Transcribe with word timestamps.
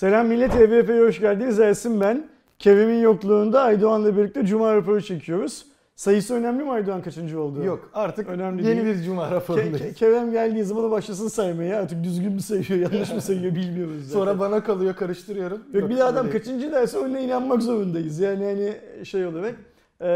Selam 0.00 0.26
millet, 0.26 0.54
EVP'ye 0.54 1.00
hoş 1.00 1.20
geldiniz. 1.20 1.60
Ersin 1.60 2.00
ben. 2.00 2.26
Kerem'in 2.58 3.00
yokluğunda 3.00 3.60
Aydoğan'la 3.62 4.16
birlikte 4.16 4.46
Cuma 4.46 4.74
raporu 4.74 5.02
çekiyoruz. 5.02 5.66
Sayısı 5.96 6.34
önemli 6.34 6.64
mi 6.64 6.70
Aydoğan 6.70 7.02
kaçıncı 7.02 7.40
oldu? 7.40 7.64
Yok 7.64 7.90
artık 7.94 8.28
Önemli 8.28 8.66
yeni 8.66 8.84
değil. 8.84 8.98
bir 8.98 9.04
cuma 9.04 9.24
Ke- 9.24 9.30
raporundayız. 9.30 9.80
Ke- 9.80 9.94
Kerem 9.94 10.32
geldiği 10.32 10.64
zaman 10.64 10.90
başlasın 10.90 11.28
saymaya. 11.28 11.80
Artık 11.80 12.04
düzgün 12.04 12.32
mü 12.32 12.40
sayıyor, 12.40 12.92
yanlış 12.92 13.12
mı 13.12 13.20
sayıyor 13.20 13.54
bilmiyoruz 13.54 14.02
zaten. 14.04 14.18
Sonra 14.18 14.40
bana 14.40 14.64
kalıyor 14.64 14.94
karıştırıyorum. 14.94 15.62
Yok, 15.72 15.90
bir 15.90 15.96
de 15.96 16.04
adam 16.04 16.24
değil. 16.26 16.38
kaçıncı 16.38 16.72
derse 16.72 16.98
ona 16.98 17.18
inanmak 17.18 17.62
zorundayız. 17.62 18.20
Yani 18.20 18.44
hani 18.44 18.74
şey 19.06 19.26
olarak. 19.26 19.54
Ee, 20.02 20.06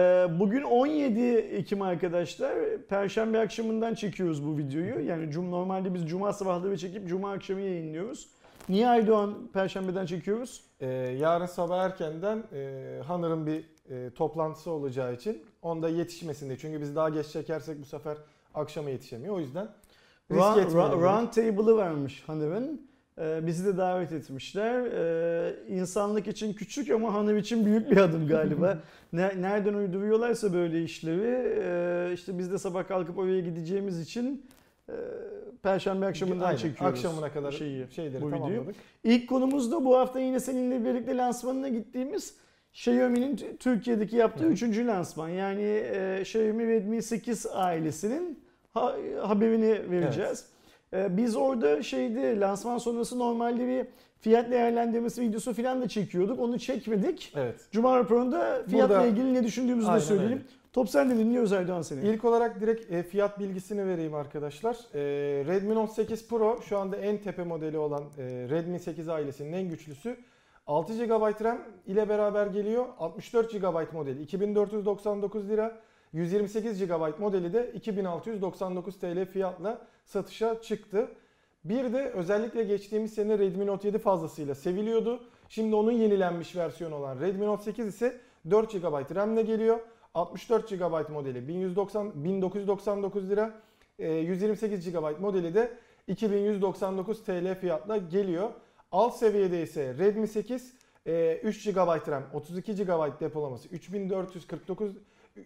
bugün 0.41 0.63
17 0.63 1.21
Ekim 1.35 1.83
arkadaşlar. 1.83 2.53
Perşembe 2.89 3.39
akşamından 3.39 3.95
çekiyoruz 3.95 4.47
bu 4.47 4.59
videoyu. 4.59 5.07
Yani 5.07 5.31
cum 5.31 5.51
normalde 5.51 5.95
biz 5.95 6.09
cuma 6.09 6.33
sabahları 6.33 6.79
çekip 6.79 7.09
cuma 7.09 7.33
akşamı 7.33 7.61
yayınlıyoruz. 7.61 8.29
Niye 8.69 8.89
Aydoğan 8.89 9.35
Perşembeden 9.53 10.07
çekiyoruz? 10.07 10.63
Ee, 10.81 10.87
yarın 11.21 11.47
sabah 11.47 11.85
erkenden 11.85 12.43
e, 12.53 13.01
Hanır'ın 13.07 13.47
bir 13.47 13.65
e, 13.91 14.11
toplantısı 14.11 14.71
olacağı 14.71 15.15
için 15.15 15.43
onda 15.63 15.89
yetişmesinde. 15.89 16.59
Çünkü 16.59 16.81
biz 16.81 16.97
daha 16.97 17.09
geç 17.09 17.27
çekersek 17.27 17.81
bu 17.81 17.85
sefer 17.85 18.17
akşama 18.55 18.91
yetişemiyor. 18.91 19.35
O 19.37 19.41
yüzden 19.41 19.69
risk 20.31 20.41
Round, 20.43 20.59
etmeyelim. 20.59 21.01
round 21.01 21.29
table'ı 21.29 21.77
varmış 21.77 22.23
Hanım'ın. 22.27 22.87
Ee, 23.19 23.47
bizi 23.47 23.65
de 23.67 23.77
davet 23.77 24.13
etmişler. 24.13 24.85
Ee, 24.85 25.55
insanlık 25.69 26.27
için 26.29 26.53
küçük 26.53 26.91
ama 26.91 27.15
Hanım 27.15 27.39
için 27.39 27.67
büyük 27.67 27.91
bir 27.91 27.97
adım 27.97 28.29
galiba. 28.29 28.79
Ne- 29.13 29.43
Nereden 29.43 29.75
uyduruyorlarsa 29.75 30.53
böyle 30.53 30.83
işleri. 30.83 31.55
ee, 31.63 32.15
işte 32.15 32.39
biz 32.39 32.53
de 32.53 32.59
sabah 32.59 32.89
kalkıp 32.89 33.19
oraya 33.19 33.41
gideceğimiz 33.41 34.01
için 34.01 34.47
Perşembe 35.63 36.07
akşamından 36.07 36.45
Aynen, 36.45 36.57
çekiyoruz. 36.57 36.99
Akşamına 36.99 37.33
kadar 37.33 37.53
şeyi, 37.53 37.87
şeyleri 37.91 38.23
bu 38.23 38.27
videoyu. 38.29 38.43
tamamladık. 38.45 38.77
İlk 39.05 39.29
konumuz 39.29 39.73
da 39.73 39.85
bu 39.85 39.97
hafta 39.99 40.21
yine 40.21 40.41
seninle 40.41 40.85
birlikte 40.85 41.17
lansmanına 41.17 41.69
gittiğimiz 41.69 42.35
Xiaomi'nin 42.73 43.41
Türkiye'deki 43.61 44.17
yaptığı 44.17 44.45
Hı 44.45 44.49
hı. 44.49 44.53
üçüncü 44.53 44.87
lansman. 44.87 45.29
Yani 45.29 45.63
e, 45.63 46.19
Xiaomi 46.21 46.67
Redmi 46.69 47.03
8 47.03 47.47
ailesinin 47.47 48.45
ha- 48.75 48.97
haberini 49.23 49.91
vereceğiz. 49.91 50.45
E, 50.93 51.17
biz 51.17 51.37
orada 51.37 51.83
şeydi 51.83 52.41
lansman 52.41 52.79
sonrası 52.79 53.19
normalde 53.19 53.67
bir 53.69 53.87
fiyat 54.21 54.51
değerlendirmesi 54.51 55.23
videosu 55.23 55.55
falan 55.55 55.83
da 55.83 55.89
çekiyorduk. 55.89 56.41
Onu 56.41 56.59
çekmedik. 56.59 57.33
Evet. 57.37 57.57
Cuma 57.73 57.99
raporunda 57.99 58.63
fiyatla 58.69 58.95
Burada- 58.95 59.07
ilgili 59.07 59.35
ne 59.35 59.45
düşündüğümüzü 59.45 59.93
de 59.93 60.01
söyleyelim. 60.01 60.33
öyle. 60.37 60.45
Top 60.75 60.91
sen 60.91 61.11
de 61.11 61.19
dinliyoruz 61.19 61.53
Erdoğan 61.53 61.83
seni. 61.83 62.09
İlk 62.09 62.25
olarak 62.25 62.61
direkt 62.61 62.93
e, 62.93 63.03
fiyat 63.03 63.39
bilgisini 63.39 63.87
vereyim 63.87 64.15
arkadaşlar. 64.15 64.77
E, 64.95 65.01
Redmi 65.47 65.75
Note 65.75 65.93
8 65.93 66.29
Pro 66.29 66.63
şu 66.63 66.79
anda 66.79 66.97
en 66.97 67.19
tepe 67.19 67.45
modeli 67.45 67.79
olan 67.79 68.03
e, 68.19 68.23
Redmi 68.51 68.81
8 68.81 69.09
ailesinin 69.09 69.53
en 69.53 69.69
güçlüsü. 69.69 70.17
6 70.67 71.05
GB 71.07 71.45
RAM 71.45 71.59
ile 71.87 72.09
beraber 72.09 72.47
geliyor. 72.47 72.87
64 72.99 73.53
GB 73.53 73.93
modeli 73.93 74.23
2499 74.23 75.49
lira. 75.49 75.81
128 76.13 76.87
GB 76.87 77.19
modeli 77.19 77.53
de 77.53 77.73
2699 77.75 78.99
TL 78.99 79.27
fiyatla 79.27 79.87
satışa 80.05 80.61
çıktı. 80.63 81.09
Bir 81.65 81.93
de 81.93 82.11
özellikle 82.11 82.65
geçtiğimiz 82.65 83.15
sene 83.15 83.39
Redmi 83.39 83.67
Note 83.67 83.89
7 83.89 83.99
fazlasıyla 83.99 84.55
seviliyordu. 84.55 85.21
Şimdi 85.49 85.77
onun 85.77 85.93
yenilenmiş 85.93 86.57
versiyonu 86.57 86.95
olan 86.95 87.21
Redmi 87.21 87.47
Note 87.47 87.63
8 87.63 87.87
ise 87.87 88.21
4 88.51 88.73
GB 88.73 89.15
RAM 89.15 89.33
ile 89.33 89.43
geliyor. 89.43 89.81
64 90.15 90.69
GB 90.71 91.09
modeli 91.11 91.49
1190 91.49 92.25
1999 92.25 93.31
lira. 93.31 93.55
Ee, 93.99 94.13
128 94.13 94.93
GB 94.93 95.21
modeli 95.21 95.55
de 95.55 95.73
2199 96.09 97.25
TL 97.25 97.55
fiyatla 97.61 97.97
geliyor. 97.97 98.51
Alt 98.93 99.17
seviyede 99.17 99.63
ise 99.63 99.95
Redmi 99.99 100.29
8 100.29 100.75
e, 101.07 101.41
3 101.43 101.65
GB 101.65 102.09
RAM, 102.09 102.23
32 102.33 102.75
GB 102.77 103.21
depolaması, 103.21 103.69
3449 103.69 104.93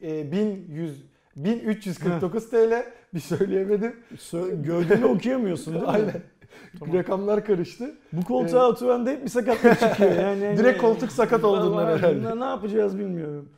e, 0.02 0.32
1100 0.32 1.04
1349 1.36 2.50
TL 2.50 2.84
bir 3.14 3.20
söyleyemedim. 3.20 3.96
Sö- 4.16 4.62
Gördüğünü 4.62 5.04
okuyamıyorsun 5.04 5.74
değil 5.74 5.84
mi? 5.84 5.90
Aynen. 5.90 6.22
Tamam. 6.78 6.94
Rakamlar 6.94 7.44
karıştı. 7.44 7.94
Bu 8.12 8.24
koltuğa 8.24 8.68
oturan 8.68 9.06
da 9.06 9.10
hep 9.10 9.24
bir 9.24 9.28
sakatlık 9.28 9.80
çıkıyor. 9.80 10.12
Yani, 10.22 10.58
Direkt 10.58 10.80
koltuk 10.80 11.12
sakat 11.12 11.44
olduğundan 11.44 11.86
herhalde. 11.86 12.40
Ne 12.40 12.44
yapacağız 12.44 12.98
bilmiyorum. 12.98 13.48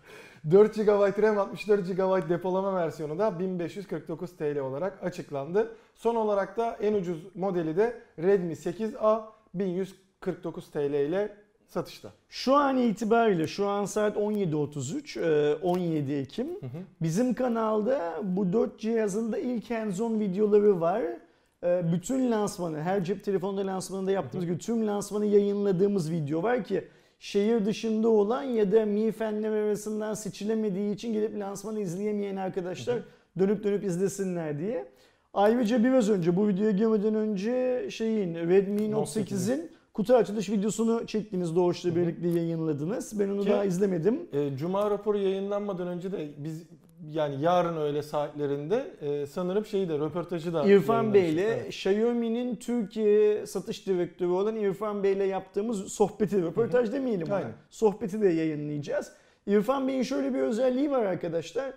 4 0.51 0.75
GB 0.75 1.23
RAM 1.23 1.39
64 1.39 1.87
GB 1.89 2.29
depolama 2.29 2.75
versiyonu 2.77 3.19
da 3.19 3.39
1549 3.39 4.37
TL 4.37 4.59
olarak 4.59 5.05
açıklandı. 5.05 5.73
Son 5.95 6.15
olarak 6.17 6.57
da 6.57 6.77
en 6.81 6.95
ucuz 6.95 7.27
modeli 7.35 7.77
de 7.77 8.01
Redmi 8.19 8.53
8A 8.53 9.23
1149 9.55 10.71
TL 10.71 10.79
ile 10.95 11.37
satışta. 11.67 12.11
Şu 12.29 12.55
an 12.55 12.77
itibariyle 12.77 13.47
şu 13.47 13.67
an 13.69 13.85
saat 13.85 14.17
17.33 14.17 15.53
e, 15.53 15.55
17 15.55 16.13
Ekim. 16.13 16.47
Bizim 17.03 17.35
kanalda 17.35 18.15
bu 18.23 18.53
4 18.53 18.79
cihazın 18.81 19.33
da 19.33 19.39
ilk 19.39 19.71
hands-on 19.71 20.21
videoları 20.21 20.81
var. 20.81 21.03
E, 21.65 21.93
Bütün 21.93 22.31
lansmanı, 22.31 22.81
her 22.83 23.05
cep 23.05 23.25
telefonunda 23.25 23.67
lansmanında 23.67 24.11
yaptığımız 24.11 24.47
gibi 24.47 24.59
tüm 24.59 24.87
lansmanı 24.87 25.27
yayınladığımız 25.27 26.11
video 26.11 26.43
var 26.43 26.65
ki 26.65 26.89
şehir 27.21 27.67
dışında 27.67 28.09
olan 28.09 28.43
ya 28.43 28.73
da 28.73 28.87
Mi 28.87 29.13
Fenler 29.13 29.51
arasından 29.51 30.15
seçilemediği 30.15 30.95
için 30.95 31.13
gelip 31.13 31.39
lansmanı 31.41 31.81
izleyemeyen 31.81 32.37
arkadaşlar 32.37 32.99
dönüp 33.39 33.65
dönüp 33.65 33.85
izlesinler 33.85 34.59
diye. 34.59 34.87
Ayrıca 35.35 35.85
biraz 35.85 36.11
önce 36.11 36.37
bu 36.37 36.49
videoya 36.49 36.71
girmeden 36.71 37.15
önce 37.15 37.87
şeyin 37.91 38.35
Redmi 38.35 38.91
Note 38.91 39.21
Note 39.21 39.35
8'in 39.35 39.71
kutu 39.95 40.15
açılış 40.15 40.51
videosunu 40.51 41.07
çektiniz 41.07 41.57
Doğuş'la 41.57 41.97
birlikte 41.97 42.29
yayınladınız. 42.29 43.21
Ben 43.21 43.29
onu 43.29 43.43
Ki- 43.45 43.51
daha 43.51 43.65
izlemedim. 43.65 44.21
E, 44.33 44.57
Cuma 44.57 44.91
raporu 44.91 45.19
yayınlanmadan 45.19 45.89
önce 45.89 46.13
de 46.13 46.29
biz 46.39 46.63
yani 47.09 47.43
yarın 47.43 47.77
öyle 47.77 48.03
saatlerinde 48.03 48.97
e, 49.01 49.27
sanırım 49.27 49.67
şeyi 49.67 49.89
de 49.89 49.99
röportajı 49.99 50.55
da 50.55 50.65
İrfan 50.67 51.15
Bey 51.15 51.33
ile. 51.33 51.47
Evet. 51.47 51.69
Xiaomi'nin 51.69 52.57
Türkiye 52.57 53.47
satış 53.47 53.87
direktörü 53.87 54.31
olan 54.31 54.57
İrfan 54.57 55.03
Bey 55.03 55.13
ile 55.13 55.25
yaptığımız 55.25 55.93
sohbeti, 55.93 56.43
röportaj 56.43 56.93
demeyelim 56.93 57.27
ona. 57.27 57.35
Aynen. 57.35 57.53
Sohbeti 57.71 58.21
de 58.21 58.29
yayınlayacağız. 58.29 59.13
İrfan 59.47 59.89
Bey'in 59.89 60.03
şöyle 60.03 60.35
bir 60.35 60.39
özelliği 60.39 60.91
var 60.91 61.05
arkadaşlar. 61.05 61.73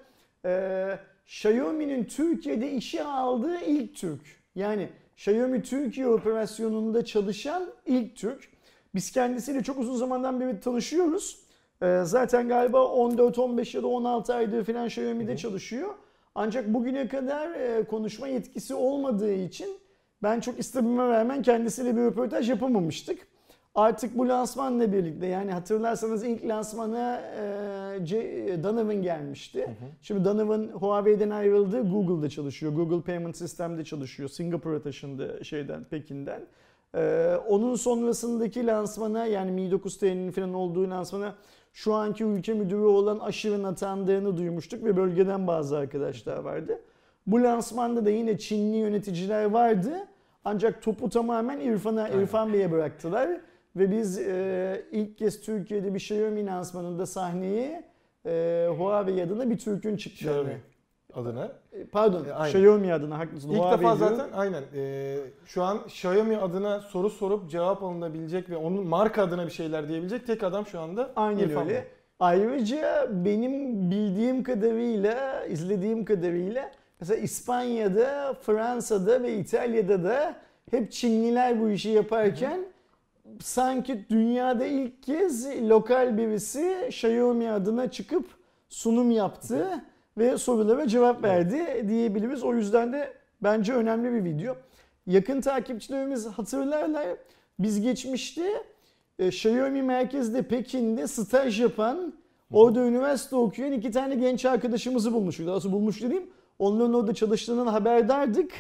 Ee, 0.46 1.00
Xiaomi'nin 1.26 2.04
Türkiye'de 2.04 2.72
işe 2.72 3.04
aldığı 3.04 3.62
ilk 3.62 3.96
Türk. 3.96 4.22
Yani 4.56 4.90
Xiaomi 5.18 5.64
Türkiye 5.64 6.08
operasyonunda 6.08 7.06
çalışan 7.06 7.64
ilk 7.86 8.16
Türk. 8.16 8.50
Biz 8.96 9.12
kendisiyle 9.12 9.64
çok 9.64 9.80
uzun 9.80 9.96
zamandan 9.96 10.40
beri 10.40 10.60
tanışıyoruz. 10.60 11.43
Ee, 11.84 12.02
zaten 12.04 12.48
galiba 12.48 12.78
14-15 12.78 13.78
ya 13.78 13.84
da 13.84 13.88
16 13.88 14.34
aydır 14.34 14.64
falan 14.64 14.86
Xiaomi'de 14.88 15.32
Hı 15.32 15.34
hı. 15.34 15.38
çalışıyor. 15.38 15.90
Ancak 16.36 16.74
bugüne 16.74 17.08
kadar 17.08 17.52
e, 17.52 17.84
konuşma 17.84 18.28
yetkisi 18.28 18.76
olmadığı 18.76 19.34
için 19.34 19.68
ben 20.24 20.40
çok 20.40 20.60
istememe 20.60 21.08
rağmen 21.08 21.42
kendisiyle 21.42 21.96
bir 21.96 22.02
röportaj 22.02 22.50
yapamamıştık. 22.50 23.28
Artık 23.76 24.18
bu 24.18 24.28
lansmanla 24.30 24.94
birlikte 24.94 25.26
yani 25.28 25.52
hatırlarsanız 25.52 26.24
ilk 26.24 26.46
lansmana 26.46 27.22
e, 28.02 28.06
C- 28.06 28.64
Donovan 28.64 29.02
gelmişti. 29.02 29.68
Şimdi 30.02 30.26
Donovan 30.26 30.68
Huawei'den 30.74 31.30
ayrıldı. 31.30 31.82
Google'da 31.92 32.30
çalışıyor. 32.30 32.74
Google 32.74 33.02
Payment 33.02 33.38
System'de 33.38 33.84
çalışıyor. 33.84 34.30
Singapur'a 34.30 34.82
taşındı 34.82 35.40
şeyden 35.46 35.84
Pekin'den. 35.84 36.42
E, 36.96 37.34
onun 37.48 37.76
sonrasındaki 37.76 38.68
lansmana 38.68 39.26
yani 39.26 39.52
Mi 39.52 39.72
9 39.72 39.98
T'nin 39.98 40.32
falan 40.32 40.54
olduğu 40.54 40.90
lansmana 40.90 41.36
şu 41.74 41.94
anki 41.94 42.24
ülke 42.24 42.54
müdürü 42.54 42.82
olan 42.82 43.20
Aşır'ın 43.20 43.64
atandığını 43.64 44.38
duymuştuk 44.38 44.84
ve 44.84 44.98
bölgeden 44.98 45.48
bazı 45.48 45.78
arkadaşlar 45.78 46.38
vardı. 46.38 46.82
Bu 47.28 47.44
lansmanda 47.44 48.06
da 48.06 48.10
yine 48.10 48.38
Çinli 48.38 48.78
yöneticiler 48.78 49.46
vardı. 49.46 50.08
Ancak 50.46 50.82
topu 50.82 51.10
tamamen 51.10 51.60
İrfan'a. 51.60 52.10
İrfan 52.10 52.54
Bey'e 52.54 52.72
bıraktılar. 52.72 53.42
Ve 53.76 53.92
biz 53.92 54.20
e, 54.20 54.86
ilk 54.92 55.18
kez 55.18 55.42
Türkiye'de 55.42 55.94
bir 55.94 56.00
Xiaomi 56.00 56.46
lansmanında 56.46 57.06
sahneye 57.06 57.84
e, 58.26 58.68
Huawei 58.78 59.24
adına 59.24 59.50
bir 59.50 59.58
Türk'ün 59.58 59.98
çıktığını. 59.98 60.54
Adına. 61.16 61.52
E, 61.74 61.86
Pardon, 61.86 62.26
E, 62.26 62.34
aynen. 62.34 62.60
Xiaomi 62.60 62.94
adına 62.94 63.20
haklısın. 63.20 63.50
İlk 63.50 63.58
Huawei 63.60 63.80
defa 63.80 63.96
zaten 63.96 64.28
aynen 64.36 64.64
e, 64.76 65.18
şu 65.46 65.64
an 65.64 65.78
Xiaomi 65.86 66.38
adına 66.38 66.80
soru 66.80 67.10
sorup 67.10 67.50
cevap 67.50 67.84
alınabilecek 67.84 68.50
ve 68.50 68.58
onun 68.58 68.88
marka 68.88 69.24
adına 69.24 69.46
bir 69.46 69.52
şeyler 69.52 69.88
diyebilecek 69.90 70.28
tek 70.28 70.44
adam 70.44 70.66
şu 70.68 70.80
anda 70.80 71.12
Aynen 71.16 71.40
İrfan 71.40 71.68
öyle. 71.68 71.88
Ayrıca 72.20 73.08
benim 73.26 73.92
bildiğim 73.92 74.44
kadarıyla, 74.44 75.46
izlediğim 75.46 76.06
kadarıyla 76.06 76.72
mesela 77.00 77.20
İspanya'da, 77.20 78.34
Fransa'da 78.42 79.24
ve 79.24 79.34
İtalya'da 79.38 80.04
da 80.04 80.36
hep 80.72 80.92
Çinliler 80.92 81.62
bu 81.62 81.70
işi 81.70 81.90
yaparken 81.90 82.60
sanki 83.40 84.06
dünyada 84.10 84.66
ilk 84.66 85.04
kez 85.04 85.62
lokal 85.70 86.18
birisi 86.18 86.86
Xiaomi 86.88 87.52
adına 87.52 87.92
çıkıp 87.92 88.26
sunum 88.70 89.12
yaptı 89.12 89.68
ve 90.18 90.38
sorulara 90.38 90.88
cevap 90.88 91.24
verdi 91.24 91.86
diyebiliriz. 91.90 92.44
O 92.44 92.54
yüzden 92.54 92.94
de 92.94 93.14
bence 93.44 93.74
önemli 93.74 94.14
bir 94.14 94.24
video. 94.24 94.56
Yakın 95.08 95.42
takipçilerimiz 95.42 96.28
hatırlarlar. 96.28 97.08
Biz 97.60 97.82
geçmişte 97.82 98.64
e, 99.20 99.28
Xiaomi 99.28 99.82
merkezde 99.82 100.42
Pekin'de 100.42 101.08
staj 101.08 101.62
yapan 101.62 102.14
orada 102.52 102.80
üniversite 102.80 103.36
okuyan 103.36 103.72
iki 103.72 103.92
tane 103.92 104.16
genç 104.16 104.46
arkadaşımızı 104.46 105.14
bulmuştuk. 105.14 105.48
Daha 105.48 105.60
sonra 105.60 105.74
bulmuş 105.74 106.02
dediğim 106.02 106.30
onların 106.60 106.94
orada 106.94 107.14
çalıştığından 107.14 107.68
haberdardık. 107.68 108.52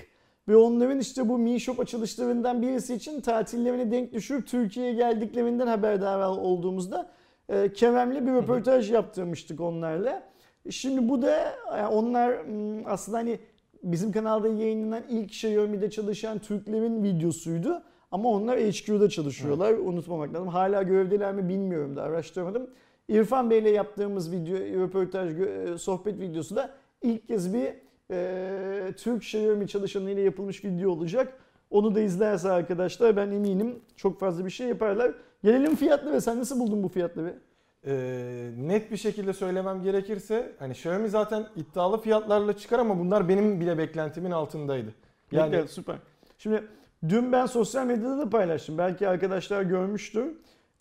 Ve 0.47 0.55
onların 0.55 0.99
işte 0.99 1.29
bu 1.29 1.37
Mi 1.37 1.59
Shop 1.59 1.79
açılışlarından 1.79 2.61
birisi 2.61 2.95
için 2.95 3.21
tatillerine 3.21 3.91
denk 3.91 4.13
düşürüp 4.13 4.47
Türkiye'ye 4.47 4.93
geldiklerinden 4.93 5.67
haberdar 5.67 6.29
olduğumuzda 6.29 7.09
e, 7.49 7.73
Kerem'le 7.73 8.27
bir 8.27 8.31
röportaj 8.31 8.91
yaptırmıştık 8.91 9.61
onlarla. 9.61 10.32
Şimdi 10.69 11.09
bu 11.09 11.21
da 11.21 11.55
yani 11.77 11.87
onlar 11.87 12.37
aslında 12.85 13.17
hani 13.17 13.39
bizim 13.83 14.11
kanalda 14.11 14.47
yayınlanan 14.47 15.03
ilk 15.09 15.31
Xiaomi'de 15.31 15.89
çalışan 15.89 16.39
Türklerin 16.39 17.03
videosuydu. 17.03 17.83
Ama 18.11 18.29
onlar 18.29 18.59
HQ'da 18.59 19.09
çalışıyorlar. 19.09 19.69
Evet. 19.69 19.87
Unutmamak 19.87 20.33
lazım. 20.33 20.47
Hala 20.47 20.83
görevdeler 20.83 21.33
mi 21.33 21.49
bilmiyorum 21.49 21.95
da 21.95 22.03
araştırmadım. 22.03 22.69
İrfan 23.07 23.49
Bey 23.49 23.59
ile 23.59 23.69
yaptığımız 23.69 24.31
video, 24.31 24.57
röportaj, 24.57 25.41
e, 25.41 25.77
sohbet 25.77 26.19
videosu 26.19 26.55
da 26.55 26.69
ilk 27.01 27.27
kez 27.27 27.53
bir 27.53 27.73
e, 28.11 28.93
Türk 28.97 29.23
Xiaomi 29.23 29.67
çalışanıyla 29.67 30.23
yapılmış 30.23 30.65
video 30.65 30.91
olacak. 30.91 31.37
Onu 31.69 31.95
da 31.95 32.01
izlerse 32.01 32.51
arkadaşlar 32.51 33.15
ben 33.15 33.31
eminim 33.31 33.79
çok 33.95 34.19
fazla 34.19 34.45
bir 34.45 34.49
şey 34.49 34.67
yaparlar. 34.67 35.13
Gelelim 35.43 35.75
fiyatları. 35.75 36.21
Sen 36.21 36.39
nasıl 36.39 36.59
buldun 36.59 36.83
bu 36.83 36.87
fiyatları? 36.87 37.39
Ee, 37.87 38.49
net 38.57 38.91
bir 38.91 38.97
şekilde 38.97 39.33
söylemem 39.33 39.81
gerekirse 39.81 40.51
hani 40.59 40.71
Xiaomi 40.71 41.09
zaten 41.09 41.47
iddialı 41.55 42.01
fiyatlarla 42.01 42.57
çıkar 42.57 42.79
ama 42.79 42.99
bunlar 42.99 43.29
benim 43.29 43.59
bile 43.59 43.77
beklentimin 43.77 44.31
altındaydı. 44.31 44.93
Yani 45.31 45.55
evet, 45.55 45.69
süper. 45.69 45.95
Şimdi 46.37 46.63
dün 47.09 47.31
ben 47.31 47.45
sosyal 47.45 47.85
medyada 47.85 48.17
da 48.17 48.29
paylaştım. 48.29 48.77
Belki 48.77 49.07
arkadaşlar 49.07 49.61
görmüştür. 49.61 50.25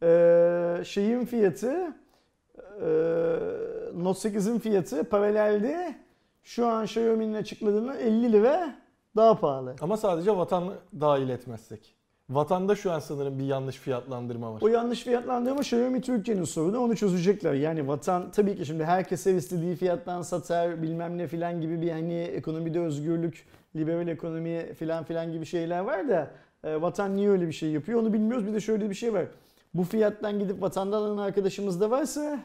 Ee, 0.02 0.84
şeyin 0.84 1.24
fiyatı 1.24 1.94
e, 2.58 2.88
Note 3.94 4.28
8'in 4.28 4.58
fiyatı 4.58 5.04
paralelde 5.04 5.94
şu 6.42 6.66
an 6.66 6.84
Xiaomi'nin 6.84 7.34
açıkladığına 7.34 7.94
50 7.94 8.32
lira 8.32 8.74
daha 9.16 9.40
pahalı. 9.40 9.76
Ama 9.80 9.96
sadece 9.96 10.36
vatan 10.36 10.74
dahil 11.00 11.28
etmezsek. 11.28 12.01
Vatanda 12.30 12.74
şu 12.74 12.92
an 12.92 12.98
sanırım 12.98 13.38
bir 13.38 13.44
yanlış 13.44 13.76
fiyatlandırma 13.76 14.54
var. 14.54 14.60
O 14.62 14.68
yanlış 14.68 15.04
fiyatlandırma 15.04 15.60
Xiaomi 15.60 16.00
Türkiye'nin 16.00 16.44
sorunu 16.44 16.78
onu 16.78 16.96
çözecekler. 16.96 17.54
Yani 17.54 17.88
vatan 17.88 18.30
tabii 18.30 18.56
ki 18.56 18.66
şimdi 18.66 18.84
herkese 18.84 19.36
istediği 19.36 19.76
fiyattan 19.76 20.22
satar 20.22 20.82
bilmem 20.82 21.18
ne 21.18 21.26
filan 21.26 21.60
gibi 21.60 21.82
bir 21.82 21.90
hani 21.90 22.14
ekonomide 22.14 22.80
özgürlük, 22.80 23.46
liberal 23.76 24.08
ekonomi 24.08 24.74
filan 24.74 25.04
filan 25.04 25.32
gibi 25.32 25.46
şeyler 25.46 25.80
var 25.80 26.08
da 26.08 26.30
e, 26.64 26.82
vatan 26.82 27.16
niye 27.16 27.30
öyle 27.30 27.46
bir 27.46 27.52
şey 27.52 27.70
yapıyor 27.70 28.00
onu 28.00 28.12
bilmiyoruz. 28.12 28.46
Bir 28.46 28.54
de 28.54 28.60
şöyle 28.60 28.90
bir 28.90 28.94
şey 28.94 29.12
var. 29.12 29.24
Bu 29.74 29.84
fiyattan 29.84 30.38
gidip 30.38 30.62
vatandan 30.62 31.02
alan 31.02 31.16
arkadaşımız 31.18 31.80
da 31.80 31.90
varsa 31.90 32.40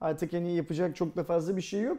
artık 0.00 0.32
hani 0.32 0.56
yapacak 0.56 0.96
çok 0.96 1.16
da 1.16 1.24
fazla 1.24 1.56
bir 1.56 1.62
şey 1.62 1.80
yok. 1.80 1.98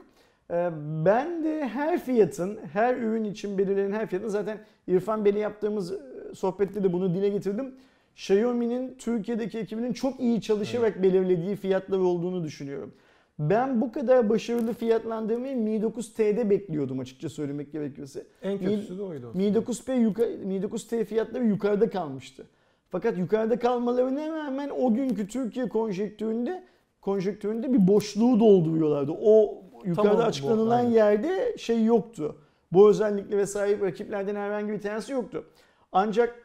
E, 0.52 0.70
ben 1.06 1.44
de 1.44 1.68
her 1.68 2.00
fiyatın, 2.04 2.60
her 2.74 2.96
ürün 2.98 3.24
için 3.24 3.58
belirlenen 3.58 3.92
her 3.92 4.08
fiyatın 4.08 4.30
zaten 4.30 4.58
İrfan 4.88 5.26
Bey'le 5.26 5.36
yaptığımız 5.38 5.94
sohbette 6.36 6.84
de 6.84 6.94
bunu 6.94 7.16
dile 7.16 7.30
getirdim. 7.30 7.76
Xiaomi'nin 8.16 8.96
Türkiye'deki 8.98 9.60
ekibinin 9.60 9.94
çok 9.94 10.20
iyi 10.20 10.42
çalışarak 10.42 10.94
evet. 10.94 11.04
belirlediği 11.04 11.56
fiyatlar 11.56 11.98
olduğunu 11.98 12.44
düşünüyorum. 12.44 12.94
Ben 13.40 13.82
bu 13.82 13.92
kadar 13.92 14.30
başarılı 14.30 14.74
fiyatlandırmayı 14.74 15.58
Mi 15.58 15.76
9T'de 15.76 16.50
bekliyordum 16.50 17.00
açıkça 17.00 17.30
söylemek 17.30 17.72
gerekirse. 17.72 18.26
En 18.44 18.60
kötüsü 18.60 18.98
de 18.98 19.02
oydu. 19.02 19.32
Mi 19.34 19.44
9P 19.44 20.00
yukarı, 20.00 20.38
Mi 20.38 20.56
9T 20.56 21.06
fiyatları 21.06 21.46
yukarıda 21.46 21.90
kalmıştı. 21.90 22.46
Fakat 22.90 23.18
yukarıda 23.18 23.60
kalmalarına 23.60 24.28
rağmen 24.28 24.70
o 24.70 24.94
günkü 24.94 25.28
Türkiye 25.28 25.70
konjektüründe 25.70 26.64
konjektüründe 27.02 27.74
bir 27.74 27.88
boşluğu 27.88 28.40
dolduruyorlardı. 28.40 29.12
O 29.22 29.64
yukarıda 29.86 30.12
tamam, 30.12 30.28
açıklanılan 30.28 30.88
bu, 30.88 30.96
yerde 30.96 31.58
şey 31.58 31.84
yoktu. 31.84 32.36
Bu 32.72 32.90
özelliklere 32.90 33.46
sahip 33.46 33.82
rakiplerden 33.82 34.36
herhangi 34.36 34.72
bir 34.72 34.82
tanesi 34.82 35.12
yoktu. 35.12 35.46
Ancak 35.92 36.36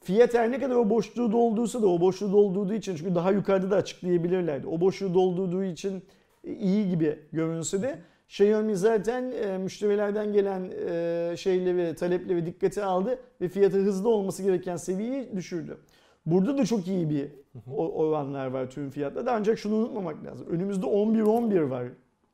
fiyat 0.00 0.34
her 0.34 0.50
ne 0.50 0.60
kadar 0.60 0.74
o 0.74 0.90
boşluğu 0.90 1.32
doldursa 1.32 1.82
da 1.82 1.86
o 1.86 2.00
boşluğu 2.00 2.32
doldurduğu 2.32 2.74
için 2.74 2.96
çünkü 2.96 3.14
daha 3.14 3.32
yukarıda 3.32 3.70
da 3.70 3.76
açıklayabilirlerdi. 3.76 4.66
O 4.66 4.80
boşluğu 4.80 5.14
doldurduğu 5.14 5.64
için 5.64 6.04
iyi 6.44 6.88
gibi 6.88 7.18
görünse 7.32 7.82
de 7.82 7.98
Xiaomi 8.28 8.76
zaten 8.76 9.32
e, 9.32 9.58
müşterilerden 9.58 10.32
gelen 10.32 10.70
e, 10.88 11.34
şeyleri, 11.36 11.94
talepleri 11.94 12.46
dikkate 12.46 12.84
aldı 12.84 13.18
ve 13.40 13.48
fiyatı 13.48 13.78
hızlı 13.78 14.08
olması 14.08 14.42
gereken 14.42 14.76
seviyeyi 14.76 15.36
düşürdü. 15.36 15.78
Burada 16.26 16.58
da 16.58 16.66
çok 16.66 16.88
iyi 16.88 17.10
bir 17.10 17.28
oranlar 17.76 18.46
var 18.46 18.70
tüm 18.70 18.90
fiyatlarda 18.90 19.32
ancak 19.32 19.58
şunu 19.58 19.74
unutmamak 19.74 20.24
lazım. 20.24 20.46
Önümüzde 20.50 20.86
11-11 20.86 21.70
var. 21.70 21.86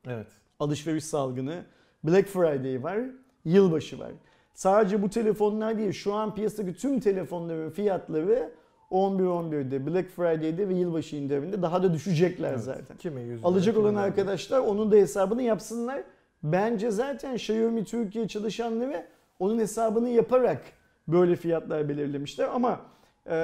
Evet. 0.07 0.27
Alışveriş 0.61 1.05
salgını. 1.05 1.65
Black 2.05 2.29
Friday 2.29 2.83
var. 2.83 2.99
Yılbaşı 3.45 3.99
var. 3.99 4.13
Sadece 4.57 5.03
bu 5.03 5.11
telefonlar 5.11 5.79
değil 5.79 5.93
şu 5.93 6.15
an 6.15 6.35
piyasadaki 6.35 6.79
tüm 6.79 7.01
telefonların 7.01 7.71
fiyatları 7.71 8.51
11-11'de, 8.91 9.87
Black 9.87 10.09
Friday'de 10.09 10.69
ve 10.69 10.75
yılbaşı 10.75 11.17
indiriminde 11.17 11.63
daha 11.63 11.83
da 11.83 11.95
düşecekler 11.95 12.51
evet, 12.51 12.61
zaten. 12.61 12.97
Kime 12.97 13.21
Alacak 13.45 13.77
olan 13.77 13.95
arkadaşlar 13.95 14.59
onun 14.59 14.93
da 14.93 14.97
hesabını 14.97 15.43
yapsınlar. 15.43 16.03
Bence 16.43 16.91
zaten 16.91 17.35
Xiaomi 17.35 17.85
Türkiye 17.85 18.29
çalışanları 18.29 19.07
onun 19.39 19.59
hesabını 19.59 20.09
yaparak 20.09 20.63
böyle 21.09 21.37
fiyatlar 21.37 21.89
belirlemişler 21.89 22.49
ama 22.55 22.81
e, 23.27 23.37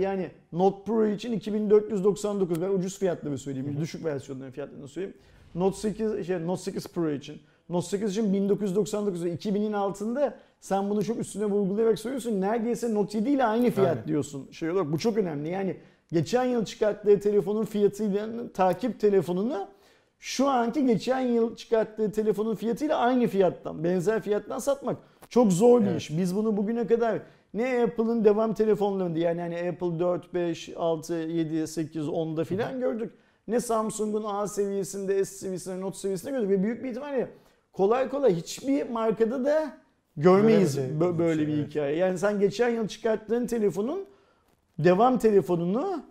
yani 0.00 0.30
Note 0.52 0.84
Pro 0.84 1.06
için 1.06 1.32
2499 1.32 2.62
ben 2.62 2.68
ucuz 2.68 2.98
fiyatları 2.98 3.38
söyleyeyim. 3.38 3.72
Hı 3.72 3.76
hı. 3.76 3.80
Düşük 3.80 4.04
versiyonların 4.04 4.50
fiyatlarını 4.50 4.88
söyleyeyim. 4.88 5.16
Note 5.54 5.76
8 5.76 6.26
şey 6.26 6.46
Note 6.46 6.62
8 6.62 6.86
Pro 6.86 7.10
için 7.10 7.40
Note 7.68 7.86
8 7.86 8.10
için 8.10 8.32
1999 8.32 9.24
ve 9.24 9.34
2000'in 9.34 9.72
altında 9.72 10.38
sen 10.60 10.90
bunu 10.90 11.04
çok 11.04 11.18
üstüne 11.18 11.44
vurgulayarak 11.44 11.98
söylüyorsun. 11.98 12.40
Neredeyse 12.40 12.94
Note 12.94 13.18
7 13.18 13.30
ile 13.30 13.44
aynı 13.44 13.70
fiyat 13.70 13.96
Aynen. 13.96 14.06
diyorsun. 14.06 14.48
Şey 14.50 14.70
olarak 14.70 14.92
bu 14.92 14.98
çok 14.98 15.18
önemli. 15.18 15.48
Yani 15.48 15.76
geçen 16.12 16.44
yıl 16.44 16.64
çıkarttığı 16.64 17.20
telefonun 17.20 17.64
fiyatıyla 17.64 18.28
takip 18.54 19.00
telefonunu 19.00 19.68
şu 20.18 20.48
anki 20.48 20.86
geçen 20.86 21.20
yıl 21.20 21.56
çıkarttığı 21.56 22.12
telefonun 22.12 22.54
fiyatıyla 22.54 22.96
aynı 22.96 23.26
fiyattan, 23.26 23.84
benzer 23.84 24.22
fiyattan 24.22 24.58
satmak 24.58 24.96
çok 25.28 25.52
zor 25.52 25.80
bir 25.80 25.86
evet. 25.86 26.00
iş. 26.00 26.10
Biz 26.10 26.36
bunu 26.36 26.56
bugüne 26.56 26.86
kadar 26.86 27.18
ne 27.54 27.82
Apple'ın 27.82 28.24
devam 28.24 28.54
telefonlarında 28.54 29.18
yani 29.18 29.40
hani 29.40 29.56
Apple 29.68 29.98
4, 30.00 30.34
5, 30.34 30.70
6, 30.76 31.14
7, 31.14 31.66
8, 31.66 32.06
10'da 32.06 32.44
filan 32.44 32.80
gördük. 32.80 33.12
Ne 33.48 33.60
Samsung'un 33.60 34.24
A 34.26 34.46
seviyesinde, 34.46 35.24
S 35.24 35.38
seviyesinde, 35.38 35.80
Note 35.80 35.98
seviyesinde 35.98 36.30
gördük 36.30 36.50
ve 36.50 36.62
büyük 36.62 36.84
bir 36.84 36.88
ihtimalle 36.88 37.30
kolay 37.72 38.08
kolay 38.08 38.34
hiçbir 38.34 38.90
markada 38.90 39.44
da 39.44 39.79
görmeyiz 40.22 40.78
böyle, 41.00 41.18
böyle 41.18 41.46
bir 41.46 41.66
hikaye. 41.66 41.96
Yani 41.96 42.18
sen 42.18 42.40
geçen 42.40 42.68
yıl 42.68 42.88
çıkarttığın 42.88 43.46
telefonun 43.46 44.04
devam 44.78 45.18
telefonunu 45.18 46.02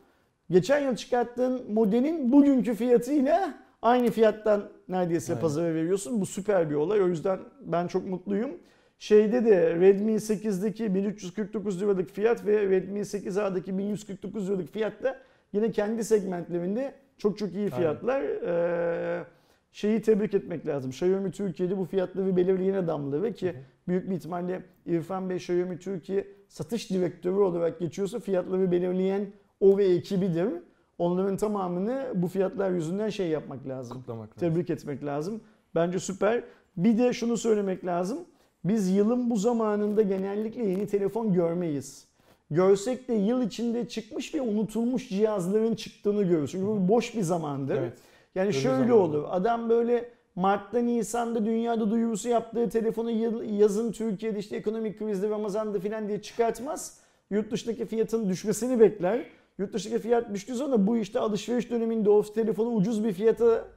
geçen 0.49 0.79
yıl 0.79 0.95
çıkarttığın 0.95 1.71
modelin 1.73 2.31
bugünkü 2.31 2.73
fiyatıyla 2.75 3.53
aynı 3.81 4.11
fiyattan 4.11 4.69
neredeyse 4.89 5.33
Aynen. 5.33 5.41
pazara 5.41 5.73
veriyorsun. 5.73 6.21
Bu 6.21 6.25
süper 6.25 6.69
bir 6.69 6.75
olay. 6.75 7.01
O 7.01 7.07
yüzden 7.07 7.39
ben 7.61 7.87
çok 7.87 8.07
mutluyum. 8.07 8.51
Şeyde 8.99 9.45
de 9.45 9.75
Redmi 9.75 10.11
8'deki 10.11 10.95
1349 10.95 11.81
liralık 11.81 12.09
fiyat 12.09 12.45
ve 12.45 12.69
Redmi 12.69 12.99
8A'daki 12.99 13.77
1149 13.77 14.49
liralık 14.49 14.73
fiyat 14.73 15.03
da 15.03 15.17
yine 15.53 15.71
kendi 15.71 16.03
segmentlerinde 16.03 16.93
çok 17.17 17.37
çok 17.37 17.53
iyi 17.53 17.69
fiyatlar. 17.69 18.21
Ee, 18.21 19.23
şeyi 19.71 20.01
tebrik 20.01 20.33
etmek 20.33 20.67
lazım. 20.67 20.89
Xiaomi 20.89 21.31
Türkiye'de 21.31 21.77
bu 21.77 21.85
fiyatları 21.85 22.37
belirleyen 22.37 22.73
adamları 22.73 23.33
ki 23.33 23.55
büyük 23.87 24.09
bir 24.09 24.15
ihtimalle 24.15 24.61
İrfan 24.85 25.29
Bey 25.29 25.37
Xiaomi 25.37 25.79
Türkiye 25.79 26.27
satış 26.47 26.89
direktörü 26.89 27.35
olarak 27.35 27.79
geçiyorsa 27.79 28.19
fiyatları 28.19 28.71
belirleyen 28.71 29.27
o 29.59 29.77
ve 29.77 29.85
ekibidir. 29.85 30.49
Onların 30.97 31.37
tamamını 31.37 32.05
bu 32.15 32.27
fiyatlar 32.27 32.71
yüzünden 32.71 33.09
şey 33.09 33.27
yapmak 33.27 33.67
lazım. 33.67 33.97
Kutlamak 33.97 34.29
lazım. 34.29 34.39
Tebrik 34.39 34.69
etmek 34.69 35.05
lazım. 35.05 35.41
Bence 35.75 35.99
süper. 35.99 36.43
Bir 36.77 36.97
de 36.97 37.13
şunu 37.13 37.37
söylemek 37.37 37.85
lazım. 37.85 38.17
Biz 38.63 38.89
yılın 38.89 39.29
bu 39.29 39.35
zamanında 39.37 40.01
genellikle 40.01 40.65
yeni 40.65 40.87
telefon 40.87 41.33
görmeyiz. 41.33 42.07
Görsek 42.51 43.07
de 43.07 43.13
yıl 43.13 43.41
içinde 43.41 43.87
çıkmış 43.87 44.35
ve 44.35 44.41
unutulmuş 44.41 45.09
cihazların 45.09 45.75
çıktığını 45.75 46.23
görürüz. 46.23 46.51
Çünkü 46.51 46.67
bu 46.67 46.87
boş 46.87 47.15
bir 47.15 47.21
zamandır. 47.21 47.75
Evet. 47.77 47.93
Yani 48.35 48.47
Öyle 48.47 48.57
şöyle 48.57 48.75
zamanında. 48.75 48.95
olur. 48.95 49.25
Adam 49.29 49.69
böyle 49.69 50.09
Mart'ta 50.35 50.79
Nisan'da 50.79 51.45
dünyada 51.45 51.91
duyurusu 51.91 52.29
yaptığı 52.29 52.69
telefonu 52.69 53.11
yazın 53.45 53.91
Türkiye'de 53.91 54.39
işte 54.39 54.55
ekonomik 54.55 54.99
krizde 54.99 55.29
Ramazan'da 55.29 55.79
filan 55.79 56.07
diye 56.07 56.21
çıkartmaz. 56.21 56.99
Yurt 57.29 57.51
dışındaki 57.51 57.85
fiyatın 57.85 58.29
düşmesini 58.29 58.79
bekler. 58.79 59.25
Yurt 59.57 59.73
dışındaki 59.73 60.01
fiyat 60.01 60.33
düştüğü 60.33 60.55
zaman 60.55 60.87
bu 60.87 60.97
işte 60.97 61.19
alışveriş 61.19 61.71
döneminde 61.71 62.09
o 62.09 62.23
telefonu 62.23 62.69
ucuz 62.69 63.03
bir 63.03 63.13
fiyata 63.13 63.67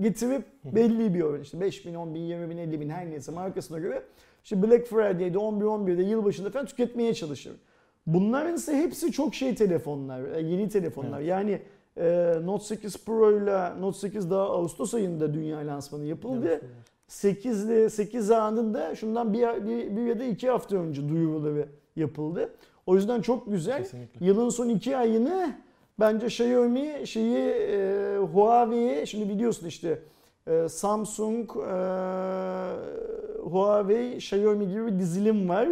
getirip 0.00 0.44
belli 0.64 1.14
bir 1.14 1.22
oran 1.22 1.40
işte 1.40 1.60
5 1.60 1.86
bin, 1.86 1.94
10 1.94 2.14
bin, 2.14 2.20
20 2.20 2.50
bin, 2.50 2.56
50 2.56 2.80
bin 2.80 2.88
her 2.90 3.10
neyse 3.10 3.32
markasına 3.32 3.78
göre 3.78 4.02
işte 4.44 4.62
Black 4.62 4.86
Friday'de 4.86 5.38
11, 5.38 5.64
11'de 5.64 6.02
yılbaşında 6.02 6.50
falan 6.50 6.66
tüketmeye 6.66 7.14
çalışır. 7.14 7.52
Bunların 8.06 8.54
ise 8.54 8.76
hepsi 8.76 9.12
çok 9.12 9.34
şey 9.34 9.54
telefonlar, 9.54 10.34
e, 10.34 10.40
yeni 10.40 10.68
telefonlar. 10.68 11.18
Evet. 11.18 11.28
Yani 11.28 11.62
e, 11.96 12.34
Note 12.42 12.64
8 12.64 13.04
Pro 13.04 13.32
ile 13.32 13.80
Note 13.80 13.98
8 13.98 14.30
daha 14.30 14.42
Ağustos 14.42 14.94
ayında 14.94 15.34
dünya 15.34 15.58
lansmanı 15.58 16.04
yapıldı. 16.04 16.48
Evet. 16.48 16.62
8'li 17.08 17.90
8 17.90 18.30
anında 18.30 18.94
şundan 18.94 19.32
bir, 19.32 19.66
bir, 19.66 19.96
bir 19.96 20.02
ya 20.02 20.18
da 20.18 20.24
iki 20.24 20.50
hafta 20.50 20.76
önce 20.76 21.08
duyuruları 21.08 21.68
yapıldı. 21.96 22.54
O 22.86 22.94
yüzden 22.94 23.20
çok 23.20 23.46
güzel. 23.46 23.82
Kesinlikle. 23.82 24.26
Yılın 24.26 24.48
son 24.48 24.68
iki 24.68 24.96
ayını 24.96 25.56
bence 26.00 26.26
Xiaomi 26.26 27.06
şeyi 27.06 27.38
e, 27.38 28.16
Huawei'ye 28.32 29.06
şimdi 29.06 29.28
biliyorsun 29.28 29.66
işte 29.66 30.02
e, 30.46 30.68
Samsung, 30.68 31.50
e, 31.50 31.72
Huawei, 33.42 34.16
Xiaomi 34.16 34.68
gibi 34.68 34.86
bir 34.86 34.98
dizilim 34.98 35.48
var. 35.48 35.68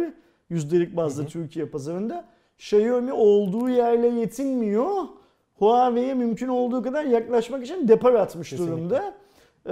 Yüzdelik 0.49 0.97
bazda. 0.97 1.25
Türkiye 1.25 1.65
pazarında. 1.65 2.25
Xiaomi 2.57 3.13
olduğu 3.13 3.69
yerle 3.69 4.07
yetinmiyor. 4.07 4.95
Huawei'ye 5.61 6.13
mümkün 6.13 6.47
olduğu 6.47 6.83
kadar 6.83 7.05
yaklaşmak 7.05 7.63
için 7.63 7.87
depar 7.87 8.13
atmış 8.13 8.49
Kesinlikle. 8.49 8.73
durumda. 8.73 9.13
Ee, 9.67 9.71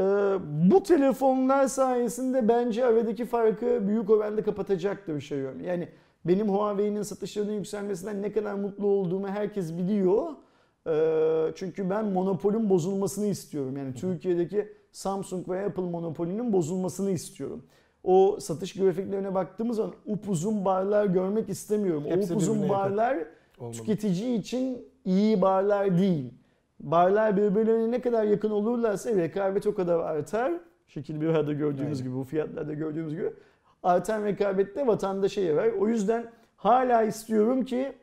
bu 0.72 0.84
telefonlar 0.84 1.68
sayesinde 1.68 2.48
bence 2.48 2.86
aradaki 2.86 3.26
farkı 3.26 3.88
büyük 3.88 4.10
oranda 4.10 4.44
kapatacaktır 4.44 5.16
Xiaomi. 5.16 5.66
Yani 5.66 5.88
benim 6.26 6.50
Huawei'nin 6.50 7.02
satışlarının 7.02 7.52
yükselmesinden 7.52 8.22
ne 8.22 8.32
kadar 8.32 8.54
mutlu 8.54 8.88
olduğumu 8.88 9.28
herkes 9.28 9.78
biliyor. 9.78 10.28
Ee, 10.88 11.52
çünkü 11.56 11.90
ben 11.90 12.06
monopolün 12.06 12.70
bozulmasını 12.70 13.26
istiyorum. 13.26 13.78
Yani 13.78 13.94
Türkiye'deki 13.94 14.74
Samsung 14.92 15.50
ve 15.50 15.66
Apple 15.66 15.84
monopolünün 15.84 16.54
bozulmasını 16.54 17.12
istiyorum. 17.12 17.64
O 18.04 18.38
satış 18.40 18.74
grafiklerine 18.74 19.36
baktığımız 19.36 19.78
zaman 19.78 19.94
upuzun 20.06 20.66
barlar 20.66 21.06
görmek 21.06 21.50
istemiyorum. 21.50 22.04
Hepsi 22.08 22.34
o 22.34 22.36
upuzun 22.36 22.70
barlar 22.70 23.16
yakın. 23.16 23.39
Tüketici 23.72 24.36
için 24.36 24.88
iyi 25.06 25.42
barlar 25.42 25.98
değil. 25.98 26.34
Barlar 26.80 27.38
birbirlerine 27.38 27.92
ne 27.92 28.02
kadar 28.02 28.24
yakın 28.24 28.50
olurlarsa 28.50 29.16
rekabet 29.16 29.68
o 29.68 29.76
kadar 29.76 30.00
artar. 30.00 30.54
Şekil 30.88 31.22
bir 31.22 31.28
arada 31.28 31.54
gördüğümüz 31.54 32.00
Aynen. 32.00 32.12
gibi, 32.12 32.20
bu 32.20 32.24
fiyatlarda 32.24 32.74
gördüğümüz 32.74 33.14
gibi. 33.14 33.34
Artan 33.84 34.26
rekabette 34.26 34.88
vatandaşa 34.88 35.42
yarar. 35.42 35.68
O 35.68 35.88
yüzden 35.88 36.32
hala 36.58 37.04
istiyorum 37.04 37.66
ki 37.66 37.94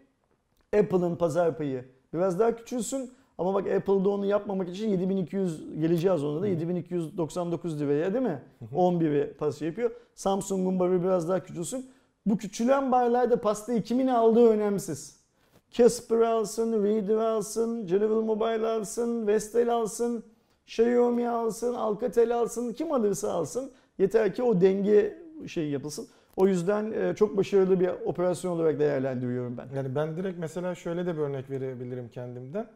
Apple'ın 0.78 1.16
pazar 1.16 1.58
payı 1.58 1.84
biraz 2.14 2.38
daha 2.38 2.56
küçülsün. 2.56 3.10
Ama 3.38 3.54
bak 3.54 3.66
Apple'da 3.66 4.08
onu 4.08 4.26
yapmamak 4.26 4.68
için 4.68 4.88
7200 4.88 5.80
geleceğiz 5.80 6.24
onda 6.24 6.42
da 6.42 6.46
7299 6.46 7.80
liraya 7.80 8.14
değil 8.14 8.24
mi? 8.24 8.42
11'i 8.74 9.34
pas 9.34 9.62
yapıyor. 9.62 9.90
Samsung'un 10.14 10.78
barı 10.78 11.02
biraz 11.02 11.28
daha 11.28 11.42
küçülsün. 11.42 11.86
Bu 12.26 12.36
küçülen 12.36 12.92
barlarda 12.92 13.40
pastayı 13.40 13.82
kimin 13.82 14.06
aldığı 14.06 14.48
önemsiz. 14.48 15.25
Casper 15.70 16.20
alsın, 16.20 16.84
Reader 16.84 17.16
alsın, 17.16 17.86
General 17.86 18.22
Mobile 18.22 18.66
alsın, 18.66 19.26
Vestel 19.26 19.72
alsın, 19.74 20.24
Xiaomi 20.66 21.28
alsın, 21.28 21.74
Alcatel 21.74 22.36
alsın, 22.36 22.72
kim 22.72 22.92
alırsa 22.92 23.32
alsın. 23.32 23.72
Yeter 23.98 24.34
ki 24.34 24.42
o 24.42 24.60
denge 24.60 25.18
şey 25.46 25.70
yapılsın. 25.70 26.08
O 26.36 26.46
yüzden 26.46 26.92
e, 26.92 27.14
çok 27.14 27.36
başarılı 27.36 27.80
bir 27.80 27.88
operasyon 27.88 28.52
olarak 28.52 28.78
değerlendiriyorum 28.78 29.58
ben. 29.58 29.68
Yani 29.76 29.94
ben 29.94 30.16
direkt 30.16 30.38
mesela 30.38 30.74
şöyle 30.74 31.06
de 31.06 31.16
bir 31.16 31.20
örnek 31.20 31.50
verebilirim 31.50 32.08
kendimden. 32.08 32.66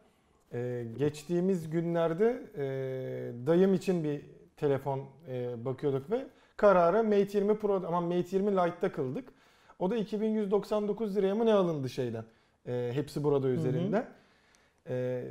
Ee, 0.52 0.86
geçtiğimiz 0.98 1.70
günlerde 1.70 2.42
e, 2.56 2.66
dayım 3.46 3.74
için 3.74 4.04
bir 4.04 4.20
telefon 4.56 5.04
e, 5.28 5.64
bakıyorduk 5.64 6.10
ve 6.10 6.26
karara 6.56 7.02
Mate 7.02 7.38
20 7.38 7.58
Pro 7.58 7.74
ama 7.86 8.00
Mate 8.00 8.36
20 8.36 8.50
Lite'da 8.50 8.92
kıldık. 8.92 9.28
O 9.78 9.90
da 9.90 9.96
2199 9.96 11.16
liraya 11.16 11.34
mı 11.34 11.46
ne 11.46 11.52
alındı 11.52 11.88
şeyden? 11.88 12.24
E, 12.66 12.90
hepsi 12.94 13.24
burada 13.24 13.48
üzerinden. 13.48 14.04
Hı 14.86 14.92
hı. 14.92 14.94
E, 14.94 15.24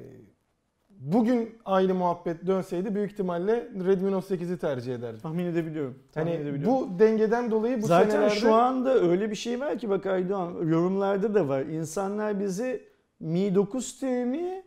bugün 0.90 1.58
aynı 1.66 1.94
muhabbet 1.94 2.48
dönseydi 2.48 2.96
büyük 2.96 3.12
ihtimalle 3.12 3.56
Redmi 3.86 4.12
Note 4.12 4.36
8'i 4.36 4.58
tercih 4.58 4.96
ederdim. 4.96 5.20
Tahmin 5.20 5.46
edebiliyorum. 5.46 6.00
Tahmin 6.12 6.32
hani 6.32 6.42
edebiliyorum. 6.42 6.74
bu 6.74 7.00
dengeden 7.00 7.52
dolayı 7.52 7.82
bu 7.82 7.88
Zaten 7.88 8.10
senelerde... 8.10 8.36
şu 8.36 8.54
anda 8.54 8.94
öyle 8.94 9.30
bir 9.30 9.36
şey 9.36 9.60
var 9.60 9.78
ki 9.78 9.90
bak 9.90 10.06
Aydoğan 10.06 10.68
yorumlarda 10.68 11.34
da 11.34 11.48
var. 11.48 11.62
İnsanlar 11.62 12.40
bizi 12.40 12.90
Mi 13.20 13.40
9T 13.40 14.26
mi 14.26 14.64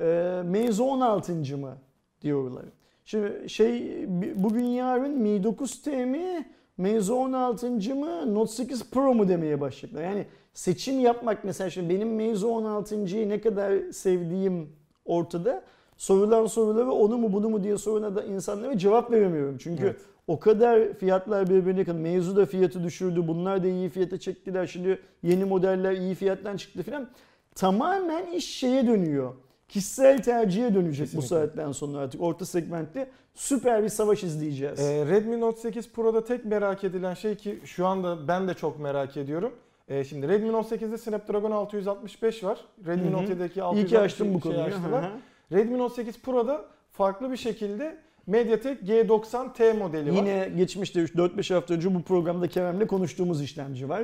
e, 0.00 0.42
Meizu 0.44 0.84
16. 0.84 1.56
mı 1.56 1.76
diyorlar. 2.22 2.64
Şimdi 3.04 3.48
şey 3.48 4.04
bugün 4.36 4.64
yarın 4.64 5.18
Mi 5.18 5.28
9T 5.28 6.06
mi 6.06 6.46
Meizu 6.78 7.14
16. 7.14 7.70
mı 7.94 8.34
Note 8.34 8.52
8 8.52 8.90
Pro 8.90 9.14
mu 9.14 9.28
demeye 9.28 9.60
başladılar. 9.60 10.02
Yani 10.02 10.26
seçim 10.54 11.00
yapmak 11.00 11.44
mesela 11.44 11.70
şimdi 11.70 11.94
benim 11.94 12.14
Meizu 12.14 12.46
16.'yı 12.46 13.28
ne 13.28 13.40
kadar 13.40 13.90
sevdiğim 13.92 14.68
ortada. 15.04 15.64
Sorulan 15.96 16.46
soruları 16.46 16.92
onu 16.92 17.18
mu 17.18 17.32
bunu 17.32 17.48
mu 17.48 17.64
diye 17.64 17.78
soruna 17.78 18.16
da 18.16 18.24
insanlara 18.24 18.78
cevap 18.78 19.10
veremiyorum. 19.10 19.58
Çünkü 19.58 19.84
evet. 19.84 20.00
o 20.26 20.40
kadar 20.40 20.94
fiyatlar 20.94 21.50
birbirine 21.50 21.78
yakın. 21.78 21.96
Meizu 21.96 22.36
da 22.36 22.46
fiyatı 22.46 22.84
düşürdü. 22.84 23.28
Bunlar 23.28 23.64
da 23.64 23.68
iyi 23.68 23.88
fiyata 23.88 24.18
çektiler. 24.18 24.66
Şimdi 24.66 24.98
yeni 25.22 25.44
modeller 25.44 25.92
iyi 25.92 26.14
fiyattan 26.14 26.56
çıktı 26.56 26.82
filan. 26.82 27.08
Tamamen 27.54 28.26
iş 28.26 28.44
şeye 28.44 28.86
dönüyor 28.86 29.34
kişisel 29.70 30.22
tercihe 30.22 30.74
dönecek 30.74 31.06
Kesinlikle. 31.06 31.18
bu 31.18 31.28
saatten 31.28 31.72
sonra 31.72 31.98
artık 31.98 32.22
orta 32.22 32.46
segmentte 32.46 33.10
süper 33.34 33.82
bir 33.82 33.88
savaş 33.88 34.24
izleyeceğiz. 34.24 34.80
Ee, 34.80 35.06
Redmi 35.06 35.40
Note 35.40 35.60
8 35.60 35.92
Pro'da 35.92 36.24
tek 36.24 36.44
merak 36.44 36.84
edilen 36.84 37.14
şey 37.14 37.34
ki 37.34 37.60
şu 37.64 37.86
anda 37.86 38.28
ben 38.28 38.48
de 38.48 38.54
çok 38.54 38.80
merak 38.80 39.16
ediyorum. 39.16 39.52
Ee, 39.90 40.04
şimdi 40.04 40.28
Redmi 40.28 40.52
Note 40.52 40.76
8'de 40.76 40.98
Snapdragon 40.98 41.50
665 41.50 42.44
var. 42.44 42.58
Redmi 42.86 43.12
Note 43.12 43.32
7'deki 43.32 43.62
665 43.62 43.84
İyi 43.84 43.86
ki 43.90 43.98
açtım 43.98 44.34
bu 44.34 44.40
konuyu. 44.40 44.60
Açtılar. 44.60 45.10
Redmi 45.52 45.78
Note 45.78 45.94
8 45.94 46.22
Pro'da 46.22 46.64
farklı 46.92 47.32
bir 47.32 47.36
şekilde 47.36 47.96
MediaTek 48.26 48.82
G90T 48.82 49.78
modeli 49.78 50.10
var. 50.10 50.16
Yine 50.16 50.52
geçmişte 50.56 51.00
4-5 51.00 51.54
hafta 51.54 51.74
önce 51.74 51.94
bu 51.94 52.02
programda 52.02 52.48
Kerem'le 52.48 52.86
konuştuğumuz 52.86 53.42
işlemci 53.42 53.88
var. 53.88 54.02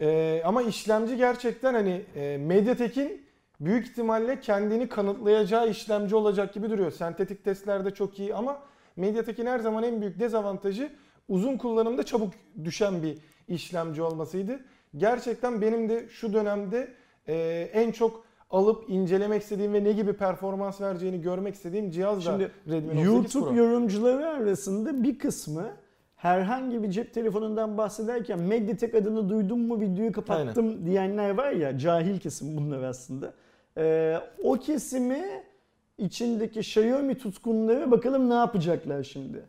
Ee, 0.00 0.42
ama 0.44 0.62
işlemci 0.62 1.16
gerçekten 1.16 1.74
hani 1.74 2.02
e, 2.16 2.38
MediaTek'in 2.38 3.22
büyük 3.60 3.86
ihtimalle 3.86 4.40
kendini 4.40 4.88
kanıtlayacağı 4.88 5.70
işlemci 5.70 6.16
olacak 6.16 6.54
gibi 6.54 6.70
duruyor. 6.70 6.90
Sentetik 6.90 7.44
testlerde 7.44 7.90
çok 7.90 8.18
iyi 8.18 8.34
ama 8.34 8.58
Mediatek'in 8.96 9.46
her 9.46 9.58
zaman 9.58 9.84
en 9.84 10.00
büyük 10.00 10.20
dezavantajı 10.20 10.90
uzun 11.28 11.56
kullanımda 11.56 12.02
çabuk 12.02 12.34
düşen 12.64 13.02
bir 13.02 13.18
işlemci 13.48 14.02
olmasıydı. 14.02 14.60
Gerçekten 14.96 15.60
benim 15.60 15.88
de 15.88 16.08
şu 16.08 16.32
dönemde 16.32 16.88
e, 17.28 17.68
en 17.72 17.92
çok 17.92 18.24
alıp 18.50 18.90
incelemek 18.90 19.42
istediğim 19.42 19.74
ve 19.74 19.84
ne 19.84 19.92
gibi 19.92 20.12
performans 20.12 20.80
vereceğini 20.80 21.20
görmek 21.20 21.54
istediğim 21.54 21.90
cihaz 21.90 22.24
Şimdi, 22.24 22.44
da 22.44 22.72
Redmi 22.74 22.88
Note 22.88 23.00
YouTube 23.00 23.48
Pro. 23.48 23.54
yorumcuları 23.56 24.28
arasında 24.28 25.02
bir 25.02 25.18
kısmı 25.18 25.70
herhangi 26.16 26.82
bir 26.82 26.90
cep 26.90 27.14
telefonundan 27.14 27.78
bahsederken 27.78 28.40
Mediatek 28.40 28.94
adını 28.94 29.28
duydum 29.28 29.60
mu 29.60 29.80
videoyu 29.80 30.12
kapattım 30.12 30.68
Aynen. 30.68 30.86
diyenler 30.86 31.30
var 31.30 31.52
ya 31.52 31.78
cahil 31.78 32.18
kesim 32.18 32.56
bunlar 32.56 32.82
aslında. 32.82 33.34
Ee, 33.76 34.18
o 34.44 34.54
kesimi 34.54 35.24
içindeki 35.98 36.60
Xiaomi 36.60 37.18
tutkunları 37.18 37.90
bakalım 37.90 38.30
ne 38.30 38.34
yapacaklar 38.34 39.02
şimdi. 39.02 39.42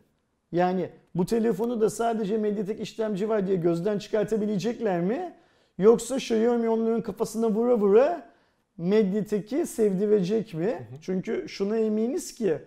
Yani 0.52 0.90
bu 1.14 1.26
telefonu 1.26 1.80
da 1.80 1.90
sadece 1.90 2.38
Mediatek 2.38 2.80
işlemci 2.80 3.28
var 3.28 3.46
diye 3.46 3.56
gözden 3.56 3.98
çıkartabilecekler 3.98 5.00
mi? 5.00 5.34
Yoksa 5.78 6.16
Xiaomi 6.16 6.68
onların 6.68 7.02
kafasına 7.02 7.50
vura 7.50 7.78
vura 7.78 8.30
Mediatek'i 8.76 9.66
sevdirecek 9.66 10.54
mi? 10.54 10.66
Hı 10.66 10.70
hı. 10.70 11.00
Çünkü 11.00 11.44
şuna 11.48 11.76
eminiz 11.76 12.34
ki 12.34 12.58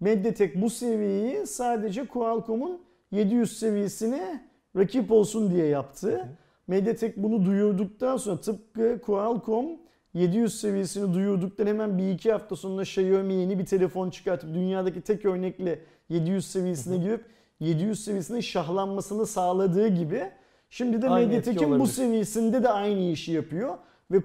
Mediatek 0.00 0.62
bu 0.62 0.70
seviyeyi 0.70 1.46
sadece 1.46 2.06
Qualcomm'un 2.06 2.80
700 3.10 3.58
seviyesine 3.58 4.44
rakip 4.76 5.12
olsun 5.12 5.50
diye 5.50 5.66
yaptı. 5.66 6.10
Hı 6.10 6.22
hı. 6.22 6.28
Mediatek 6.66 7.16
bunu 7.16 7.44
duyurduktan 7.44 8.16
sonra 8.16 8.40
tıpkı 8.40 9.00
Qualcomm 9.00 9.66
700 10.14 10.60
seviyesini 10.60 11.14
duyurduktan 11.14 11.66
hemen 11.66 11.98
bir 11.98 12.10
iki 12.10 12.32
hafta 12.32 12.56
sonra 12.56 12.82
Xiaomi 12.82 13.34
yeni 13.34 13.58
bir 13.58 13.66
telefon 13.66 14.10
çıkartıp 14.10 14.54
dünyadaki 14.54 15.00
tek 15.00 15.24
örnekle 15.24 15.80
700 16.08 16.46
seviyesine 16.46 16.96
girip 16.96 17.24
700 17.60 18.04
seviyesinin 18.04 18.40
şahlanmasını 18.40 19.26
sağladığı 19.26 19.88
gibi 19.88 20.30
şimdi 20.70 21.02
de 21.02 21.08
Mediatek'in 21.08 21.80
bu 21.80 21.86
seviyesinde 21.86 22.62
de 22.62 22.68
aynı 22.68 23.00
işi 23.00 23.32
yapıyor 23.32 23.78
ve 24.10 24.16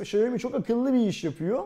Xiaomi 0.00 0.38
çok 0.38 0.54
akıllı 0.54 0.92
bir 0.92 1.06
iş 1.06 1.24
yapıyor. 1.24 1.64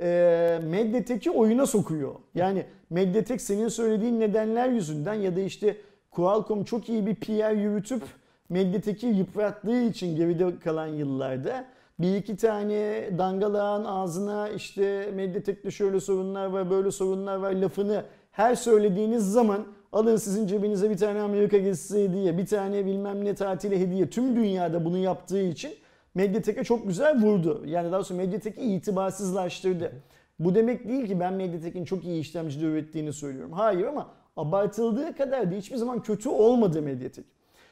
E, 0.00 0.60
Mediatek'i 0.64 1.30
oyuna 1.30 1.66
sokuyor. 1.66 2.14
Yani 2.34 2.66
Mediatek 2.90 3.40
senin 3.40 3.68
söylediğin 3.68 4.20
nedenler 4.20 4.68
yüzünden 4.68 5.14
ya 5.14 5.36
da 5.36 5.40
işte 5.40 5.76
Qualcomm 6.10 6.64
çok 6.64 6.88
iyi 6.88 7.06
bir 7.06 7.14
PR 7.14 7.52
yürütüp 7.52 8.02
Mediatek'i 8.48 9.06
yıprattığı 9.06 9.82
için 9.82 10.16
geride 10.16 10.58
kalan 10.58 10.86
yıllarda 10.86 11.64
bir 11.98 12.16
iki 12.16 12.36
tane 12.36 13.10
dangalağın 13.18 13.84
ağzına 13.84 14.48
işte 14.48 15.10
Mediatek'te 15.14 15.70
şöyle 15.70 16.00
sorunlar 16.00 16.46
var 16.46 16.70
böyle 16.70 16.90
sorunlar 16.90 17.36
var 17.36 17.52
lafını 17.52 18.04
her 18.36 18.54
söylediğiniz 18.54 19.32
zaman 19.32 19.66
alın 19.92 20.16
sizin 20.16 20.46
cebinize 20.46 20.90
bir 20.90 20.96
tane 20.96 21.20
Amerika 21.20 21.58
gezisi 21.58 22.04
hediye 22.04 22.38
bir 22.38 22.46
tane 22.46 22.86
bilmem 22.86 23.24
ne 23.24 23.34
tatile 23.34 23.80
hediye 23.80 24.10
tüm 24.10 24.36
dünyada 24.36 24.84
bunu 24.84 24.98
yaptığı 24.98 25.42
için 25.42 25.70
Mediatek'e 26.14 26.64
çok 26.64 26.86
güzel 26.86 27.22
vurdu. 27.22 27.62
Yani 27.66 27.92
daha 27.92 28.04
sonra 28.04 28.18
Mediatek'i 28.18 28.60
itibarsızlaştırdı. 28.60 29.92
Bu 30.38 30.54
demek 30.54 30.88
değil 30.88 31.06
ki 31.06 31.20
ben 31.20 31.34
Mediatek'in 31.34 31.84
çok 31.84 32.04
iyi 32.04 32.20
işlemci 32.20 32.66
ürettiğini 32.66 33.12
söylüyorum. 33.12 33.52
Hayır 33.52 33.86
ama 33.86 34.10
abartıldığı 34.36 35.16
kadar 35.16 35.50
da 35.50 35.54
hiçbir 35.54 35.76
zaman 35.76 36.02
kötü 36.02 36.28
olmadı 36.28 36.82
Mediatek. 36.82 37.24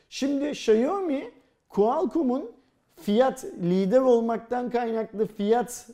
Şimdi 0.09 0.51
Xiaomi 0.51 1.31
Qualcomm'un 1.69 2.51
fiyat 2.97 3.45
lider 3.45 4.01
olmaktan 4.01 4.71
kaynaklı 4.71 5.27
fiyat 5.27 5.89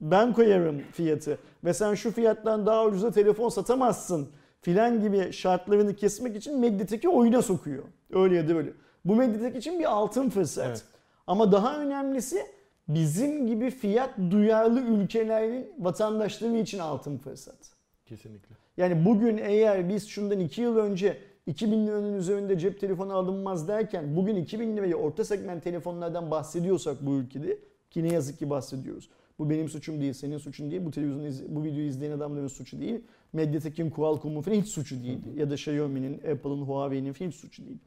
ben 0.00 0.32
koyarım 0.32 0.80
fiyatı 0.92 1.38
ve 1.64 1.74
sen 1.74 1.94
şu 1.94 2.12
fiyattan 2.12 2.66
daha 2.66 2.86
ucuza 2.86 3.10
telefon 3.10 3.48
satamazsın 3.48 4.28
filan 4.60 5.00
gibi 5.00 5.32
şartlarını 5.32 5.96
kesmek 5.96 6.36
için 6.36 6.60
Mediatek'i 6.60 7.08
oyuna 7.08 7.42
sokuyor. 7.42 7.84
Öyle 8.12 8.36
ya 8.36 8.48
da 8.48 8.54
böyle. 8.54 8.72
Bu 9.04 9.16
Mediatek 9.16 9.56
için 9.56 9.78
bir 9.78 9.84
altın 9.84 10.30
fırsat. 10.30 10.66
Evet. 10.66 10.84
Ama 11.26 11.52
daha 11.52 11.78
önemlisi 11.80 12.46
bizim 12.88 13.46
gibi 13.46 13.70
fiyat 13.70 14.10
duyarlı 14.30 14.80
ülkelerin 14.80 15.72
vatandaşları 15.78 16.56
için 16.56 16.78
altın 16.78 17.18
fırsat. 17.18 17.72
Kesinlikle. 18.06 18.54
Yani 18.76 19.04
bugün 19.04 19.38
eğer 19.38 19.88
biz 19.88 20.08
şundan 20.08 20.40
2 20.40 20.62
yıl 20.62 20.76
önce 20.76 21.18
2000 21.46 21.86
liranın 21.86 22.14
üzerinde 22.14 22.58
cep 22.58 22.80
telefonu 22.80 23.14
alınmaz 23.14 23.68
derken 23.68 24.16
bugün 24.16 24.36
2000 24.36 24.76
lirayı 24.76 24.96
orta 24.96 25.24
segment 25.24 25.64
telefonlardan 25.64 26.30
bahsediyorsak 26.30 27.06
bu 27.06 27.14
ülkede 27.14 27.58
ki 27.90 28.04
ne 28.04 28.12
yazık 28.12 28.38
ki 28.38 28.50
bahsediyoruz. 28.50 29.10
Bu 29.38 29.50
benim 29.50 29.68
suçum 29.68 30.00
değil, 30.00 30.12
senin 30.12 30.38
suçun 30.38 30.70
değil, 30.70 30.84
bu 30.84 30.90
televizyon 30.90 31.24
iz- 31.24 31.48
bu 31.56 31.64
videoyu 31.64 31.86
izleyen 31.88 32.12
adamların 32.12 32.46
suçu 32.48 32.80
değil. 32.80 33.00
Mediatek'in, 33.32 33.90
Qualcomm'un 33.90 34.42
falan 34.42 34.56
hiç 34.56 34.68
suçu 34.68 35.02
değil. 35.02 35.18
Ya 35.36 35.50
da 35.50 35.54
Xiaomi'nin, 35.54 36.14
Apple'ın, 36.14 36.62
Huawei'nin 36.62 37.12
falan 37.12 37.28
hiç 37.30 37.36
suçu 37.36 37.66
değil. 37.66 37.78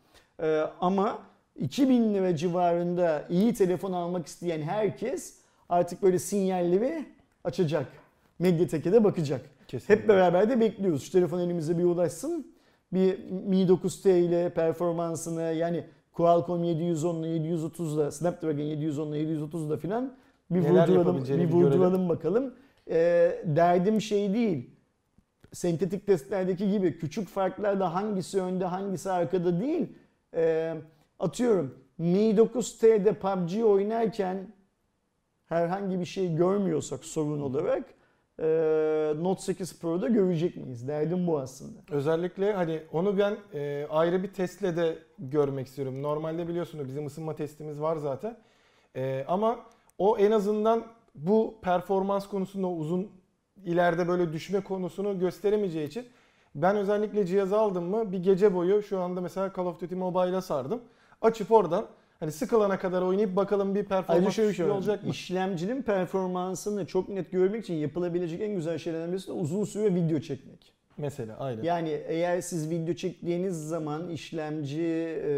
Ee, 0.41 0.61
ama 0.81 1.19
2000 1.59 2.13
lira 2.13 2.35
civarında 2.35 3.25
iyi 3.29 3.53
telefon 3.53 3.91
almak 3.91 4.27
isteyen 4.27 4.61
herkes 4.61 5.37
artık 5.69 6.01
böyle 6.03 6.19
sinyalleri 6.19 7.05
açacak. 7.43 7.85
Mediatek'e 8.39 8.91
de 8.91 9.03
bakacak. 9.03 9.41
Kesinlikle. 9.67 9.95
Hep 10.01 10.09
beraber 10.09 10.49
de 10.49 10.59
bekliyoruz. 10.59 11.03
Şu 11.03 11.11
telefon 11.11 11.39
elimize 11.39 11.77
bir 11.77 11.83
ulaşsın. 11.83 12.47
Bir 12.93 13.19
Mi 13.29 13.55
9T 13.67 14.19
ile 14.19 14.49
performansını 14.49 15.41
yani 15.41 15.83
Qualcomm 16.13 16.63
710 16.63 17.23
ile 17.23 17.27
730 17.29 17.95
ile 17.95 18.11
Snapdragon 18.11 18.63
710 18.63 19.07
ile 19.07 19.17
730 19.17 19.67
ile 19.67 19.77
filan 19.77 20.13
bir 20.51 20.63
Neler 20.63 20.87
vurduralım, 20.87 21.23
bir 21.25 21.49
vurduralım 21.51 22.09
bakalım. 22.09 22.53
Ee, 22.89 23.41
derdim 23.45 24.01
şey 24.01 24.33
değil. 24.33 24.69
Sentetik 25.53 26.07
testlerdeki 26.07 26.71
gibi 26.71 26.97
küçük 26.97 27.27
farklarla 27.27 27.93
hangisi 27.93 28.41
önde 28.41 28.65
hangisi 28.65 29.11
arkada 29.11 29.59
değil. 29.59 29.87
Ee, 30.35 30.75
atıyorum 31.19 31.75
Mi 31.97 32.17
9T'de 32.17 33.13
PUBG 33.13 33.65
oynarken 33.65 34.47
herhangi 35.45 35.99
bir 35.99 36.05
şey 36.05 36.35
görmüyorsak 36.35 37.05
sorun 37.05 37.41
olarak 37.41 37.83
e, 38.39 38.45
Note 39.21 39.41
8 39.41 39.79
Pro'da 39.79 40.07
görecek 40.07 40.57
miyiz? 40.57 40.87
Derdim 40.87 41.27
bu 41.27 41.39
aslında. 41.39 41.79
Özellikle 41.91 42.53
hani 42.53 42.81
onu 42.91 43.17
ben 43.17 43.37
e, 43.53 43.87
ayrı 43.89 44.23
bir 44.23 44.33
testle 44.33 44.77
de 44.77 44.97
görmek 45.19 45.67
istiyorum. 45.67 46.03
Normalde 46.03 46.47
biliyorsunuz 46.47 46.87
bizim 46.87 47.05
ısınma 47.05 47.35
testimiz 47.35 47.81
var 47.81 47.95
zaten. 47.95 48.37
E, 48.95 49.25
ama 49.27 49.59
o 50.01 50.17
en 50.17 50.31
azından 50.31 50.83
bu 51.15 51.55
performans 51.61 52.27
konusunda 52.27 52.67
uzun 52.67 53.11
ileride 53.65 54.07
böyle 54.07 54.33
düşme 54.33 54.59
konusunu 54.63 55.19
gösteremeyeceği 55.19 55.87
için 55.87 56.05
ben 56.55 56.75
özellikle 56.75 57.25
cihazı 57.25 57.59
aldım 57.59 57.83
mı 57.83 58.11
bir 58.11 58.23
gece 58.23 58.55
boyu 58.55 58.83
şu 58.83 58.99
anda 58.99 59.21
mesela 59.21 59.51
Call 59.57 59.65
of 59.65 59.81
Duty 59.81 59.95
Mobile'a 59.95 60.41
sardım. 60.41 60.81
Açıp 61.21 61.51
oradan 61.51 61.85
hani 62.19 62.31
sıkılana 62.31 62.79
kadar 62.79 63.01
oynayıp 63.01 63.35
bakalım 63.35 63.75
bir 63.75 63.83
performans 63.83 64.35
şöyle 64.35 64.49
bir 64.49 64.55
şey 64.55 64.65
olacak 64.65 65.03
mı? 65.03 65.09
İşlemcinin 65.09 65.81
performansını 65.81 66.85
çok 66.85 67.09
net 67.09 67.31
görmek 67.31 67.63
için 67.63 67.73
yapılabilecek 67.73 68.41
en 68.41 68.55
güzel 68.55 68.77
şeylerden 68.77 69.11
birisi 69.11 69.27
de 69.27 69.31
uzun 69.31 69.63
süre 69.63 69.95
video 69.95 70.19
çekmek. 70.19 70.73
Mesela 70.97 71.37
aynen. 71.39 71.63
Yani 71.63 71.89
eğer 72.07 72.41
siz 72.41 72.69
video 72.69 72.93
çektiğiniz 72.93 73.67
zaman 73.67 74.09
işlemci 74.09 74.81
e, 75.23 75.31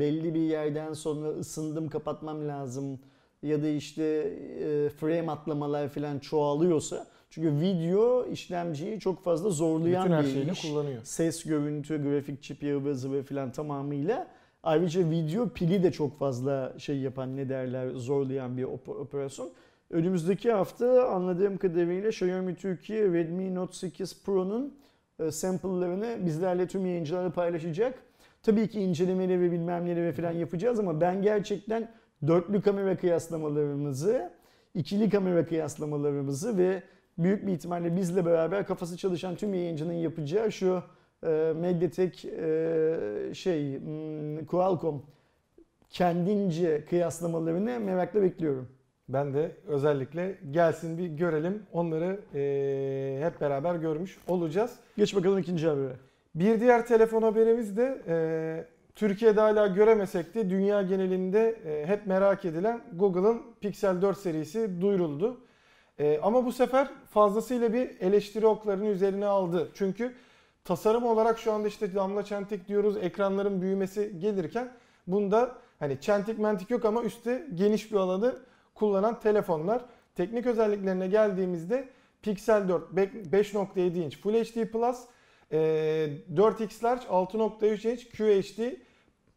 belli 0.00 0.34
bir 0.34 0.40
yerden 0.40 0.92
sonra 0.92 1.28
ısındım 1.28 1.88
kapatmam 1.88 2.48
lazım 2.48 3.00
ya 3.42 3.62
da 3.62 3.68
işte 3.68 4.02
e, 4.04 4.88
frame 4.88 5.30
atlamalar 5.30 5.88
falan 5.88 6.18
çoğalıyorsa 6.18 7.06
çünkü 7.30 7.60
video 7.60 8.26
işlemciyi 8.26 9.00
çok 9.00 9.24
fazla 9.24 9.50
zorlayan 9.50 10.04
Bütün 10.04 10.14
her 10.14 10.24
bir 10.24 10.30
şeyini 10.30 10.50
iş. 10.50 10.62
kullanıyor. 10.62 11.00
Ses, 11.04 11.44
görüntü, 11.44 12.02
grafik 12.02 12.42
çip, 12.42 12.62
ıvı 12.62 12.94
zıvı 12.94 13.22
falan 13.22 13.52
tamamıyla. 13.52 14.26
Ayrıca 14.62 15.10
video 15.10 15.48
pili 15.48 15.82
de 15.82 15.92
çok 15.92 16.18
fazla 16.18 16.74
şey 16.78 16.98
yapan 16.98 17.36
ne 17.36 17.48
derler 17.48 17.90
zorlayan 17.90 18.56
bir 18.56 18.64
op- 18.64 18.90
operasyon. 19.00 19.50
Önümüzdeki 19.90 20.52
hafta 20.52 21.08
anladığım 21.08 21.56
kadarıyla 21.56 22.08
Xiaomi 22.08 22.54
Türkiye 22.54 23.04
Redmi 23.12 23.54
Note 23.54 23.76
8 23.76 24.22
Pro'nun 24.24 24.74
e, 25.18 25.30
sample'larını 25.30 26.16
bizlerle 26.26 26.66
tüm 26.66 26.86
yayıncılarla 26.86 27.30
paylaşacak. 27.32 27.98
Tabii 28.42 28.68
ki 28.68 28.80
incelemeleri 28.80 29.40
ve 29.40 29.52
bilmem 29.52 29.86
neleri 29.86 30.12
falan 30.12 30.32
yapacağız 30.32 30.78
ama 30.78 31.00
ben 31.00 31.22
gerçekten 31.22 31.88
dörtlü 32.26 32.62
kamera 32.62 32.96
kıyaslamalarımızı, 32.96 34.30
ikili 34.74 35.10
kamera 35.10 35.46
kıyaslamalarımızı 35.46 36.58
ve 36.58 36.82
büyük 37.18 37.46
bir 37.46 37.52
ihtimalle 37.52 37.96
bizle 37.96 38.26
beraber 38.26 38.66
kafası 38.66 38.96
çalışan 38.96 39.36
tüm 39.36 39.54
yayıncının 39.54 39.92
yapacağı 39.92 40.52
şu 40.52 40.82
e, 41.26 41.52
Mediatek 41.56 42.24
e, 42.24 43.30
şey 43.34 43.80
hmm, 43.80 44.46
Qualcomm 44.46 45.02
kendince 45.90 46.84
kıyaslamalarını 46.84 47.80
merakla 47.80 48.22
bekliyorum. 48.22 48.68
Ben 49.08 49.34
de 49.34 49.50
özellikle 49.66 50.38
gelsin 50.50 50.98
bir 50.98 51.06
görelim. 51.06 51.62
Onları 51.72 52.20
eee, 52.34 53.20
hep 53.26 53.40
beraber 53.40 53.74
görmüş 53.74 54.18
olacağız. 54.28 54.76
Geç 54.96 55.16
bakalım 55.16 55.38
ikinci 55.38 55.68
habere. 55.68 55.92
Bir 56.34 56.60
diğer 56.60 56.86
telefon 56.86 57.22
haberimiz 57.22 57.76
de 57.76 58.02
eee, 58.08 58.66
Türkiye'de 59.00 59.40
hala 59.40 59.66
göremesek 59.66 60.34
de 60.34 60.50
dünya 60.50 60.82
genelinde 60.82 61.60
eee, 61.66 61.86
hep 61.86 62.06
merak 62.06 62.44
edilen 62.44 62.80
Google'ın 62.92 63.42
Pixel 63.60 64.02
4 64.02 64.18
serisi 64.18 64.80
duyuruldu. 64.80 65.40
Eee, 65.98 66.20
ama 66.22 66.44
bu 66.46 66.52
sefer 66.52 66.88
fazlasıyla 67.10 67.72
bir 67.72 68.00
eleştiri 68.00 68.46
oklarını 68.46 68.86
üzerine 68.88 69.26
aldı. 69.26 69.68
Çünkü 69.74 70.14
tasarım 70.64 71.04
olarak 71.04 71.38
şu 71.38 71.52
anda 71.52 71.68
işte 71.68 71.94
damla 71.94 72.22
çentik 72.24 72.68
diyoruz 72.68 72.96
ekranların 72.96 73.62
büyümesi 73.62 74.12
gelirken 74.18 74.72
bunda 75.06 75.54
hani 75.78 76.00
çentik 76.00 76.38
mentik 76.38 76.70
yok 76.70 76.84
ama 76.84 77.02
üstte 77.02 77.46
geniş 77.54 77.92
bir 77.92 77.96
alanı 77.96 78.34
kullanan 78.74 79.20
telefonlar. 79.20 79.84
Teknik 80.16 80.46
özelliklerine 80.46 81.06
geldiğimizde 81.08 81.88
Pixel 82.22 82.68
4 82.68 82.92
be- 82.96 83.10
5.7 83.32 83.98
inç 83.98 84.18
Full 84.20 84.34
HD 84.34 84.66
Plus, 84.66 84.98
e, 85.52 85.58
4x 86.34 86.84
Large 86.84 87.06
6.3 87.08 87.92
inç 87.92 88.08
QHD 88.10 88.89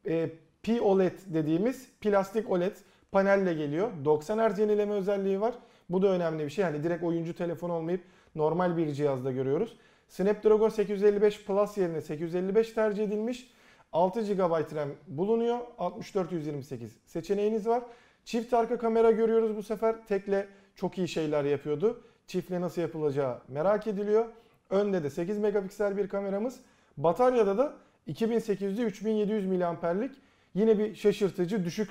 e, 0.08 0.30
P-OLED 0.64 1.20
dediğimiz 1.26 1.90
plastik 2.02 2.52
OLED 2.52 2.76
panelle 3.12 3.54
geliyor. 3.54 3.92
90 4.06 4.50
Hz 4.50 4.60
yenileme 4.60 4.94
özelliği 4.94 5.42
var. 5.42 5.56
Bu 5.90 6.02
da 6.02 6.08
önemli 6.08 6.46
bir 6.46 6.50
şey. 6.50 6.66
Yani 6.66 6.84
direkt 6.84 7.04
oyuncu 7.04 7.36
telefon 7.36 7.70
olmayıp 7.70 8.02
normal 8.36 8.78
bir 8.78 8.94
cihazda 8.94 9.32
görüyoruz. 9.32 9.78
Snapdragon 10.08 10.70
855 10.70 11.46
Plus 11.46 11.78
yerine 11.78 12.02
855 12.02 12.72
tercih 12.72 13.04
edilmiş. 13.04 13.52
6 13.94 14.22
GB 14.22 14.76
RAM 14.76 14.90
bulunuyor. 15.08 15.60
64-128 15.78 16.88
seçeneğiniz 17.06 17.68
var. 17.68 17.84
Çift 18.26 18.54
arka 18.54 18.78
kamera 18.78 19.12
görüyoruz 19.12 19.56
bu 19.56 19.64
sefer. 19.64 19.96
Tekle 20.08 20.48
çok 20.76 20.98
iyi 20.98 21.08
şeyler 21.08 21.44
yapıyordu. 21.44 22.02
Çiftle 22.28 22.62
nasıl 22.62 22.82
yapılacağı 22.82 23.42
merak 23.48 23.88
ediliyor. 23.88 24.26
Önde 24.70 25.04
de 25.04 25.10
8 25.10 25.38
megapiksel 25.40 25.98
bir 25.98 26.10
kameramız. 26.10 26.60
Bataryada 26.98 27.58
da 27.58 27.74
2800'de 28.08 28.82
3700 28.82 29.46
miliamperlik 29.46 30.12
yine 30.56 30.80
bir 30.80 30.96
şaşırtıcı 30.96 31.66
düşük 31.66 31.90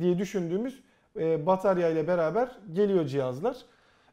diye 0.00 0.18
düşündüğümüz 0.18 0.82
e, 1.18 1.46
batarya 1.46 1.88
ile 1.88 2.08
beraber 2.08 2.58
geliyor 2.72 3.06
cihazlar. 3.06 3.56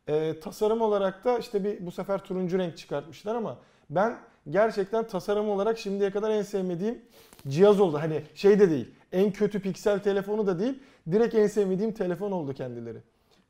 E, 0.07 0.39
tasarım 0.39 0.81
olarak 0.81 1.25
da 1.25 1.37
işte 1.37 1.63
bir 1.63 1.85
bu 1.85 1.91
sefer 1.91 2.23
turuncu 2.23 2.59
renk 2.59 2.77
çıkartmışlar 2.77 3.35
ama 3.35 3.57
ben 3.89 4.17
gerçekten 4.49 5.07
tasarım 5.07 5.49
olarak 5.49 5.77
şimdiye 5.77 6.11
kadar 6.11 6.29
en 6.29 6.41
sevmediğim 6.41 7.01
cihaz 7.47 7.79
oldu. 7.79 7.97
Hani 7.97 8.21
şey 8.35 8.59
de 8.59 8.69
değil. 8.69 8.91
En 9.11 9.31
kötü 9.31 9.61
piksel 9.61 9.99
telefonu 9.99 10.47
da 10.47 10.59
değil. 10.59 10.79
Direkt 11.11 11.35
en 11.35 11.47
sevmediğim 11.47 11.91
telefon 11.91 12.31
oldu 12.31 12.53
kendileri. 12.53 12.97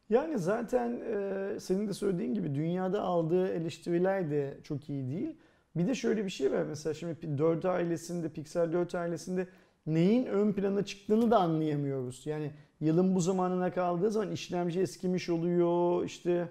Yani 0.09 0.39
zaten 0.39 1.01
e, 1.13 1.59
senin 1.59 1.87
de 1.87 1.93
söylediğin 1.93 2.33
gibi 2.33 2.55
dünyada 2.55 3.01
aldığı 3.01 3.47
eleştiriler 3.47 4.31
de 4.31 4.57
çok 4.63 4.89
iyi 4.89 5.07
değil. 5.07 5.35
Bir 5.75 5.87
de 5.87 5.95
şöyle 5.95 6.25
bir 6.25 6.29
şey 6.29 6.51
var 6.51 6.63
mesela 6.63 6.93
şimdi 6.93 7.37
4 7.37 7.65
ailesinde, 7.65 8.29
Pixel 8.29 8.73
4 8.73 8.95
ailesinde 8.95 9.47
neyin 9.87 10.25
ön 10.25 10.53
plana 10.53 10.85
çıktığını 10.85 11.31
da 11.31 11.37
anlayamıyoruz. 11.37 12.25
Yani 12.25 12.51
yılın 12.81 13.15
bu 13.15 13.21
zamanına 13.21 13.73
kaldığı 13.73 14.11
zaman 14.11 14.31
işlemci 14.31 14.79
eskimiş 14.81 15.29
oluyor. 15.29 16.05
İşte 16.05 16.47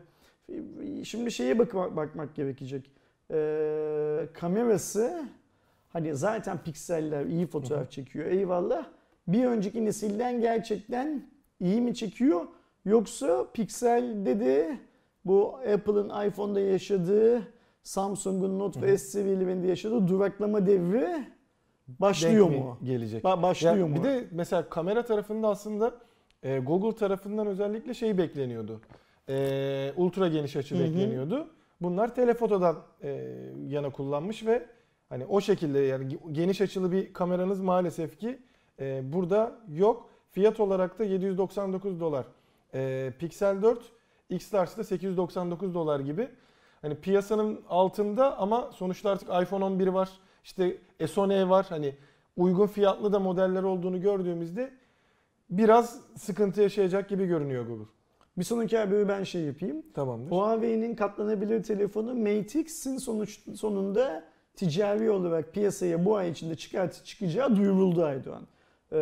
şimdi 1.05 1.33
şeye 1.33 1.59
bak 1.59 1.75
bakmak 1.75 2.35
gerekecek. 2.35 2.91
Ee, 3.31 4.29
kamerası 4.35 5.25
hani 5.89 6.15
zaten 6.15 6.59
pikseller 6.59 7.27
iyi 7.27 7.47
fotoğraf 7.47 7.91
çekiyor 7.91 8.27
eyvallah. 8.27 8.87
Bir 9.29 9.45
önceki 9.45 9.85
nesilden 9.85 10.41
gerçekten 10.41 11.23
iyi 11.61 11.81
mi 11.81 11.95
çekiyor? 11.95 12.47
Yoksa 12.85 13.47
Pixel'de 13.53 14.41
de 14.41 14.79
bu 15.25 15.57
Apple'ın 15.57 16.29
iPhone'da 16.29 16.61
yaşadığı 16.61 17.43
Samsung'un 17.89 18.59
Note 18.59 18.83
ve 18.83 18.99
S 18.99 19.07
seviyelerinde 19.11 19.67
yaşadığı 19.67 20.09
duraklama 20.09 20.67
devri 20.67 21.25
başlıyor 21.89 22.51
Denk 22.51 22.65
mu? 22.65 22.79
Gelecek. 22.83 23.25
Ba- 23.25 23.43
başlıyor 23.43 23.77
Ya 23.77 23.87
mu? 23.87 23.95
Bir 23.97 24.03
de 24.03 24.29
mesela 24.31 24.69
kamera 24.69 25.05
tarafında 25.05 25.49
aslında 25.49 25.95
e, 26.43 26.59
Google 26.59 26.97
tarafından 26.97 27.47
özellikle 27.47 27.95
şey 27.95 28.19
bekleniyordu. 28.19 28.81
E, 29.29 29.93
ultra 29.97 30.29
geniş 30.29 30.57
açı 30.57 30.75
Hı 30.75 30.79
hı. 30.79 30.85
bekleniyordu. 30.85 31.49
Bunlar 31.81 32.15
telefotodan 32.15 32.77
e, 33.03 33.09
yana 33.69 33.91
kullanmış 33.91 34.47
ve 34.47 34.67
hani 35.09 35.27
o 35.27 35.41
şekilde 35.41 35.79
yani 35.79 36.19
geniş 36.33 36.61
açılı 36.61 36.93
bir 36.93 37.13
kameranız 37.13 37.61
maalesef 37.61 38.19
ki 38.19 38.39
e, 38.81 39.13
burada 39.13 39.59
yok. 39.69 40.11
Fiyat 40.31 40.61
olarak 40.61 40.99
da 40.99 41.05
799 41.05 42.01
dolar. 42.01 42.27
E, 42.75 43.13
Pixel 43.19 43.63
4 43.63 43.79
X-Large'da 44.31 44.85
899 44.85 45.75
dolar 45.75 46.01
gibi. 46.01 46.29
Hani 46.83 46.95
piyasanın 46.95 47.61
altında 47.69 48.39
ama 48.39 48.71
sonuçta 48.73 49.11
artık 49.11 49.29
iPhone 49.43 49.65
11 49.65 49.87
var. 49.87 50.09
İşte 50.45 50.77
S10e 51.01 51.49
var. 51.49 51.67
Hani 51.69 51.95
uygun 52.37 52.67
fiyatlı 52.67 53.13
da 53.13 53.19
modeller 53.19 53.63
olduğunu 53.63 54.01
gördüğümüzde 54.01 54.71
biraz 55.51 56.01
sıkıntı 56.17 56.63
yaşayacak 56.63 57.09
gibi 57.09 57.27
görünüyor 57.27 57.67
Google. 57.67 57.85
Bir 58.39 58.45
sonraki 58.45 58.79
haberi 58.79 59.09
ben 59.09 59.25
şey 59.25 59.43
yapayım. 59.43 59.83
Tamamdır. 59.95 60.31
Huawei'nin 60.31 60.95
katlanabilir 60.95 61.63
telefonu 61.63 62.15
Mate 62.15 62.61
X'in 62.61 62.99
sonuç, 62.99 63.41
sonunda 63.55 64.25
ticari 64.57 65.11
olarak 65.11 65.53
piyasaya 65.53 66.05
bu 66.05 66.17
ay 66.17 66.31
içinde 66.31 66.55
çıkart 66.55 67.05
çıkacağı 67.05 67.57
duyuruldu 67.57 68.05
Aydoğan. 68.05 68.47
Ee, 68.93 68.99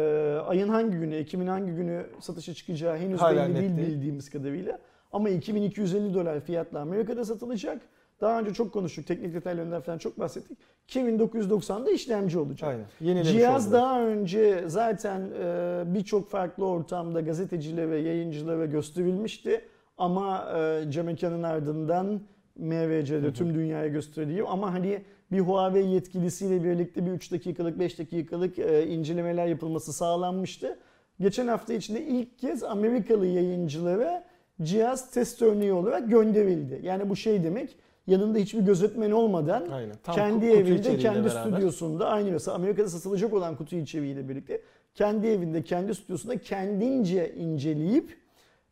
ayın 0.47 0.69
hangi 0.69 0.97
günü, 0.97 1.15
Ekim'in 1.15 1.47
hangi 1.47 1.73
günü 1.73 2.07
satışa 2.21 2.55
çıkacağı 2.55 2.97
henüz 2.97 3.21
Hala 3.21 3.49
belli 3.49 3.55
net 3.55 3.61
değil 3.61 3.77
bildiğimiz 3.77 4.31
kadarıyla. 4.31 4.79
Ama 5.17 5.29
2250 5.31 6.15
dolar 6.15 6.41
fiyatla 6.41 6.81
Amerika'da 6.81 7.25
satılacak. 7.25 7.83
Daha 8.21 8.41
önce 8.41 8.55
çok 8.55 8.73
konuştuk, 8.73 9.07
teknik 9.07 9.35
detaylarından 9.35 9.81
falan 9.83 9.99
çok 9.99 10.19
bahsettik. 10.19 10.59
2990'da 10.89 11.91
işlemci 11.91 12.39
olacak. 12.39 12.71
Aynen. 12.71 12.85
Yenilemiş 13.01 13.33
Cihaz 13.33 13.67
oldular. 13.67 13.83
daha 13.83 14.03
önce 14.03 14.65
zaten 14.67 15.21
e, 15.43 15.83
birçok 15.87 16.31
farklı 16.31 16.67
ortamda 16.67 17.21
gazetecilere 17.21 17.91
ve 17.91 17.99
yayıncılara 17.99 18.67
gösterilmişti. 18.67 19.61
Ama 19.99 20.53
e, 20.59 20.91
cam 20.91 21.09
ekranın 21.09 21.43
ardından 21.43 22.21
MVC'de 22.57 23.33
tüm 23.33 23.55
dünyaya 23.55 23.89
gösteriliyor. 23.89 24.47
Ama 24.51 24.73
hani 24.73 25.03
bir 25.33 25.41
Huawei 25.41 25.91
yetkilisiyle 25.91 26.65
birlikte 26.65 27.07
bir 27.07 27.11
3 27.11 27.33
dakikalık 27.33 27.79
5 27.79 27.99
dakikalık 27.99 28.59
e, 28.59 28.87
incelemeler 28.87 29.47
yapılması 29.47 29.93
sağlanmıştı. 29.93 30.79
Geçen 31.21 31.47
hafta 31.49 31.75
içinde 31.75 32.03
ilk 32.03 32.39
kez 32.39 32.63
Amerikalı 32.63 33.27
yayıncılara 33.27 34.26
cihaz 34.63 35.11
test 35.11 35.43
örneği 35.43 35.73
olarak 35.73 36.11
gönderildi. 36.11 36.81
Yani 36.83 37.09
bu 37.11 37.17
şey 37.17 37.45
demek 37.45 37.77
yanında 38.07 38.39
hiçbir 38.39 38.61
gözetmen 38.61 39.11
olmadan 39.11 39.69
Aynen. 39.69 39.97
Tam 40.03 40.15
kendi 40.15 40.47
kutu 40.47 40.59
evinde, 40.59 40.97
kendi 40.97 41.25
beraber. 41.29 41.53
stüdyosunda 41.53 42.09
aynı 42.09 42.31
mesela 42.31 42.55
Amerika'da 42.55 42.89
satılacak 42.89 43.33
olan 43.33 43.57
kutu 43.57 43.77
içeriğiyle 43.77 44.29
birlikte 44.29 44.61
kendi 44.95 45.27
evinde, 45.27 45.63
kendi 45.63 45.95
stüdyosunda 45.95 46.39
kendince 46.39 47.35
inceleyip 47.35 48.17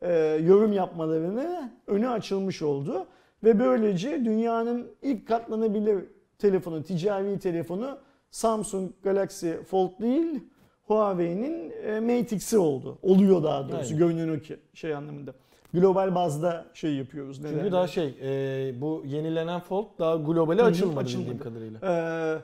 e, 0.02 0.12
yorum 0.44 0.72
yapmalarını 0.72 1.72
önü 1.86 2.08
açılmış 2.08 2.62
oldu. 2.62 3.06
Ve 3.44 3.58
böylece 3.58 4.24
dünyanın 4.24 4.86
ilk 5.02 5.28
katlanabilir 5.28 6.04
telefonu, 6.38 6.82
ticari 6.82 7.38
telefonu 7.38 7.98
Samsung 8.30 8.90
Galaxy 9.02 9.50
Fold 9.52 10.00
değil, 10.00 10.40
Huawei'nin 10.86 11.72
e, 11.86 12.00
Mate 12.00 12.36
X'i 12.36 12.58
oldu. 12.58 12.98
Oluyor 13.02 13.42
daha 13.42 13.68
doğrusu 13.68 13.94
Aynen. 13.94 13.98
görünen 13.98 14.36
o 14.36 14.40
ki 14.40 14.56
şey 14.74 14.94
anlamında. 14.94 15.34
Global 15.74 16.14
bazda 16.14 16.66
şey 16.74 16.94
yapıyoruz. 16.94 17.36
Çünkü 17.42 17.56
derler? 17.56 17.72
daha 17.72 17.86
şey 17.86 18.14
e, 18.22 18.80
bu 18.80 19.02
yenilenen 19.06 19.60
Fold 19.60 19.86
daha 19.98 20.16
globale 20.16 20.62
açılmadı, 20.62 21.00
açılmadı. 21.00 21.30
bildiğim 21.30 21.42
kadarıyla. 21.42 21.80
Ee, 21.82 22.38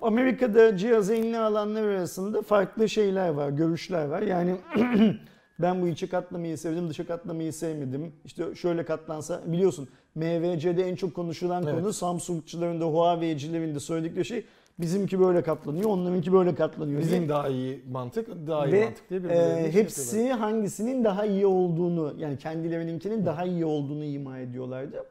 Amerika'da 0.00 0.76
cihazı 0.76 1.14
eline 1.14 1.38
alanlar 1.38 1.82
arasında 1.82 2.42
farklı 2.42 2.88
şeyler 2.88 3.28
var, 3.28 3.48
görüşler 3.50 4.06
var. 4.06 4.22
Yani 4.22 4.56
ben 5.58 5.82
bu 5.82 5.88
içe 5.88 6.08
katlamayı 6.08 6.58
sevdim, 6.58 6.88
dışa 6.88 7.06
katlamayı 7.06 7.52
sevmedim. 7.52 8.12
İşte 8.24 8.54
şöyle 8.54 8.84
katlansa 8.84 9.40
biliyorsun 9.46 9.88
MVC'de 10.14 10.88
en 10.88 10.94
çok 10.94 11.14
konuşulan 11.14 11.62
Evet. 11.62 11.74
konu 11.74 11.92
Samsung'çıların 11.92 12.80
da 12.80 12.84
Huawei'cilerin 12.84 13.74
de 13.74 13.80
söyledikleri 13.80 14.24
şey 14.24 14.44
bizimki 14.80 15.20
böyle 15.20 15.42
katlanıyor, 15.42 15.90
onlarınki 15.90 16.32
böyle 16.32 16.54
katlanıyor. 16.54 17.00
Bizim 17.00 17.18
diye. 17.18 17.28
daha 17.28 17.48
iyi 17.48 17.84
mantık, 17.90 18.28
daha 18.46 18.66
iyi 18.66 18.72
Ve 18.72 18.84
mantık 18.84 19.10
diye 19.10 19.20
e, 19.20 19.22
birbirlerine 19.22 19.44
şey 19.44 19.52
yapıyorlar. 19.52 19.82
hepsi 19.84 20.32
hangisinin 20.32 21.04
daha 21.04 21.26
iyi 21.26 21.46
olduğunu 21.46 22.14
yani 22.18 22.38
kendilerininkinin 22.38 23.26
daha 23.26 23.44
iyi 23.44 23.64
olduğunu 23.64 24.04
ima 24.04 24.38
ediyorlardı. 24.38 25.04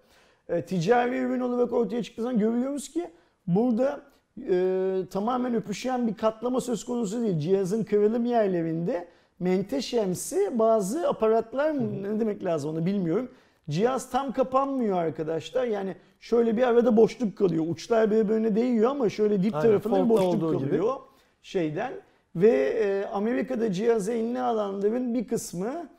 E, 0.49 0.61
ticari 0.61 1.17
ürün 1.17 1.39
olarak 1.39 1.73
ortaya 1.73 2.03
çıktığı 2.03 2.21
zaman 2.21 2.39
görüyoruz 2.39 2.89
ki 2.89 3.09
burada 3.47 4.01
e, 4.49 5.01
tamamen 5.11 5.55
öpüşen 5.55 6.07
bir 6.07 6.13
katlama 6.13 6.61
söz 6.61 6.83
konusu 6.85 7.21
değil. 7.21 7.39
Cihazın 7.39 7.83
kırılım 7.83 8.25
yerlerinde 8.25 9.07
menteşemsi 9.39 10.59
bazı 10.59 11.07
aparatlar 11.09 11.71
mı 11.71 12.03
ne 12.03 12.19
demek 12.19 12.45
lazım 12.45 12.71
onu 12.71 12.85
bilmiyorum. 12.85 13.29
Cihaz 13.69 14.09
tam 14.11 14.33
kapanmıyor 14.33 14.97
arkadaşlar. 14.97 15.65
Yani 15.65 15.95
şöyle 16.19 16.57
bir 16.57 16.63
arada 16.63 16.97
boşluk 16.97 17.37
kalıyor. 17.37 17.65
Uçlar 17.67 18.11
birbirine 18.11 18.55
değiyor 18.55 18.91
ama 18.91 19.09
şöyle 19.09 19.43
dip 19.43 19.55
Aynen, 19.55 19.67
tarafında 19.67 20.09
boşluk 20.09 20.43
olduğu 20.43 20.59
gibi. 20.59 20.69
kalıyor 20.69 20.95
şeyden. 21.41 21.93
Ve 22.35 22.49
e, 22.49 23.05
Amerika'da 23.05 23.71
cihazı 23.71 24.11
eline 24.11 24.41
alanların 24.41 25.13
bir 25.13 25.27
kısmı 25.27 25.89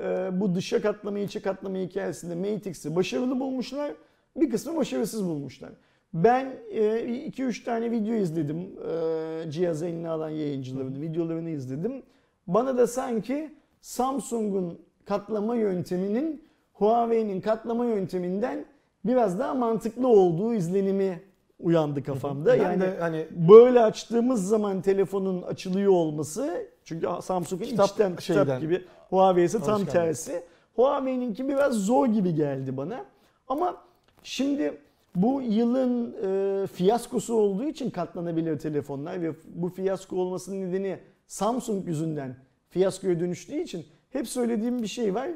e, 0.00 0.28
bu 0.40 0.54
dışa 0.54 0.82
katlama 0.82 1.18
içe 1.18 1.40
katlama 1.40 1.76
hikayesinde 1.76 2.34
Mate 2.34 2.70
X'i 2.70 2.96
başarılı 2.96 3.40
bulmuşlar. 3.40 3.92
Bir 4.36 4.50
kısmı 4.50 4.76
başarısız 4.76 5.24
bulmuşlar. 5.24 5.70
Ben 6.14 6.56
2-3 6.72 7.64
tane 7.64 7.90
video 7.90 8.14
izledim 8.14 8.58
e, 8.58 9.50
cihazı 9.50 9.86
eline 9.86 10.08
alan 10.08 10.30
yayıncıların 10.30 11.02
videolarını 11.02 11.50
izledim. 11.50 12.02
Bana 12.46 12.78
da 12.78 12.86
sanki 12.86 13.54
Samsung'un 13.80 14.78
katlama 15.04 15.56
yönteminin 15.56 16.44
Huawei'nin 16.74 17.40
katlama 17.40 17.84
yönteminden 17.84 18.64
biraz 19.04 19.38
daha 19.38 19.54
mantıklı 19.54 20.08
olduğu 20.08 20.54
izlenimi 20.54 21.22
uyandı 21.58 22.02
kafamda. 22.02 22.56
Yani 22.56 22.80
de 22.80 22.96
hani 23.00 23.26
böyle 23.48 23.80
açtığımız 23.80 24.48
zaman 24.48 24.80
telefonun 24.80 25.42
açılıyor 25.42 25.92
olması 25.92 26.66
çünkü 26.84 27.06
Samsung'un 27.22 27.66
Kitap 27.66 27.90
içten 27.90 28.16
kitap 28.16 28.60
gibi 28.60 28.84
Huawei 29.10 29.44
ise 29.44 29.60
tam 29.60 29.84
tersi. 29.84 30.42
Huawei'ninki 30.76 31.48
biraz 31.48 31.74
zor 31.74 32.06
gibi 32.06 32.34
geldi 32.34 32.76
bana. 32.76 33.04
Ama 33.48 33.76
şimdi 34.22 34.78
bu 35.14 35.42
yılın 35.42 36.16
e, 36.22 36.66
fiyaskosu 36.66 37.34
olduğu 37.34 37.64
için 37.64 37.90
katlanabilir 37.90 38.58
telefonlar 38.58 39.22
ve 39.22 39.32
bu 39.54 39.68
fiyasko 39.68 40.16
olmasının 40.16 40.68
nedeni 40.68 40.98
Samsung 41.26 41.88
yüzünden 41.88 42.36
fiyaskoya 42.70 43.20
dönüştüğü 43.20 43.56
için 43.56 43.86
hep 44.10 44.28
söylediğim 44.28 44.82
bir 44.82 44.86
şey 44.86 45.14
var. 45.14 45.30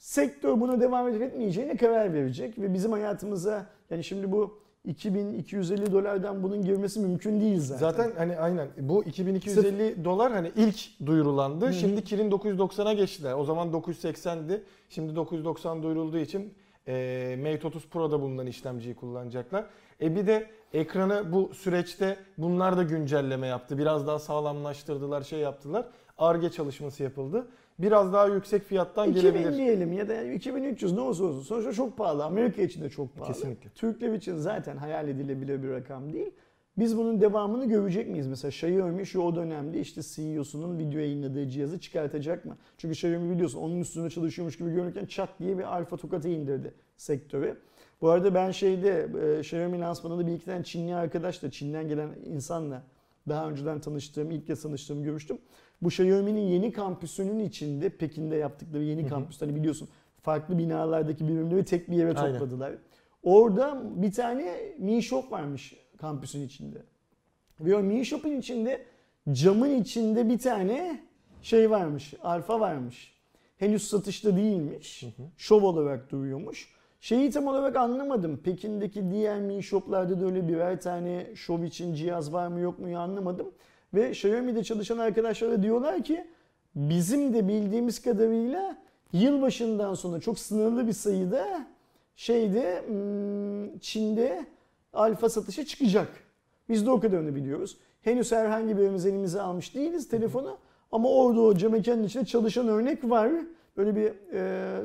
Sektör 0.00 0.60
buna 0.60 0.80
devam 0.80 1.08
edip 1.08 1.22
etmeyeceğine 1.22 1.76
karar 1.76 2.12
verecek 2.12 2.58
ve 2.58 2.74
bizim 2.74 2.92
hayatımıza 2.92 3.66
yani 3.90 4.04
şimdi 4.04 4.32
bu 4.32 4.60
2250 4.84 5.92
dolardan 5.92 6.42
bunun 6.42 6.62
girmesi 6.64 7.00
mümkün 7.00 7.40
değil 7.40 7.60
zaten. 7.60 7.90
Zaten 7.90 8.12
hani 8.16 8.38
aynen 8.38 8.68
bu 8.78 9.04
2250 9.04 10.04
dolar 10.04 10.32
hani 10.32 10.52
ilk 10.56 11.06
duyurulandı. 11.06 11.64
Hı 11.64 11.68
hı. 11.68 11.72
Şimdi 11.72 12.04
Kirin 12.04 12.30
990'a 12.30 12.92
geçtiler. 12.92 13.34
O 13.34 13.44
zaman 13.44 13.68
980'di. 13.68 14.62
Şimdi 14.88 15.16
990 15.16 15.82
duyurulduğu 15.82 16.18
için 16.18 16.54
e, 16.88 17.36
Mate 17.42 17.66
30 17.66 17.88
Pro'da 17.88 18.20
bulunan 18.20 18.46
işlemciyi 18.46 18.94
kullanacaklar. 18.94 19.66
E 20.00 20.16
bir 20.16 20.26
de 20.26 20.50
ekranı 20.72 21.32
bu 21.32 21.54
süreçte 21.54 22.16
bunlar 22.38 22.76
da 22.76 22.82
güncelleme 22.82 23.46
yaptı. 23.46 23.78
Biraz 23.78 24.06
daha 24.06 24.18
sağlamlaştırdılar, 24.18 25.22
şey 25.22 25.38
yaptılar. 25.38 25.86
Arge 26.18 26.50
çalışması 26.50 27.02
yapıldı. 27.02 27.46
Biraz 27.82 28.12
daha 28.12 28.26
yüksek 28.26 28.62
fiyattan 28.62 29.10
2000 29.10 29.22
gelebilir. 29.22 29.56
diyelim 29.56 29.92
ya 29.92 30.08
da 30.08 30.14
yani 30.14 30.34
2300 30.34 30.92
ne 30.92 31.00
olursa 31.00 31.24
olsun. 31.24 31.42
Sonuçta 31.42 31.72
çok 31.72 31.96
pahalı. 31.96 32.24
Amerika 32.24 32.62
için 32.62 32.82
de 32.82 32.90
çok 32.90 33.16
pahalı. 33.16 33.32
Kesinlikle. 33.32 33.70
Türkler 33.70 34.12
için 34.12 34.36
zaten 34.36 34.76
hayal 34.76 35.08
edilebilir 35.08 35.62
bir 35.62 35.68
rakam 35.68 36.12
değil. 36.12 36.30
Biz 36.78 36.96
bunun 36.98 37.20
devamını 37.20 37.68
görecek 37.68 38.08
miyiz? 38.08 38.26
Mesela 38.26 38.48
Xiaomi 38.48 39.06
şu 39.06 39.20
o 39.20 39.36
dönemde 39.36 39.80
işte 39.80 40.00
CEO'sunun 40.02 40.78
video 40.78 41.00
yayınladığı 41.00 41.48
cihazı 41.48 41.80
çıkartacak 41.80 42.44
mı? 42.44 42.56
Çünkü 42.78 42.92
Xiaomi 42.92 43.34
biliyorsun 43.34 43.58
onun 43.58 43.80
üstünde 43.80 44.10
çalışıyormuş 44.10 44.58
gibi 44.58 44.70
görünürken 44.70 45.06
çat 45.06 45.28
diye 45.38 45.58
bir 45.58 45.76
alfa 45.76 45.96
tokatı 45.96 46.28
indirdi 46.28 46.74
sektöre. 46.96 47.56
Bu 48.00 48.08
arada 48.08 48.34
ben 48.34 48.50
şeyde 48.50 49.08
e, 49.36 49.40
Xiaomi 49.40 49.80
lansmanında 49.80 50.26
bir 50.26 50.32
iki 50.32 50.44
tane 50.44 50.64
Çinli 50.64 50.94
arkadaşla, 50.94 51.50
Çin'den 51.50 51.88
gelen 51.88 52.10
insanla 52.24 52.82
daha 53.28 53.50
önceden 53.50 53.80
tanıştığım, 53.80 54.30
ilk 54.30 54.46
kez 54.46 54.62
tanıştığım 54.62 55.02
görmüştüm. 55.02 55.38
Bu 55.82 55.88
Xiaomi'nin 55.88 56.40
yeni 56.40 56.72
kampüsünün 56.72 57.38
içinde, 57.38 57.88
Pekin'de 57.88 58.36
yaptıkları 58.36 58.84
yeni 58.84 59.02
Hı 59.02 59.06
hı. 59.06 59.10
kampüs. 59.10 59.42
Hani 59.42 59.54
biliyorsun 59.54 59.88
farklı 60.22 60.58
binalardaki 60.58 61.28
birimleri 61.28 61.64
tek 61.64 61.90
bir 61.90 61.96
yere 61.96 62.18
Aynen. 62.18 62.32
topladılar. 62.32 62.72
Orada 63.22 63.82
bir 64.02 64.12
tane 64.12 64.58
Mi 64.78 65.02
Shop 65.02 65.32
varmış 65.32 65.76
kampüsün 65.98 66.46
içinde. 66.46 66.78
Ve 67.60 67.76
o 67.76 67.82
Mi 67.82 68.06
Shop'un 68.06 68.30
içinde 68.30 68.84
camın 69.32 69.70
içinde 69.80 70.28
bir 70.28 70.38
tane 70.38 71.00
şey 71.42 71.70
varmış, 71.70 72.14
alfa 72.22 72.60
varmış. 72.60 73.20
henüz 73.58 73.88
satışta 73.88 74.36
değilmiş. 74.36 75.04
Şov 75.36 75.62
olarak 75.62 76.10
duruyormuş. 76.12 76.68
Şeyi 77.00 77.30
tam 77.30 77.46
olarak 77.46 77.76
anlamadım. 77.76 78.36
Pekin'deki 78.36 79.10
diğer 79.10 79.40
mini 79.40 79.62
shoplarda 79.62 80.20
da 80.20 80.24
öyle 80.26 80.48
birer 80.48 80.80
tane 80.80 81.26
şov 81.34 81.62
için 81.62 81.94
cihaz 81.94 82.32
var 82.32 82.48
mı 82.48 82.60
yok 82.60 82.78
mu 82.78 82.98
anlamadım. 82.98 83.46
Ve 83.94 84.10
Xiaomi'de 84.10 84.64
çalışan 84.64 84.98
arkadaşlar 84.98 85.50
da 85.50 85.62
diyorlar 85.62 86.04
ki 86.04 86.26
bizim 86.74 87.34
de 87.34 87.48
bildiğimiz 87.48 88.02
kadarıyla 88.02 88.76
yılbaşından 89.12 89.94
sonra 89.94 90.20
çok 90.20 90.38
sınırlı 90.38 90.86
bir 90.86 90.92
sayıda 90.92 91.66
şeyde 92.16 92.84
hmm, 92.86 93.78
Çin'de 93.78 94.46
alfa 94.92 95.28
satışı 95.28 95.64
çıkacak. 95.64 96.08
Biz 96.68 96.86
de 96.86 96.90
o 96.90 97.00
kadarını 97.00 97.34
biliyoruz. 97.34 97.76
Henüz 98.02 98.32
herhangi 98.32 98.78
birimiz 98.78 99.06
elimize 99.06 99.40
almış 99.40 99.74
değiliz 99.74 100.08
telefonu. 100.08 100.58
Ama 100.92 101.08
orada 101.08 101.40
o 101.40 101.54
cam 101.54 101.74
içinde 101.74 102.24
çalışan 102.24 102.68
örnek 102.68 103.10
var. 103.10 103.32
Böyle 103.76 103.96
bir 103.96 104.12
e, 104.32 104.80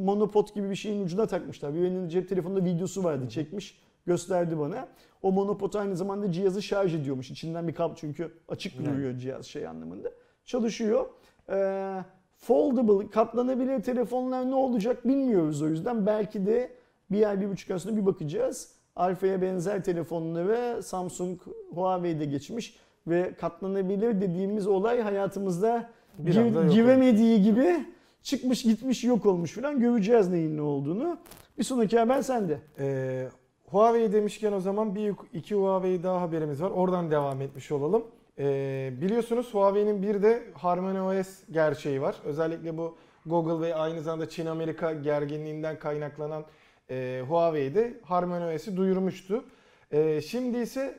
monopod 0.00 0.54
gibi 0.54 0.70
bir 0.70 0.74
şeyin 0.74 1.04
ucuna 1.04 1.26
takmışlar. 1.26 1.74
Birinin 1.74 2.08
cep 2.08 2.28
telefonunda 2.28 2.64
videosu 2.64 3.04
vardı 3.04 3.28
çekmiş 3.28 3.78
gösterdi 4.06 4.58
bana. 4.58 4.88
O 5.22 5.32
monopod 5.32 5.74
aynı 5.74 5.96
zamanda 5.96 6.32
cihazı 6.32 6.62
şarj 6.62 6.94
ediyormuş. 6.94 7.30
İçinden 7.30 7.68
bir 7.68 7.74
kablo 7.74 7.94
çünkü 7.96 8.32
açık 8.48 8.78
duruyor 8.86 9.18
cihaz 9.18 9.46
şey 9.46 9.66
anlamında. 9.66 10.10
Çalışıyor. 10.44 11.06
Ee, 11.50 11.94
foldable, 12.38 13.10
katlanabilir 13.10 13.82
telefonlar 13.82 14.50
ne 14.50 14.54
olacak 14.54 15.08
bilmiyoruz 15.08 15.62
o 15.62 15.68
yüzden. 15.68 16.06
Belki 16.06 16.46
de 16.46 16.70
bir 17.10 17.28
ay, 17.28 17.40
bir 17.40 17.48
buçuk 17.50 17.70
ay 17.70 17.78
sonra 17.78 17.96
bir 17.96 18.06
bakacağız. 18.06 18.72
Alfa'ya 18.96 19.42
benzer 19.42 19.84
telefonları 19.84 20.82
Samsung, 20.82 21.40
Huawei'de 21.74 22.24
geçmiş 22.24 22.76
ve 23.06 23.34
katlanabilir 23.34 24.20
dediğimiz 24.20 24.66
olay 24.66 25.00
hayatımızda 25.00 25.90
Bir 26.18 26.32
gir- 26.32 26.38
giremediği 26.74 27.42
gibi 27.42 27.86
çıkmış 28.22 28.62
gitmiş 28.62 29.04
yok 29.04 29.26
olmuş 29.26 29.52
falan 29.52 29.80
göreceğiz 29.80 30.28
neyin 30.28 30.56
ne 30.56 30.62
olduğunu. 30.62 31.18
Bir 31.58 31.64
sonraki 31.64 31.98
haber 31.98 32.22
sende. 32.22 32.58
Ee, 32.78 33.28
Huawei 33.74 34.12
demişken 34.12 34.52
o 34.52 34.60
zaman 34.60 34.94
bir 34.94 35.14
iki 35.32 35.54
Huawei 35.54 36.02
daha 36.02 36.20
haberimiz 36.20 36.62
var. 36.62 36.70
Oradan 36.70 37.10
devam 37.10 37.40
etmiş 37.40 37.72
olalım. 37.72 38.04
Ee, 38.38 38.92
biliyorsunuz 39.00 39.54
Huawei'nin 39.54 40.02
bir 40.02 40.22
de 40.22 40.42
HarmonyOS 40.54 41.28
gerçeği 41.50 42.02
var. 42.02 42.16
Özellikle 42.24 42.78
bu 42.78 42.96
Google 43.26 43.66
ve 43.66 43.74
aynı 43.74 44.00
zamanda 44.02 44.28
Çin-Amerika 44.28 44.92
gerginliğinden 44.92 45.78
kaynaklanan 45.78 46.44
e, 46.90 47.22
Huawei'de 47.28 48.00
HarmonyOS'i 48.02 48.76
duyurmuştu. 48.76 49.44
E, 49.90 50.20
şimdi 50.20 50.58
ise 50.58 50.98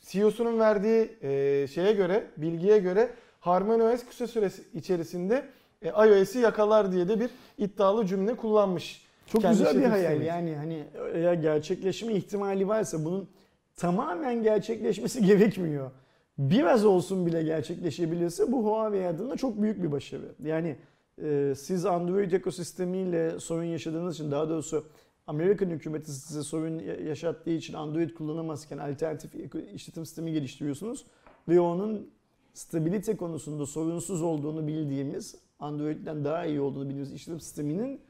CEO'sunun 0.00 0.58
verdiği 0.58 1.18
e, 1.22 1.66
şeye 1.66 1.92
göre, 1.92 2.26
bilgiye 2.36 2.78
göre 2.78 3.10
HarmonyOS 3.40 4.06
kısa 4.06 4.26
süresi 4.26 4.62
içerisinde 4.74 5.48
e, 5.82 5.88
iOS'i 5.88 6.38
yakalar 6.38 6.92
diye 6.92 7.08
de 7.08 7.20
bir 7.20 7.30
iddialı 7.58 8.06
cümle 8.06 8.36
kullanmış. 8.36 9.05
Çok 9.26 9.42
Kendi 9.42 9.58
güzel 9.58 9.76
bir 9.78 9.84
hayal 9.84 10.02
sistemi. 10.10 10.24
yani 10.26 10.54
hani 10.56 10.84
eğer 11.14 11.34
gerçekleşme 11.34 12.12
ihtimali 12.12 12.68
varsa 12.68 13.04
bunun 13.04 13.28
tamamen 13.76 14.42
gerçekleşmesi 14.42 15.22
gerekmiyor. 15.26 15.90
Biraz 16.38 16.84
olsun 16.84 17.26
bile 17.26 17.42
gerçekleşebilirse 17.42 18.52
bu 18.52 18.64
Huawei 18.66 19.06
adına 19.06 19.36
çok 19.36 19.62
büyük 19.62 19.82
bir 19.82 19.92
başarı. 19.92 20.34
Yani 20.44 20.76
e, 21.22 21.52
siz 21.56 21.86
Android 21.86 22.32
ekosistemiyle 22.32 23.40
sorun 23.40 23.64
yaşadığınız 23.64 24.14
için 24.14 24.30
daha 24.30 24.48
doğrusu 24.48 24.86
Amerikan 25.26 25.66
hükümeti 25.70 26.10
size 26.12 26.42
sorun 26.42 26.78
ya- 26.78 27.00
yaşattığı 27.00 27.50
için 27.50 27.74
Android 27.74 28.10
kullanamazken 28.10 28.78
alternatif 28.78 29.30
işletim 29.74 30.06
sistemi 30.06 30.32
geliştiriyorsunuz 30.32 31.04
ve 31.48 31.60
onun 31.60 32.10
stabilite 32.54 33.16
konusunda 33.16 33.66
sorunsuz 33.66 34.22
olduğunu 34.22 34.66
bildiğimiz 34.66 35.34
Android'den 35.60 36.24
daha 36.24 36.46
iyi 36.46 36.60
olduğunu 36.60 36.84
bildiğimiz 36.84 37.12
işletim 37.12 37.40
sisteminin 37.40 38.00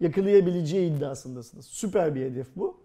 yakalayabileceği 0.00 0.90
iddiasındasınız. 0.90 1.66
Süper 1.66 2.14
bir 2.14 2.20
hedef 2.20 2.46
bu. 2.56 2.76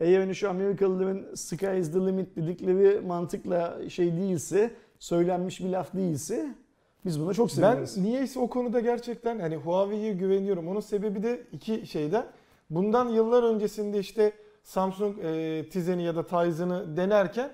Eğer 0.00 0.20
hani 0.20 0.34
şu 0.34 0.50
Amerikalıların 0.50 1.34
sky 1.34 1.78
is 1.78 1.92
the 1.92 1.98
limit 1.98 2.36
dedikleri 2.36 3.00
mantıkla 3.00 3.88
şey 3.88 4.16
değilse, 4.16 4.70
söylenmiş 4.98 5.60
bir 5.60 5.68
laf 5.68 5.94
değilse 5.94 6.54
biz 7.04 7.20
buna 7.20 7.34
çok 7.34 7.48
Ben 7.48 7.54
seviniriz. 7.54 7.96
niyeyse 7.96 8.40
o 8.40 8.48
konuda 8.48 8.80
gerçekten 8.80 9.38
hani 9.38 9.56
Huawei'ye 9.56 10.12
güveniyorum. 10.12 10.68
Onun 10.68 10.80
sebebi 10.80 11.22
de 11.22 11.42
iki 11.52 11.86
şeyden. 11.86 12.26
Bundan 12.70 13.08
yıllar 13.08 13.42
öncesinde 13.42 13.98
işte 13.98 14.32
Samsung 14.62 15.18
e, 15.24 15.64
Tizen'i 15.68 16.02
ya 16.02 16.16
da 16.16 16.26
Tizen'ı 16.26 16.96
denerken 16.96 17.52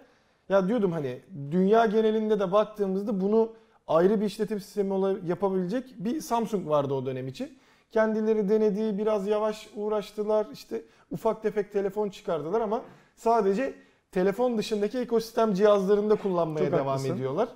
ya 0.48 0.68
diyordum 0.68 0.92
hani 0.92 1.20
dünya 1.50 1.86
genelinde 1.86 2.40
de 2.40 2.52
baktığımızda 2.52 3.20
bunu 3.20 3.52
ayrı 3.86 4.20
bir 4.20 4.26
işletim 4.26 4.60
sistemi 4.60 5.18
yapabilecek 5.28 5.94
bir 5.98 6.20
Samsung 6.20 6.68
vardı 6.68 6.94
o 6.94 7.06
dönem 7.06 7.28
için. 7.28 7.58
Kendileri 7.92 8.48
denediği 8.48 8.98
biraz 8.98 9.26
yavaş 9.26 9.68
uğraştılar. 9.76 10.46
işte 10.52 10.82
ufak 11.10 11.42
tefek 11.42 11.72
telefon 11.72 12.08
çıkardılar 12.08 12.60
ama 12.60 12.82
sadece 13.16 13.74
telefon 14.12 14.58
dışındaki 14.58 14.98
ekosistem 14.98 15.54
cihazlarında 15.54 16.14
kullanmaya 16.14 16.64
Çok 16.64 16.72
devam 16.72 16.86
haklısın. 16.86 17.14
ediyorlar. 17.14 17.48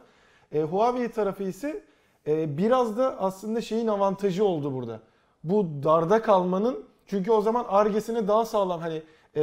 E, 0.52 0.62
Huawei 0.62 1.08
tarafı 1.08 1.42
ise 1.42 1.82
e, 2.26 2.58
biraz 2.58 2.96
da 2.98 3.20
aslında 3.20 3.60
şeyin 3.60 3.86
avantajı 3.86 4.44
oldu 4.44 4.74
burada. 4.74 5.00
Bu 5.44 5.66
darda 5.82 6.22
kalmanın 6.22 6.84
çünkü 7.06 7.30
o 7.32 7.40
zaman 7.40 7.64
argesini 7.68 8.28
daha 8.28 8.44
sağlam 8.44 8.80
hani 8.80 9.02
e, 9.34 9.42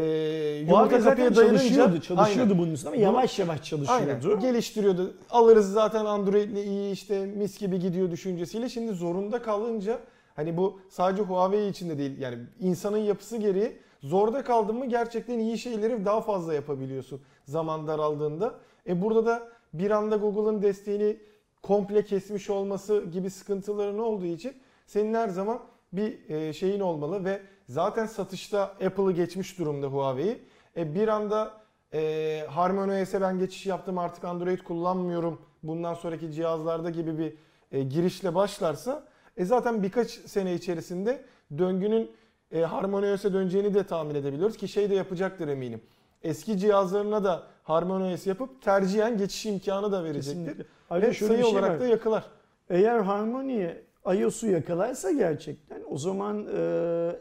yumurta 0.68 1.00
kapıya 1.00 1.36
dayanınca 1.36 1.60
çalışıyordu, 1.60 2.02
çalışıyordu 2.02 2.52
Aynen. 2.52 2.64
bunun 2.64 2.72
üstüne 2.74 2.90
ama 2.92 3.02
yavaş 3.02 3.40
yavaş 3.40 3.64
çalışıyordu. 3.64 4.28
Aynen. 4.30 4.40
Geliştiriyordu. 4.40 5.14
Alırız 5.30 5.72
zaten 5.72 6.06
Android'le 6.06 6.66
iyi 6.66 6.92
işte 6.92 7.26
mis 7.26 7.60
gibi 7.60 7.80
gidiyor 7.80 8.12
düşüncesiyle. 8.12 8.70
Şimdi 8.70 8.94
zorunda 8.94 9.42
kalınca 9.42 10.00
hani 10.36 10.58
bu 10.58 10.80
sadece 10.90 11.24
Huawei 11.24 11.70
için 11.70 11.90
de 11.90 11.98
değil 11.98 12.20
yani 12.20 12.38
insanın 12.60 12.98
yapısı 12.98 13.38
gereği 13.38 13.78
zorda 14.04 14.44
kaldın 14.44 14.76
mı 14.76 14.86
gerçekten 14.86 15.40
iyi 15.40 15.58
şeyleri 15.58 16.06
daha 16.06 16.22
fazla 16.22 16.54
yapabiliyorsun 16.54 17.22
zaman 17.46 17.88
daraldığında. 17.88 18.56
E 18.88 19.02
burada 19.02 19.26
da 19.26 19.48
bir 19.74 19.92
anda 19.92 20.16
Google'ın 20.16 20.62
desteğini 20.62 21.18
komple 21.64 22.06
kesmiş 22.06 22.50
olması 22.50 23.06
gibi 23.14 23.30
sıkıntıların 23.30 24.00
olduğu 24.00 24.26
için 24.26 24.54
senin 24.86 25.14
her 25.14 25.30
zaman 25.30 25.60
bir 25.94 26.30
e, 26.30 26.54
şeyin 26.54 26.80
olmalı 26.80 27.26
ve 27.26 27.42
zaten 27.70 28.06
satışta 28.06 28.62
Apple'ı 28.64 29.12
geçmiş 29.12 29.60
durumda 29.60 29.88
Huawei. 29.88 30.42
E 30.78 30.96
bir 30.96 31.08
anda 31.08 31.62
e, 31.94 32.44
HarmonyOS'e 32.50 33.22
ben 33.22 33.40
geçiş 33.40 33.66
yaptım 33.66 33.98
artık 33.98 34.24
Android 34.24 34.60
kullanmıyorum 34.60 35.42
bundan 35.64 35.94
sonraki 35.94 36.32
cihazlarda 36.32 36.90
gibi 36.90 37.18
bir 37.18 37.34
e, 37.72 37.84
girişle 37.84 38.36
başlarsa 38.36 39.08
e 39.42 39.46
zaten 39.46 39.84
birkaç 39.84 40.10
sene 40.10 40.54
içerisinde 40.54 41.22
döngünün 41.58 42.12
e, 42.52 42.62
HarmonyOS'e 42.62 43.34
döneceğini 43.34 43.74
de 43.74 43.84
tahmin 43.84 44.16
edebiliyoruz 44.16 44.58
ki 44.58 44.68
şey 44.68 44.90
de 44.90 44.96
yapacaktır 44.96 45.48
eminim. 45.48 45.82
Eski 46.24 46.58
cihazlarına 46.58 47.24
da 47.24 47.44
HarmonyOS 47.64 48.28
yapıp 48.28 48.62
tercihen 48.62 49.18
geçiş 49.18 49.46
imkanı 49.46 49.92
da 49.92 50.04
verecektir. 50.04 50.46
Kesinlikle. 50.46 50.66
Ayrıca 50.90 51.10
Ve 51.10 51.14
şöyle 51.14 51.34
sayı 51.34 51.44
şey 51.44 51.52
olarak 51.52 51.72
var. 51.72 51.80
da 51.80 51.88
yakalar. 51.88 52.26
Eğer 52.70 53.00
Harmony 53.00 53.70
iOS'u 54.06 54.48
yakalarsa 54.48 55.12
gerçekten 55.12 55.82
o 55.90 55.98
zaman 55.98 56.48
e, 56.58 57.12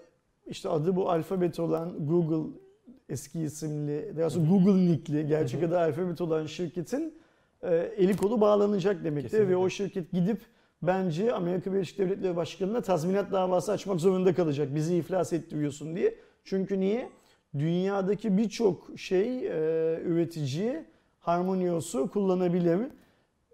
işte 0.46 0.68
adı 0.68 0.96
bu 0.96 1.10
alfabet 1.10 1.60
olan 1.60 2.06
Google 2.06 2.50
eski 3.08 3.40
isimli, 3.40 4.12
daha 4.16 4.22
doğrusu 4.22 4.48
Google 4.48 4.86
nickli, 4.86 5.26
gerçek 5.26 5.62
adı 5.62 5.78
alfabet 5.78 6.20
olan 6.20 6.46
şirketin 6.46 7.14
e, 7.62 7.76
eli 7.76 8.16
kolu 8.16 8.40
bağlanacak 8.40 9.04
demektir 9.04 9.30
Kesinlikle. 9.30 9.52
ve 9.52 9.56
o 9.56 9.68
şirket 9.68 10.12
gidip 10.12 10.40
bence 10.82 11.32
Amerika 11.32 11.72
Birleşik 11.72 11.98
Devletleri 11.98 12.36
Başkanı'na 12.36 12.80
tazminat 12.80 13.32
davası 13.32 13.72
açmak 13.72 14.00
zorunda 14.00 14.34
kalacak. 14.34 14.74
Bizi 14.74 14.96
iflas 14.96 15.32
ettiriyorsun 15.32 15.96
diye. 15.96 16.14
Çünkü 16.44 16.80
niye? 16.80 17.10
Dünyadaki 17.58 18.38
birçok 18.38 18.90
şey 18.96 19.46
e, 19.46 19.50
üretici 20.04 20.84
Harmonios'u 21.20 22.10
kullanabilir. 22.10 22.80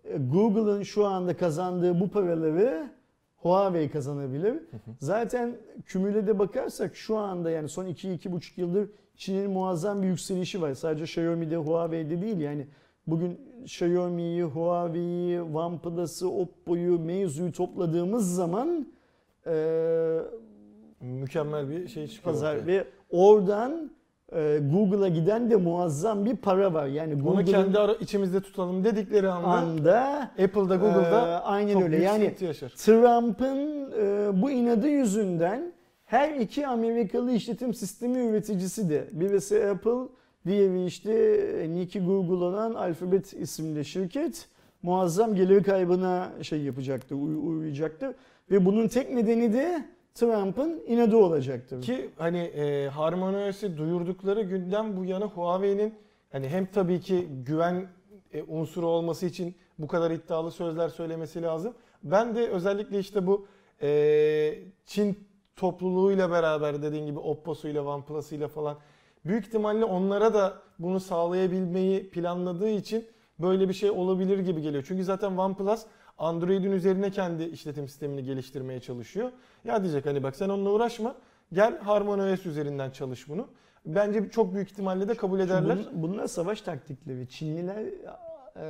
E, 0.04 0.16
Google'ın 0.16 0.82
şu 0.82 1.06
anda 1.06 1.36
kazandığı 1.36 2.00
bu 2.00 2.08
paraları 2.08 2.90
Huawei 3.36 3.90
kazanabilir. 3.90 4.54
Zaten 5.00 5.56
kümülede 5.86 6.38
bakarsak 6.38 6.96
şu 6.96 7.16
anda 7.16 7.50
yani 7.50 7.68
son 7.68 7.86
2-2,5 7.86 8.60
yıldır 8.60 8.90
Çin'in 9.16 9.50
muazzam 9.50 10.02
bir 10.02 10.06
yükselişi 10.06 10.62
var. 10.62 10.74
Sadece 10.74 11.04
Xiaomi'de, 11.04 11.56
Huawei'de 11.56 12.22
değil 12.22 12.38
yani. 12.38 12.66
Bugün 13.06 13.40
Xiaomi'yi, 13.64 14.42
Huawei'yi, 14.42 15.42
OnePlus'ı, 15.42 16.30
Oppo'yu, 16.30 16.98
Meizu'yu 16.98 17.52
topladığımız 17.52 18.34
zaman 18.34 18.86
e, 19.46 20.18
Mükemmel 21.00 21.70
bir 21.70 21.88
şey 21.88 22.06
çıkıyor. 22.08 22.34
pazar 22.34 22.56
ortaya. 22.56 22.66
ve 22.66 22.84
oradan 23.10 23.90
e, 24.32 24.58
Google'a 24.72 25.08
giden 25.08 25.50
de 25.50 25.56
muazzam 25.56 26.24
bir 26.24 26.36
para 26.36 26.74
var. 26.74 26.86
Yani 26.86 27.14
Onu 27.14 27.22
Google'ın 27.22 27.44
kendi 27.44 27.78
ara, 27.78 27.92
içimizde 27.94 28.40
tutalım 28.40 28.84
dedikleri 28.84 29.28
anda 29.28 29.48
anda 29.48 30.30
Apple'da 30.44 30.76
Google'da 30.76 31.28
e, 31.28 31.34
aynen 31.34 31.72
çok 31.72 31.82
öyle. 31.82 31.92
büyük 31.92 32.04
Yani 32.06 32.34
yaşar. 32.40 32.68
Trump'ın 32.68 33.90
e, 33.98 34.42
bu 34.42 34.50
inadı 34.50 34.88
yüzünden 34.88 35.72
her 36.04 36.34
iki 36.34 36.66
Amerikalı 36.66 37.32
işletim 37.32 37.74
sistemi 37.74 38.18
üreticisi 38.18 38.90
de 38.90 39.08
birisi 39.12 39.66
Apple, 39.66 40.08
diğeri 40.46 40.84
işte 40.84 41.12
e, 41.62 41.74
Nicky 41.74 42.04
Google 42.06 42.44
olan 42.44 42.74
Alphabet 42.74 43.32
isimli 43.32 43.84
şirket 43.84 44.48
muazzam 44.82 45.34
gelir 45.34 45.62
kaybına 45.62 46.32
şey 46.42 46.60
yapacaktır, 46.62 47.16
uy- 47.16 47.36
uğrayacaktır. 47.36 48.14
Ve 48.50 48.64
bunun 48.64 48.88
tek 48.88 49.10
nedeni 49.10 49.52
de 49.52 49.88
Trump'ın 50.14 50.82
inadı 50.86 51.16
olacaktır. 51.16 51.82
Ki 51.82 52.10
hani 52.16 52.38
e, 52.38 52.88
HarmonyOS'i 52.88 53.76
duyurdukları 53.78 54.42
günden 54.42 54.96
bu 54.96 55.04
yana 55.04 55.24
Huawei'nin 55.26 55.94
hani 56.32 56.48
hem 56.48 56.66
tabii 56.66 57.00
ki 57.00 57.28
güven 57.46 57.86
e, 58.32 58.42
unsuru 58.42 58.86
olması 58.86 59.26
için 59.26 59.54
bu 59.78 59.86
kadar 59.86 60.10
iddialı 60.10 60.50
sözler 60.50 60.88
söylemesi 60.88 61.42
lazım. 61.42 61.74
Ben 62.02 62.34
de 62.36 62.48
özellikle 62.48 62.98
işte 62.98 63.26
bu 63.26 63.46
e, 63.82 64.58
Çin 64.86 65.18
topluluğuyla 65.56 66.30
beraber 66.30 66.82
dediğin 66.82 67.06
gibi 67.06 67.18
Oppo'suyla 67.18 67.82
OnePlus'ıyla 67.82 68.48
falan 68.48 68.76
büyük 69.28 69.46
ihtimalle 69.46 69.84
onlara 69.84 70.34
da 70.34 70.54
bunu 70.78 71.00
sağlayabilmeyi 71.00 72.10
planladığı 72.10 72.68
için 72.68 73.06
böyle 73.38 73.68
bir 73.68 73.74
şey 73.74 73.90
olabilir 73.90 74.38
gibi 74.38 74.62
geliyor. 74.62 74.84
Çünkü 74.88 75.04
zaten 75.04 75.36
OnePlus 75.36 75.82
Android'in 76.18 76.72
üzerine 76.72 77.10
kendi 77.10 77.44
işletim 77.44 77.88
sistemini 77.88 78.24
geliştirmeye 78.24 78.80
çalışıyor. 78.80 79.32
Ya 79.64 79.82
diyecek 79.82 80.06
hani 80.06 80.22
bak 80.22 80.36
sen 80.36 80.48
onunla 80.48 80.70
uğraşma. 80.70 81.14
Gel 81.52 81.78
HarmonyOS 81.78 82.46
üzerinden 82.46 82.90
çalış 82.90 83.28
bunu. 83.28 83.48
Bence 83.86 84.30
çok 84.30 84.54
büyük 84.54 84.70
ihtimalle 84.70 85.08
de 85.08 85.14
kabul 85.14 85.40
ederler. 85.40 85.76
bun- 85.76 85.88
bunlar 85.92 86.26
savaş 86.26 86.60
taktikleri. 86.60 87.28
Çinliler 87.28 87.84
e, 88.56 88.66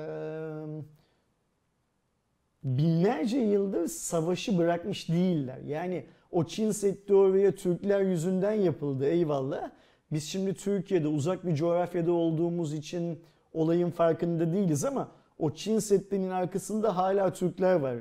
binlerce 2.64 3.38
yıldır 3.38 3.86
savaşı 3.88 4.58
bırakmış 4.58 5.08
değiller. 5.08 5.58
Yani 5.66 6.06
o 6.30 6.44
Çin 6.44 6.72
oraya 7.14 7.54
Türkler 7.54 8.00
yüzünden 8.00 8.52
yapıldı 8.52 9.06
eyvallah. 9.06 9.70
Biz 10.12 10.24
şimdi 10.24 10.54
Türkiye'de 10.54 11.08
uzak 11.08 11.46
bir 11.46 11.54
coğrafyada 11.54 12.12
olduğumuz 12.12 12.74
için 12.74 13.20
olayın 13.52 13.90
farkında 13.90 14.52
değiliz 14.52 14.84
ama 14.84 15.08
o 15.38 15.50
Çin 15.50 15.78
Seddi'nin 15.78 16.30
arkasında 16.30 16.96
hala 16.96 17.32
Türkler 17.32 17.74
var. 17.74 17.96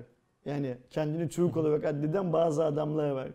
Yani 0.45 0.77
kendini 0.89 1.29
Türk 1.29 1.57
olarak 1.57 1.85
addeden 1.85 2.33
bazı 2.33 2.65
adamlar 2.65 3.09
var. 3.09 3.27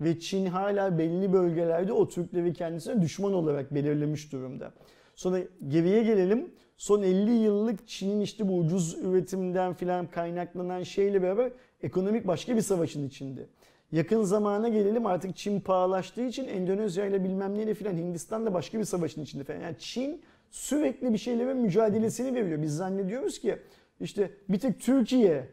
Ve 0.00 0.20
Çin 0.20 0.46
hala 0.46 0.98
belli 0.98 1.32
bölgelerde 1.32 1.92
o 1.92 2.08
Türkleri 2.08 2.54
kendisine 2.54 3.02
düşman 3.02 3.32
olarak 3.32 3.74
belirlemiş 3.74 4.32
durumda. 4.32 4.72
Sonra 5.14 5.38
geriye 5.68 6.02
gelelim. 6.02 6.50
Son 6.76 7.02
50 7.02 7.30
yıllık 7.30 7.88
Çin'in 7.88 8.20
işte 8.20 8.48
bu 8.48 8.58
ucuz 8.58 8.98
üretimden 8.98 9.74
filan 9.74 10.06
kaynaklanan 10.06 10.82
şeyle 10.82 11.22
beraber 11.22 11.52
ekonomik 11.82 12.26
başka 12.26 12.56
bir 12.56 12.60
savaşın 12.60 13.08
içinde. 13.08 13.46
Yakın 13.92 14.22
zamana 14.22 14.68
gelelim 14.68 15.06
artık 15.06 15.36
Çin 15.36 15.60
pahalaştığı 15.60 16.26
için 16.26 16.48
Endonezya 16.48 17.06
ile 17.06 17.24
bilmem 17.24 17.54
neyle 17.54 17.74
filan 17.74 17.96
Hindistan 17.96 18.46
da 18.46 18.54
başka 18.54 18.78
bir 18.78 18.84
savaşın 18.84 19.22
içinde 19.22 19.44
falan. 19.44 19.60
Yani 19.60 19.76
Çin 19.78 20.22
sürekli 20.50 21.12
bir 21.12 21.18
şeylerin 21.18 21.56
mücadelesini 21.56 22.34
veriyor. 22.34 22.62
Biz 22.62 22.76
zannediyoruz 22.76 23.38
ki 23.38 23.58
işte 24.00 24.30
bir 24.48 24.58
tek 24.58 24.80
Türkiye 24.80 25.48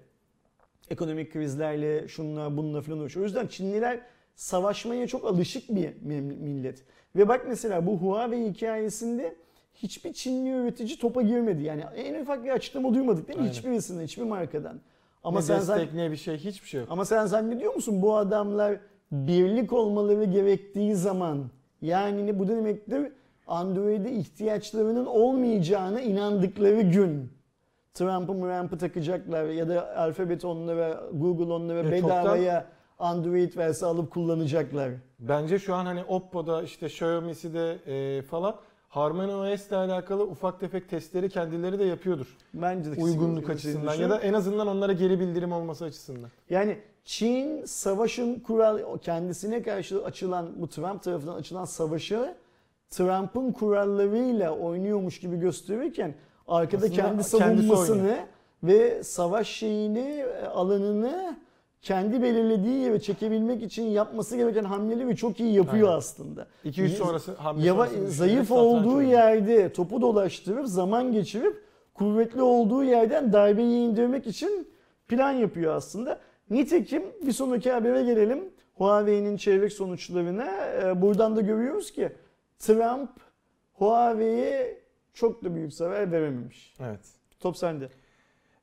ekonomik 0.90 1.34
krizlerle 1.34 2.08
şunla 2.08 2.58
bununla 2.58 2.82
filan 2.82 3.00
uğraşıyor. 3.00 3.24
O 3.24 3.28
yüzden 3.28 3.48
Çinliler 3.48 4.00
savaşmaya 4.36 5.08
çok 5.08 5.26
alışık 5.26 5.70
bir 5.70 5.94
millet. 6.02 6.84
Ve 7.16 7.28
bak 7.28 7.46
mesela 7.48 7.86
bu 7.86 7.98
Huawei 7.98 8.50
hikayesinde 8.50 9.36
hiçbir 9.74 10.14
Çinli 10.14 10.50
üretici 10.50 11.00
topa 11.00 11.22
girmedi. 11.22 11.64
Yani 11.64 11.84
en 11.96 12.22
ufak 12.22 12.44
bir 12.44 12.50
açıklama 12.50 12.94
duymadık 12.94 13.28
değil 13.28 13.40
mi? 13.40 13.42
Aynen. 13.42 13.54
Hiçbirisinden, 13.54 14.04
hiçbir 14.04 14.24
markadan. 14.24 14.82
Ama 15.26 15.40
ne 15.40 15.44
sen 15.46 15.60
destek 15.60 15.94
ne 15.94 16.12
bir 16.12 16.18
şey 16.18 16.38
hiçbir 16.38 16.68
şey 16.68 16.80
yok. 16.80 16.90
ama 16.92 17.06
sen 17.06 17.26
zannediyor 17.26 17.76
musun 17.76 18.02
bu 18.02 18.16
adamlar 18.16 18.78
birlik 19.12 19.74
olmaları 19.74 20.24
gerektiği 20.24 20.96
zaman 20.96 21.50
yani 21.82 22.28
ne 22.28 22.40
bu 22.40 22.48
demektir 22.48 23.12
Android'e 23.48 24.12
ihtiyaçlarının 24.12 25.06
olmayacağına 25.06 26.02
inandıkları 26.02 26.82
gün 26.82 27.32
Trump'ı 27.94 28.34
Trump'ı 28.34 28.78
takacaklar 28.78 29.46
ya 29.46 29.70
da 29.70 29.98
Alphabet 29.98 30.46
onlara 30.46 31.02
Google 31.14 31.54
onlara 31.54 31.80
E, 31.80 31.92
bedavaya 31.92 32.66
Android 33.00 33.58
verse 33.58 33.86
alıp 33.86 34.12
kullanacaklar. 34.12 34.92
Bence 35.20 35.60
şu 35.60 35.76
an 35.76 35.86
hani 35.86 36.04
Oppo'da 36.04 36.64
işte 36.64 36.86
Xiaomi'si 36.86 37.54
de 37.54 37.78
e, 38.18 38.22
falan 38.22 38.56
HarmonyOS 38.96 39.68
ile 39.68 39.76
alakalı 39.76 40.24
ufak 40.24 40.60
tefek 40.60 40.90
testleri 40.90 41.30
kendileri 41.30 41.80
de 41.80 41.84
yapıyordur. 41.84 42.38
Bence 42.54 42.96
de 42.96 43.02
Uygunluk 43.02 43.50
açısından 43.50 43.94
ya 43.94 44.10
da 44.10 44.20
en 44.20 44.34
azından 44.34 44.68
onlara 44.68 44.94
geri 44.94 45.20
bildirim 45.20 45.52
olması 45.52 45.86
açısından. 45.86 46.30
Yani 46.50 46.78
Çin 47.04 47.66
savaşın 47.66 48.40
kural 48.40 48.98
kendisine 48.98 49.62
karşı 49.62 50.04
açılan 50.04 50.50
bu 50.56 50.70
Trump 50.70 51.04
tarafından 51.04 51.36
açılan 51.36 51.66
savaşı 51.66 52.36
Trump'ın 52.90 53.52
kurallarıyla 53.52 54.52
oynuyormuş 54.52 55.20
gibi 55.20 55.40
gösterirken 55.40 56.16
arkada 56.48 56.86
Aslında 56.86 56.96
kendi 56.96 57.10
kendisi 57.10 57.30
savunmasını 57.30 58.02
oynuyor. 58.02 58.18
ve 58.64 59.04
savaş 59.04 59.48
şeyini 59.48 60.26
e, 60.42 60.46
alanını 60.46 61.38
kendi 61.86 62.22
belirlediği 62.22 62.80
yere 62.82 63.00
çekebilmek 63.00 63.64
için 63.64 63.84
yapması 63.84 64.38
gereken 64.38 64.64
hamleleri 64.64 65.16
çok 65.16 65.40
iyi 65.40 65.54
yapıyor 65.54 65.88
Aynen. 65.88 65.98
aslında. 65.98 66.48
2-3 66.66 66.82
Y- 66.82 66.90
sonrası 66.90 67.34
hamle 67.34 67.66
Yava, 67.68 67.88
sonrası 67.88 68.12
zayıf 68.12 68.52
olduğu 68.52 69.02
yerde 69.02 69.74
topu 69.74 70.02
dolaştırıp 70.02 70.68
zaman 70.68 71.12
geçirip 71.12 71.62
kuvvetli 71.94 72.42
olduğu 72.42 72.84
yerden 72.84 73.34
darbeyi 73.34 73.78
indirmek 73.90 74.28
için 74.28 74.68
plan 75.08 75.32
yapıyor 75.32 75.76
aslında. 75.76 76.20
Nitekim 76.50 77.04
bir 77.28 77.32
sonraki 77.32 77.72
habere 77.72 78.04
gelelim. 78.04 78.44
Huawei'nin 78.74 79.38
çeyrek 79.38 79.74
sonuçlarına. 79.74 80.48
Ee, 80.82 81.02
Buradan 81.02 81.36
da 81.36 81.42
görüyoruz 81.42 81.92
ki 81.92 82.10
Trump 82.60 83.10
Huawei'ye 83.74 84.78
çok 85.14 85.44
da 85.44 85.56
büyük 85.56 85.74
zarar 85.74 86.12
verememiş. 86.12 86.76
Evet. 86.80 87.00
Top 87.40 87.58
sende. 87.58 87.90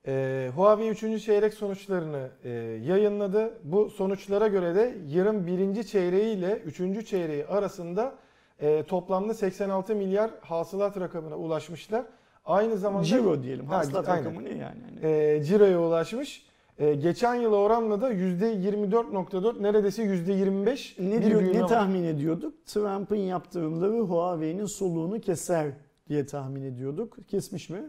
Ee, 0.06 0.50
Huawei 0.56 0.88
3. 0.90 1.24
çeyrek 1.24 1.54
sonuçlarını 1.54 2.28
e, 2.44 2.50
yayınladı. 2.86 3.52
Bu 3.64 3.90
sonuçlara 3.90 4.46
göre 4.48 4.74
de 4.74 4.94
yılın 5.08 5.46
birinci 5.46 5.86
çeyreği 5.86 6.36
ile 6.36 6.58
3. 6.66 7.06
çeyreği 7.06 7.46
arasında 7.46 8.14
e, 8.60 8.82
toplamda 8.82 9.34
86 9.34 9.94
milyar 9.94 10.30
hasılat 10.40 11.00
rakamına 11.00 11.36
ulaşmışlar. 11.36 12.04
Aynı 12.44 12.76
zamanda 12.76 13.04
Ciro 13.04 13.42
diyelim. 13.42 13.66
Ha, 13.66 13.76
Hasılat 13.78 14.08
aynen. 14.08 14.24
rakamı 14.24 14.44
ne 14.44 14.48
yani? 14.48 14.80
Hani 14.84 15.06
e, 15.12 15.42
ciroya 15.44 15.80
ulaşmış. 15.80 16.46
E, 16.78 16.94
geçen 16.94 17.34
yıla 17.34 17.56
oranla 17.56 18.00
da 18.00 18.12
%24.4 18.12 19.62
neredeyse 19.62 20.02
%25 20.04 21.10
Ne 21.10 21.24
diyor, 21.24 21.42
ne 21.42 21.62
var. 21.62 21.68
tahmin 21.68 22.04
ediyorduk? 22.04 22.66
Trump'ın 22.66 23.16
yaptırımları 23.16 24.00
Huawei'nin 24.00 24.66
soluğunu 24.66 25.20
keser 25.20 25.66
diye 26.08 26.26
tahmin 26.26 26.62
ediyorduk. 26.62 27.16
Kesmiş 27.28 27.70
mi? 27.70 27.82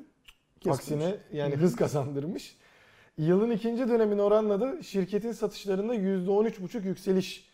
Kesmiş. 0.63 0.79
Aksine 0.79 1.15
yani 1.33 1.55
hız 1.55 1.75
kazandırmış. 1.75 2.57
Yılın 3.17 3.49
ikinci 3.51 3.87
dönemine 3.87 4.21
oranla 4.21 4.61
da 4.61 4.83
şirketin 4.83 5.31
satışlarında 5.31 5.95
%13,5 5.95 6.87
yükseliş 6.87 7.47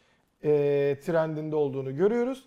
e, 0.44 0.50
trendinde 1.06 1.56
olduğunu 1.56 1.96
görüyoruz. 1.96 2.46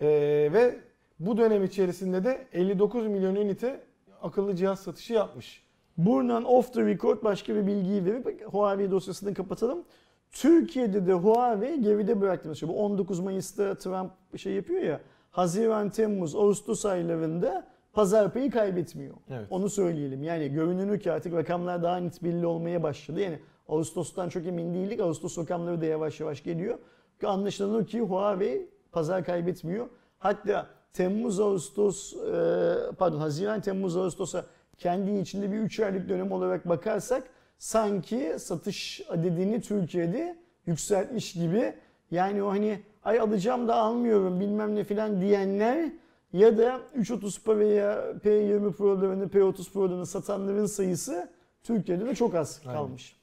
E, 0.00 0.08
ve 0.52 0.78
bu 1.20 1.36
dönem 1.36 1.64
içerisinde 1.64 2.24
de 2.24 2.46
59 2.52 3.06
milyon 3.06 3.34
ünite 3.34 3.80
akıllı 4.22 4.56
cihaz 4.56 4.80
satışı 4.80 5.12
yapmış. 5.12 5.62
Buradan 5.96 6.44
off 6.44 6.72
the 6.72 6.86
record 6.86 7.24
başka 7.24 7.54
bir 7.54 7.66
bilgiyi 7.66 8.04
verip 8.04 8.52
Huawei 8.52 8.90
dosyasını 8.90 9.34
kapatalım. 9.34 9.84
Türkiye'de 10.32 11.06
de 11.06 11.12
Huawei 11.12 11.80
geride 11.80 12.20
bıraktı. 12.20 12.48
Mesela 12.48 12.72
bu 12.72 12.84
19 12.84 13.20
Mayıs'ta 13.20 13.74
Trump 13.74 14.10
şey 14.36 14.52
yapıyor 14.52 14.82
ya. 14.82 15.00
Haziran, 15.30 15.90
Temmuz, 15.90 16.34
Ağustos 16.34 16.86
aylarında 16.86 17.66
pazar 17.92 18.32
payı 18.32 18.50
kaybetmiyor. 18.50 19.14
Evet. 19.30 19.46
Onu 19.50 19.70
söyleyelim. 19.70 20.22
Yani 20.22 20.48
görünür 20.48 21.00
ki 21.00 21.12
artık 21.12 21.34
rakamlar 21.34 21.82
daha 21.82 21.96
net 21.96 22.22
belli 22.22 22.46
olmaya 22.46 22.82
başladı. 22.82 23.20
Yani 23.20 23.38
Ağustos'tan 23.68 24.28
çok 24.28 24.46
emin 24.46 24.74
değildik. 24.74 25.00
Ağustos 25.00 25.38
rakamları 25.38 25.80
da 25.80 25.84
yavaş 25.84 26.20
yavaş 26.20 26.42
geliyor. 26.42 26.78
Anlaşılan 27.24 27.74
o 27.74 27.84
ki 27.84 28.00
Huawei 28.00 28.68
pazar 28.92 29.24
kaybetmiyor. 29.24 29.86
Hatta 30.18 30.66
Temmuz, 30.92 31.40
Ağustos, 31.40 32.14
e, 32.14 32.96
pardon 32.98 33.18
Haziran, 33.18 33.60
Temmuz, 33.60 33.96
Ağustos'a 33.96 34.44
kendi 34.78 35.18
içinde 35.18 35.52
bir 35.52 35.58
3 35.58 35.80
aylık 35.80 36.08
dönem 36.08 36.32
olarak 36.32 36.68
bakarsak 36.68 37.22
sanki 37.58 38.34
satış 38.38 39.00
adedini 39.08 39.60
Türkiye'de 39.60 40.36
yükseltmiş 40.66 41.32
gibi. 41.32 41.74
Yani 42.10 42.42
o 42.42 42.50
hani 42.50 42.80
ay 43.04 43.20
alacağım 43.20 43.68
da 43.68 43.74
almıyorum 43.74 44.40
bilmem 44.40 44.74
ne 44.74 44.84
filan 44.84 45.20
diyenler 45.20 45.92
ya 46.32 46.58
da 46.58 46.80
330 46.94 47.42
Pro 47.44 47.58
veya 47.58 48.04
P20 48.24 48.72
Pro'larını, 48.72 49.24
P30 49.24 49.72
Pro'larını 49.72 50.06
satanların 50.06 50.66
sayısı 50.66 51.28
Türkiye'de 51.62 52.06
de 52.06 52.14
çok 52.14 52.34
az 52.34 52.60
Aynen. 52.66 52.74
kalmış. 52.78 53.16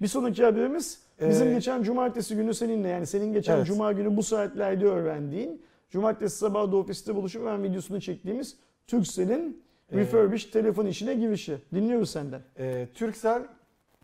Bir 0.00 0.06
sonraki 0.06 0.44
haberimiz 0.44 1.00
bizim 1.20 1.48
Ee, 1.48 1.52
geçen 1.54 1.82
cumartesi 1.82 2.36
günü 2.36 2.54
seninle 2.54 2.88
yani 2.88 3.06
senin 3.06 3.32
geçen 3.32 3.56
Evet. 3.56 3.66
cuma 3.66 3.92
günü 3.92 4.16
bu 4.16 4.22
saatlerde 4.22 4.86
öğrendiğin 4.86 5.62
cumartesi 5.90 6.36
sabahı 6.38 6.72
da 6.72 6.76
ofiste 6.76 7.14
buluşup 7.14 7.46
ben 7.46 7.62
videosunu 7.62 8.00
çektiğimiz 8.00 8.56
Turkcell'in 8.86 9.64
Ee, 9.92 9.96
refurbished 9.96 10.52
telefon 10.52 10.86
işine 10.86 11.14
girişi. 11.14 11.58
Dinliyoruz 11.74 12.10
senden. 12.10 12.40
E, 12.58 12.88
Turkcell 12.94 13.42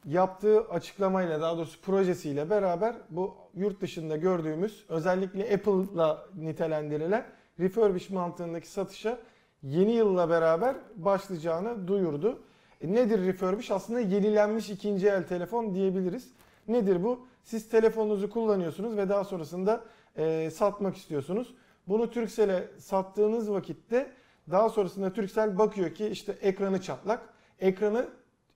yaptığı 0.05 0.61
açıklamayla 0.61 1.41
daha 1.41 1.57
doğrusu 1.57 1.81
projesiyle 1.81 2.51
beraber 2.51 2.95
bu 3.11 3.35
yurt 3.55 3.81
dışında 3.81 4.16
gördüğümüz 4.16 4.85
özellikle 4.89 5.55
Apple'la 5.55 6.26
nitelendirilen 6.39 7.24
refurbish 7.61 8.11
mantığındaki 8.11 8.68
satışa 8.68 9.18
yeni 9.62 9.92
yılla 9.92 10.30
beraber 10.30 10.76
başlayacağını 10.96 11.88
duyurdu. 11.88 12.42
E, 12.80 12.92
nedir 12.92 13.26
refurbish? 13.26 13.70
Aslında 13.70 14.00
yenilenmiş 14.00 14.70
ikinci 14.70 15.08
el 15.08 15.26
telefon 15.26 15.74
diyebiliriz. 15.74 16.28
Nedir 16.68 17.04
bu? 17.04 17.26
Siz 17.44 17.68
telefonunuzu 17.68 18.30
kullanıyorsunuz 18.30 18.96
ve 18.96 19.08
daha 19.08 19.24
sonrasında 19.24 19.84
e, 20.16 20.50
satmak 20.50 20.96
istiyorsunuz. 20.96 21.54
Bunu 21.88 22.11
Turkcell'e 22.11 22.68
sattığınız 22.78 23.50
vakitte 23.50 24.11
daha 24.50 24.68
sonrasında 24.68 25.12
Turkcell 25.12 25.58
bakıyor 25.58 25.94
ki 25.94 26.06
işte 26.06 26.32
ekranı 26.42 26.80
çatlak. 26.80 27.28
Ekranı 27.61 28.06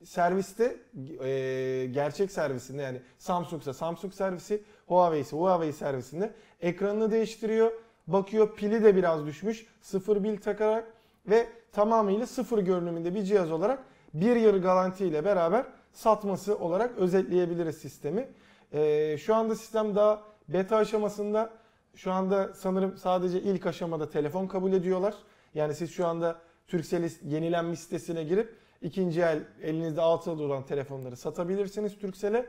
serviste 0.04 0.76
e, 1.24 1.86
gerçek 1.92 2.30
servisinde 2.30 2.82
yani 2.82 3.00
Samsung'sa 3.18 3.74
Samsung 3.74 4.14
servisi, 4.14 4.62
Huawei 4.86 5.20
ise 5.20 5.36
Huawei 5.36 5.72
servisinde 5.72 6.34
ekranını 6.60 7.10
değiştiriyor. 7.10 7.72
Bakıyor 8.06 8.56
pili 8.56 8.84
de 8.84 8.96
biraz 8.96 9.26
düşmüş. 9.26 9.66
Sıfır 9.80 10.22
pil 10.22 10.36
takarak 10.36 10.84
ve 11.26 11.46
tamamıyla 11.72 12.26
sıfır 12.26 12.58
görünümünde 12.58 13.14
bir 13.14 13.22
cihaz 13.22 13.52
olarak 13.52 13.78
bir 14.14 14.36
yıl 14.36 14.62
garanti 14.62 15.06
ile 15.06 15.24
beraber 15.24 15.66
satması 15.92 16.58
olarak 16.58 16.98
özetleyebiliriz 16.98 17.78
sistemi. 17.78 18.28
E, 18.72 19.16
şu 19.18 19.34
anda 19.34 19.54
sistem 19.54 19.94
daha 19.94 20.22
beta 20.48 20.76
aşamasında. 20.76 21.50
Şu 21.94 22.12
anda 22.12 22.54
sanırım 22.54 22.96
sadece 22.96 23.40
ilk 23.40 23.66
aşamada 23.66 24.10
telefon 24.10 24.46
kabul 24.46 24.72
ediyorlar. 24.72 25.14
Yani 25.54 25.74
siz 25.74 25.92
şu 25.92 26.06
anda 26.06 26.38
Turkcell'in 26.68 27.12
yenilenmiş 27.24 27.80
sitesine 27.80 28.24
girip 28.24 28.56
ikinci 28.82 29.20
el 29.20 29.42
elinizde 29.62 30.00
altı 30.00 30.30
yıl 30.30 30.40
olan 30.40 30.62
telefonları 30.66 31.16
satabilirsiniz 31.16 31.98
Turkcell'e. 31.98 32.46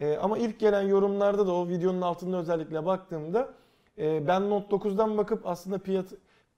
E, 0.00 0.16
ama 0.16 0.38
ilk 0.38 0.60
gelen 0.60 0.82
yorumlarda 0.82 1.46
da 1.46 1.52
o 1.52 1.68
videonun 1.68 2.00
altında 2.00 2.36
özellikle 2.36 2.86
baktığımda 2.86 3.54
e, 3.98 4.26
ben 4.26 4.50
Note 4.50 4.76
9'dan 4.76 5.18
bakıp 5.18 5.46
aslında 5.46 5.78
piyat, 5.78 6.06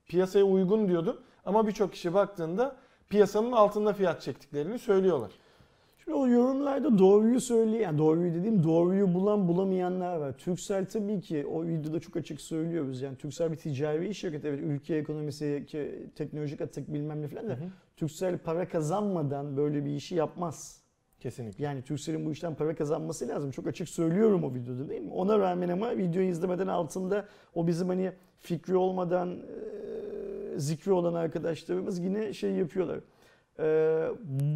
piyasaya 0.07 0.45
uygun 0.45 0.88
diyordum. 0.88 1.16
Ama 1.45 1.66
birçok 1.66 1.93
kişi 1.93 2.14
baktığında 2.14 2.76
piyasanın 3.09 3.53
altında 3.53 3.93
fiyat 3.93 4.22
çektiklerini 4.22 4.78
söylüyorlar. 4.78 5.30
Şimdi 5.99 6.16
o 6.16 6.28
yorumlarda 6.28 6.99
doğruyu 6.99 7.41
söyleyen, 7.41 7.80
yani 7.80 7.99
doğruyu 7.99 8.34
dediğim 8.34 8.64
doğruyu 8.64 9.14
bulan 9.14 9.49
bulamayanlar 9.49 10.16
var. 10.16 10.32
Türksel 10.32 10.86
tabii 10.86 11.20
ki 11.20 11.47
o 11.47 11.66
videoda 11.66 12.01
çok 12.01 12.16
açık 12.16 12.41
söylüyoruz. 12.41 13.03
Yani 13.03 13.16
Türksel 13.16 13.53
bir 13.53 13.57
ticari 13.57 14.14
şirket. 14.14 14.45
Evet 14.45 14.61
ülke 14.62 14.95
ekonomisi, 14.95 15.66
teknolojik 16.16 16.61
atık 16.61 16.95
bilmem 16.95 17.22
ne 17.22 17.28
falan 17.28 17.49
da. 17.49 17.59
Turkcell 17.97 18.38
para 18.38 18.68
kazanmadan 18.68 19.57
böyle 19.57 19.84
bir 19.84 19.91
işi 19.91 20.14
yapmaz. 20.14 20.80
Kesinlikle. 21.21 21.64
Yani 21.64 21.83
Turkcell'in 21.83 22.27
bu 22.27 22.33
işten 22.33 22.55
para 22.55 22.75
kazanması 22.75 23.29
lazım. 23.29 23.51
Çok 23.51 23.66
açık 23.66 23.89
söylüyorum 23.89 24.45
o 24.45 24.55
videoda 24.55 24.89
değil 24.89 25.03
mi? 25.03 25.12
Ona 25.12 25.39
rağmen 25.39 25.68
ama 25.68 25.97
videoyu 25.97 26.29
izlemeden 26.29 26.66
altında 26.66 27.27
o 27.55 27.66
bizim 27.66 27.89
hani 27.89 28.12
fikri 28.39 28.77
olmadan 28.77 29.31
e, 29.31 30.59
zikri 30.59 30.93
olan 30.93 31.14
arkadaşlarımız 31.14 31.99
yine 31.99 32.33
şey 32.33 32.53
yapıyorlar. 32.53 33.01
E, 33.59 34.09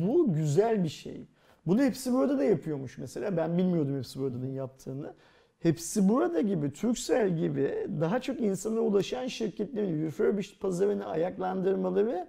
bu 0.08 0.32
güzel 0.32 0.84
bir 0.84 0.88
şey. 0.88 1.26
Bunu 1.66 1.82
hepsi 1.82 2.12
burada 2.12 2.38
da 2.38 2.44
yapıyormuş 2.44 2.98
mesela. 2.98 3.36
Ben 3.36 3.58
bilmiyordum 3.58 3.96
hepsi 3.96 4.20
burada'nın 4.20 4.52
yaptığını. 4.52 5.14
Hepsi 5.60 6.08
burada 6.08 6.40
gibi, 6.40 6.72
Turkcell 6.72 7.36
gibi 7.36 7.88
daha 8.00 8.20
çok 8.20 8.40
insana 8.40 8.80
ulaşan 8.80 9.26
şirketlerin 9.26 10.06
refurbished 10.06 10.60
pazarını 10.60 11.06
ayaklandırmaları 11.06 12.28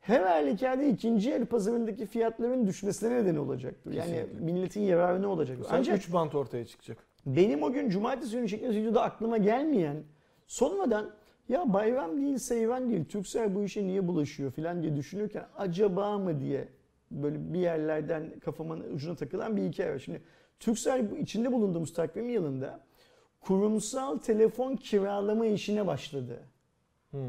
her 0.00 0.20
halükarda 0.20 0.82
ikinci 0.82 1.32
el 1.32 1.46
pazarındaki 1.46 2.06
fiyatların 2.06 2.66
düşmesine 2.66 3.10
neden 3.10 3.36
olacaktır. 3.36 3.92
Yani 3.92 4.12
Kesinlikle. 4.12 4.44
milletin 4.44 4.80
yararına 4.80 5.28
olacaktır. 5.28 5.66
Ancak 5.70 5.98
3 5.98 6.12
bant 6.12 6.34
ortaya 6.34 6.66
çıkacak. 6.66 6.98
Benim 7.26 7.62
o 7.62 7.72
gün 7.72 7.88
cumartesi 7.88 8.36
günü 8.36 8.48
çektiğimiz 8.48 8.78
videoda 8.78 9.02
aklıma 9.02 9.38
gelmeyen 9.38 9.96
sonradan 10.46 11.10
ya 11.48 11.72
bayram 11.72 12.16
değil 12.16 12.38
seyran 12.38 12.90
değil 12.90 13.04
Türksel 13.04 13.54
bu 13.54 13.62
işe 13.62 13.84
niye 13.84 14.08
bulaşıyor 14.08 14.52
filan 14.52 14.82
diye 14.82 14.96
düşünürken 14.96 15.46
acaba 15.56 16.18
mı 16.18 16.40
diye 16.40 16.68
böyle 17.10 17.54
bir 17.54 17.58
yerlerden 17.58 18.32
kafamın 18.44 18.94
ucuna 18.94 19.14
takılan 19.14 19.56
bir 19.56 19.62
hikaye 19.62 19.94
var. 19.94 19.98
Şimdi 19.98 20.22
Türksel 20.60 21.16
içinde 21.16 21.52
bulunduğumuz 21.52 21.92
takvim 21.92 22.28
yılında 22.28 22.80
kurumsal 23.40 24.18
telefon 24.18 24.76
kiralama 24.76 25.46
işine 25.46 25.86
başladı. 25.86 26.40
Hmm. 27.10 27.20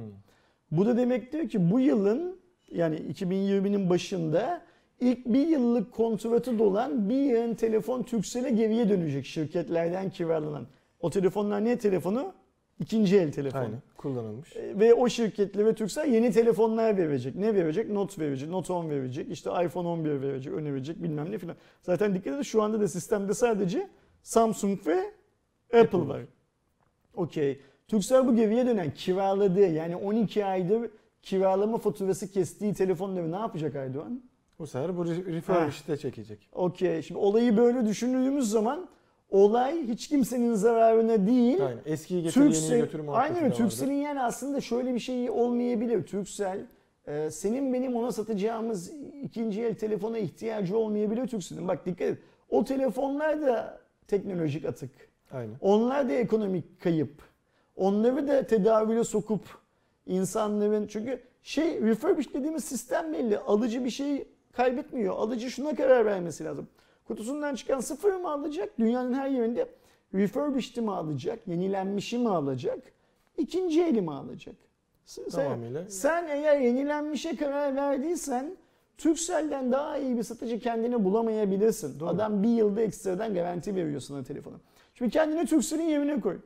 Bu 0.72 0.86
da 0.86 0.98
demektir 0.98 1.50
ki 1.50 1.72
bu 1.72 1.80
yılın 1.80 2.41
yani 2.72 2.96
2020'nin 2.96 3.90
başında 3.90 4.62
ilk 5.00 5.26
bir 5.26 5.48
yıllık 5.48 5.92
kontratı 5.92 6.60
dolan 6.60 7.10
bir 7.10 7.16
yığın 7.16 7.54
telefon 7.54 8.04
Turkcell'e 8.04 8.50
geriye 8.50 8.90
dönecek 8.90 9.26
şirketlerden 9.26 10.10
kiralanan. 10.10 10.68
O 11.00 11.10
telefonlar 11.10 11.66
ne 11.66 11.78
telefonu? 11.78 12.34
İkinci 12.80 13.18
el 13.18 13.32
telefon. 13.32 13.60
Aynen, 13.60 13.82
kullanılmış. 13.98 14.56
E, 14.56 14.80
ve 14.80 14.94
o 14.94 15.10
şirketlere 15.10 15.76
Turkcell 15.76 16.14
yeni 16.14 16.32
telefonlar 16.32 16.98
verecek. 16.98 17.36
Ne 17.36 17.56
verecek? 17.56 17.90
Note 17.90 18.22
verecek, 18.22 18.50
Note 18.50 18.74
10 18.74 18.90
verecek, 18.90 19.32
işte 19.32 19.50
iPhone 19.66 19.88
11 19.88 20.22
verecek, 20.22 20.54
öne 20.54 20.74
verecek 20.74 21.04
bilmem 21.04 21.32
ne 21.32 21.38
filan. 21.38 21.56
Zaten 21.82 22.16
dikkat 22.16 22.34
edin 22.34 22.42
şu 22.42 22.64
anda 22.64 22.82
da 22.82 22.88
sistemde 22.88 23.34
sadece 23.34 23.90
Samsung 24.24 24.88
ve 24.88 25.00
Apple, 25.66 25.80
Apple. 25.80 26.08
var. 26.08 26.22
Okey. 27.16 27.60
Turkcell 27.88 28.28
bu 28.28 28.36
geriye 28.36 28.66
dönen 28.66 28.94
kiraladığı 28.94 29.68
yani 29.68 29.96
12 29.96 30.46
aydır 30.46 30.92
kiralama 31.22 31.78
faturası 31.78 32.32
kestiği 32.32 32.74
telefonları 32.74 33.32
ne 33.32 33.36
yapacak 33.36 33.76
Aydoğan? 33.76 34.22
Bu 34.60 34.68
sefer 34.68 34.98
bu 34.98 35.06
refurbished'e 35.06 35.98
çekecek. 35.98 36.50
Okey. 36.54 37.02
Şimdi 37.02 37.20
olayı 37.20 37.58
böyle 37.58 37.86
düşündüğümüz 37.86 38.50
zaman 38.50 38.88
olay 39.30 39.88
hiç 39.88 40.08
kimsenin 40.08 40.54
zararına 40.54 41.28
değil. 41.28 41.66
Aynen. 41.66 41.82
Eskiyi 41.86 42.24
getir 42.24 42.34
Türksel, 42.34 42.64
yeniyi 42.64 42.82
götür 42.82 43.02
Aynen 43.08 43.44
öyle. 43.44 43.54
Turkcell'in 43.54 43.94
yani 43.94 44.22
aslında 44.22 44.62
şöyle 44.62 44.94
bir 44.94 45.00
şey 45.00 45.30
olmayabilir. 45.30 46.06
Turkcell 46.06 46.66
e, 47.08 47.32
senin 47.32 47.74
benim 47.74 47.96
ona 47.96 48.12
satacağımız 48.12 48.92
ikinci 49.24 49.62
el 49.64 49.76
telefona 49.76 50.18
ihtiyacı 50.18 50.78
olmayabilir 50.78 51.28
Turkcell'in. 51.28 51.68
Bak 51.68 51.86
dikkat 51.86 52.08
et. 52.08 52.18
O 52.50 52.64
telefonlar 52.64 53.42
da 53.42 53.82
teknolojik 54.08 54.66
atık. 54.66 54.92
Aynen. 55.32 55.56
Onlar 55.62 56.10
da 56.10 56.14
ekonomik 56.14 56.82
kayıp. 56.82 57.14
Onları 57.76 58.28
da 58.28 58.48
tedavüle 58.48 59.04
sokup 59.04 59.61
insanların 60.06 60.88
çünkü 60.88 61.22
şey 61.44 61.82
refurbish 61.82 62.34
dediğimiz 62.34 62.64
sistem 62.64 63.14
belli. 63.14 63.38
Alıcı 63.40 63.86
bir 63.86 63.90
şey 63.90 64.28
kaybetmiyor. 64.54 65.16
Alıcı 65.16 65.52
şuna 65.52 65.76
karar 65.76 66.06
vermesi 66.06 66.44
lazım. 66.44 66.68
Kutusundan 67.08 67.56
çıkan 67.56 67.80
sıfır 67.80 68.14
mı 68.14 68.32
alacak? 68.32 68.80
Dünyanın 68.80 69.14
her 69.14 69.30
yerinde 69.30 69.68
refurbished'i 70.14 70.82
mi 70.82 70.92
alacak? 70.92 71.48
Yenilenmişi 71.48 72.18
mi 72.18 72.30
alacak? 72.30 72.80
İkinci 73.38 73.84
eli 73.84 74.02
mi 74.02 74.12
alacak? 74.12 74.56
Sen, 75.06 75.30
Tamamıyla. 75.30 75.90
sen 75.90 76.28
eğer 76.28 76.60
yenilenmişe 76.60 77.36
karar 77.36 77.76
verdiysen 77.76 78.56
Turkcell'den 78.98 79.72
daha 79.72 79.98
iyi 79.98 80.18
bir 80.18 80.24
satıcı 80.24 80.60
kendini 80.60 81.04
bulamayabilirsin. 81.04 82.00
Doğru. 82.00 82.10
Adam 82.10 82.44
bir 82.44 82.50
yılda 82.50 82.82
ekstradan 82.82 83.34
garanti 83.34 83.76
veriyor 83.76 84.00
sana 84.00 84.24
telefonu. 84.24 84.56
Şimdi 84.96 85.12
kendini 85.12 85.46
Turkcell'in 85.46 85.84
yerine 85.84 86.20
koy. 86.20 86.38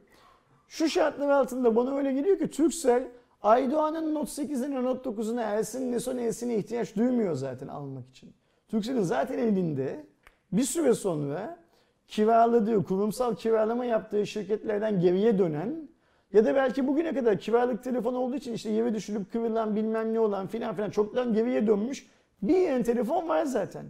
Şu 0.67 0.89
şartlar 0.89 1.29
altında 1.29 1.75
bana 1.75 1.97
öyle 1.97 2.13
geliyor 2.13 2.39
ki 2.39 2.47
Turkcell 2.51 3.07
Aydoğan'ın 3.45 4.15
Note 4.15 4.31
8'ine 4.31 4.83
Note 4.83 5.09
9'una 5.09 5.41
Ersin'in 5.41 5.91
Neson 5.91 6.17
E'sine 6.17 6.57
ihtiyaç 6.57 6.95
duymuyor 6.95 7.33
zaten 7.33 7.67
almak 7.67 8.09
için. 8.09 8.33
Turkcell'in 8.67 9.01
zaten 9.01 9.37
elinde 9.37 10.05
bir 10.51 10.63
süre 10.63 10.93
sonra 10.93 11.59
kiraladığı, 12.07 12.83
kurumsal 12.83 13.35
kiralama 13.35 13.85
yaptığı 13.85 14.27
şirketlerden 14.27 14.99
geriye 14.99 15.39
dönen 15.39 15.89
ya 16.33 16.45
da 16.45 16.55
belki 16.55 16.87
bugüne 16.87 17.13
kadar 17.13 17.39
kiralık 17.39 17.83
telefon 17.83 18.13
olduğu 18.13 18.35
için 18.35 18.53
işte 18.53 18.69
yere 18.69 18.93
düşürüp 18.93 19.31
kırılan 19.31 19.75
bilmem 19.75 20.13
ne 20.13 20.19
olan 20.19 20.47
filan 20.47 20.75
filan 20.75 20.89
çoktan 20.89 21.33
geriye 21.33 21.67
dönmüş 21.67 22.07
bir 22.41 22.57
yeni 22.57 22.83
telefon 22.83 23.29
var 23.29 23.45
zaten. 23.45 23.85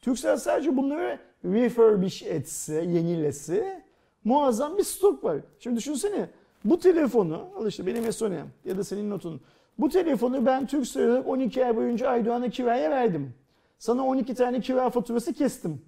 Turkcell 0.00 0.36
sadece 0.36 0.76
bunları 0.76 1.18
refurbish 1.44 2.22
etse, 2.22 2.74
yenilese 2.74 3.82
muazzam 4.24 4.78
bir 4.78 4.84
stok 4.84 5.24
var. 5.24 5.38
Şimdi 5.58 5.76
düşünsene 5.76 6.28
bu 6.64 6.78
telefonu, 6.78 7.44
al 7.58 7.66
işte 7.66 7.86
benim 7.86 8.06
Estonya 8.06 8.46
ya 8.64 8.78
da 8.78 8.84
senin 8.84 9.10
notun. 9.10 9.40
Bu 9.78 9.88
telefonu 9.88 10.46
ben 10.46 10.66
Türk 10.66 10.96
olarak 10.96 11.28
12 11.28 11.66
ay 11.66 11.76
boyunca 11.76 12.08
Aydoğan'a 12.08 12.48
kiraya 12.50 12.90
verdim. 12.90 13.34
Sana 13.78 14.06
12 14.06 14.34
tane 14.34 14.60
kira 14.60 14.90
faturası 14.90 15.32
kestim. 15.32 15.82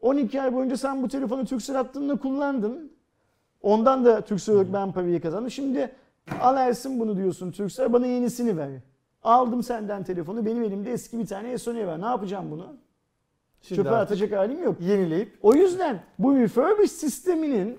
12 0.00 0.42
ay 0.42 0.54
boyunca 0.54 0.76
sen 0.76 1.02
bu 1.02 1.08
telefonu 1.08 1.44
Türksel 1.44 1.76
hattında 1.76 2.16
kullandın. 2.16 2.92
Ondan 3.62 4.04
da 4.04 4.20
Türksel 4.20 4.54
olarak 4.54 4.72
ben 4.72 4.92
parayı 4.92 5.20
kazandım. 5.20 5.50
Şimdi 5.50 5.92
al 6.40 6.56
Ersin 6.56 7.00
bunu 7.00 7.16
diyorsun 7.16 7.50
Türksel 7.50 7.92
bana 7.92 8.06
yenisini 8.06 8.56
ver. 8.56 8.70
Aldım 9.22 9.62
senden 9.62 10.04
telefonu 10.04 10.46
benim 10.46 10.62
elimde 10.62 10.92
eski 10.92 11.18
bir 11.18 11.26
tane 11.26 11.52
Estonya 11.52 11.86
var. 11.86 12.00
Ne 12.00 12.06
yapacağım 12.06 12.50
bunu? 12.50 12.76
Şimdi 13.62 13.82
Çöpe 13.82 13.90
atacak 13.90 14.32
halim 14.32 14.62
yok. 14.62 14.76
Yenileyip. 14.80 15.38
O 15.42 15.54
yüzden 15.54 16.02
bu 16.18 16.36
refurbish 16.36 16.92
sisteminin 16.92 17.78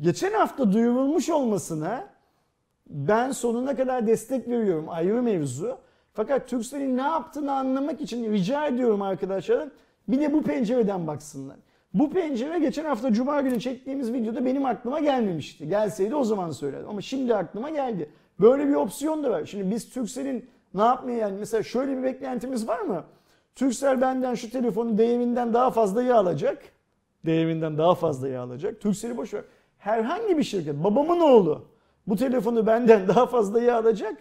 geçen 0.00 0.32
hafta 0.32 0.72
duyurulmuş 0.72 1.28
olmasına 1.28 2.08
ben 2.86 3.32
sonuna 3.32 3.76
kadar 3.76 4.06
destek 4.06 4.48
veriyorum 4.48 4.86
ayrı 4.88 5.22
mevzu. 5.22 5.78
Fakat 6.12 6.48
Turkcell'in 6.48 6.96
ne 6.96 7.02
yaptığını 7.02 7.52
anlamak 7.52 8.00
için 8.00 8.32
rica 8.32 8.66
ediyorum 8.66 9.02
arkadaşlar 9.02 9.68
bir 10.08 10.20
de 10.20 10.32
bu 10.32 10.42
pencereden 10.42 11.06
baksınlar. 11.06 11.56
Bu 11.94 12.10
pencere 12.10 12.58
geçen 12.58 12.84
hafta 12.84 13.12
Cuma 13.12 13.40
günü 13.40 13.60
çektiğimiz 13.60 14.12
videoda 14.12 14.44
benim 14.44 14.66
aklıma 14.66 15.00
gelmemişti. 15.00 15.68
Gelseydi 15.68 16.14
o 16.14 16.24
zaman 16.24 16.50
söylerdim 16.50 16.88
ama 16.88 17.00
şimdi 17.00 17.34
aklıma 17.34 17.70
geldi. 17.70 18.10
Böyle 18.40 18.68
bir 18.68 18.74
opsiyon 18.74 19.24
da 19.24 19.30
var. 19.30 19.44
Şimdi 19.44 19.74
biz 19.74 19.90
Turkcell'in 19.90 20.50
ne 20.74 20.82
yapmaya 20.82 21.18
yani 21.18 21.36
mesela 21.38 21.62
şöyle 21.62 21.98
bir 21.98 22.02
beklentimiz 22.02 22.68
var 22.68 22.80
mı? 22.80 23.04
Turkcell 23.54 24.00
benden 24.00 24.34
şu 24.34 24.50
telefonu 24.50 24.98
değerinden 24.98 25.54
daha 25.54 25.70
fazlayı 25.70 26.16
alacak. 26.16 26.62
Değerinden 27.26 27.78
daha 27.78 27.94
fazlayı 27.94 28.40
alacak. 28.40 28.80
Turkcell'i 28.80 29.16
boş 29.16 29.34
ver. 29.34 29.44
Herhangi 29.80 30.38
bir 30.38 30.42
şirket, 30.42 30.84
babamın 30.84 31.20
oğlu 31.20 31.64
bu 32.06 32.16
telefonu 32.16 32.66
benden 32.66 33.08
daha 33.08 33.26
fazlayı 33.26 33.76
alacak 33.76 34.16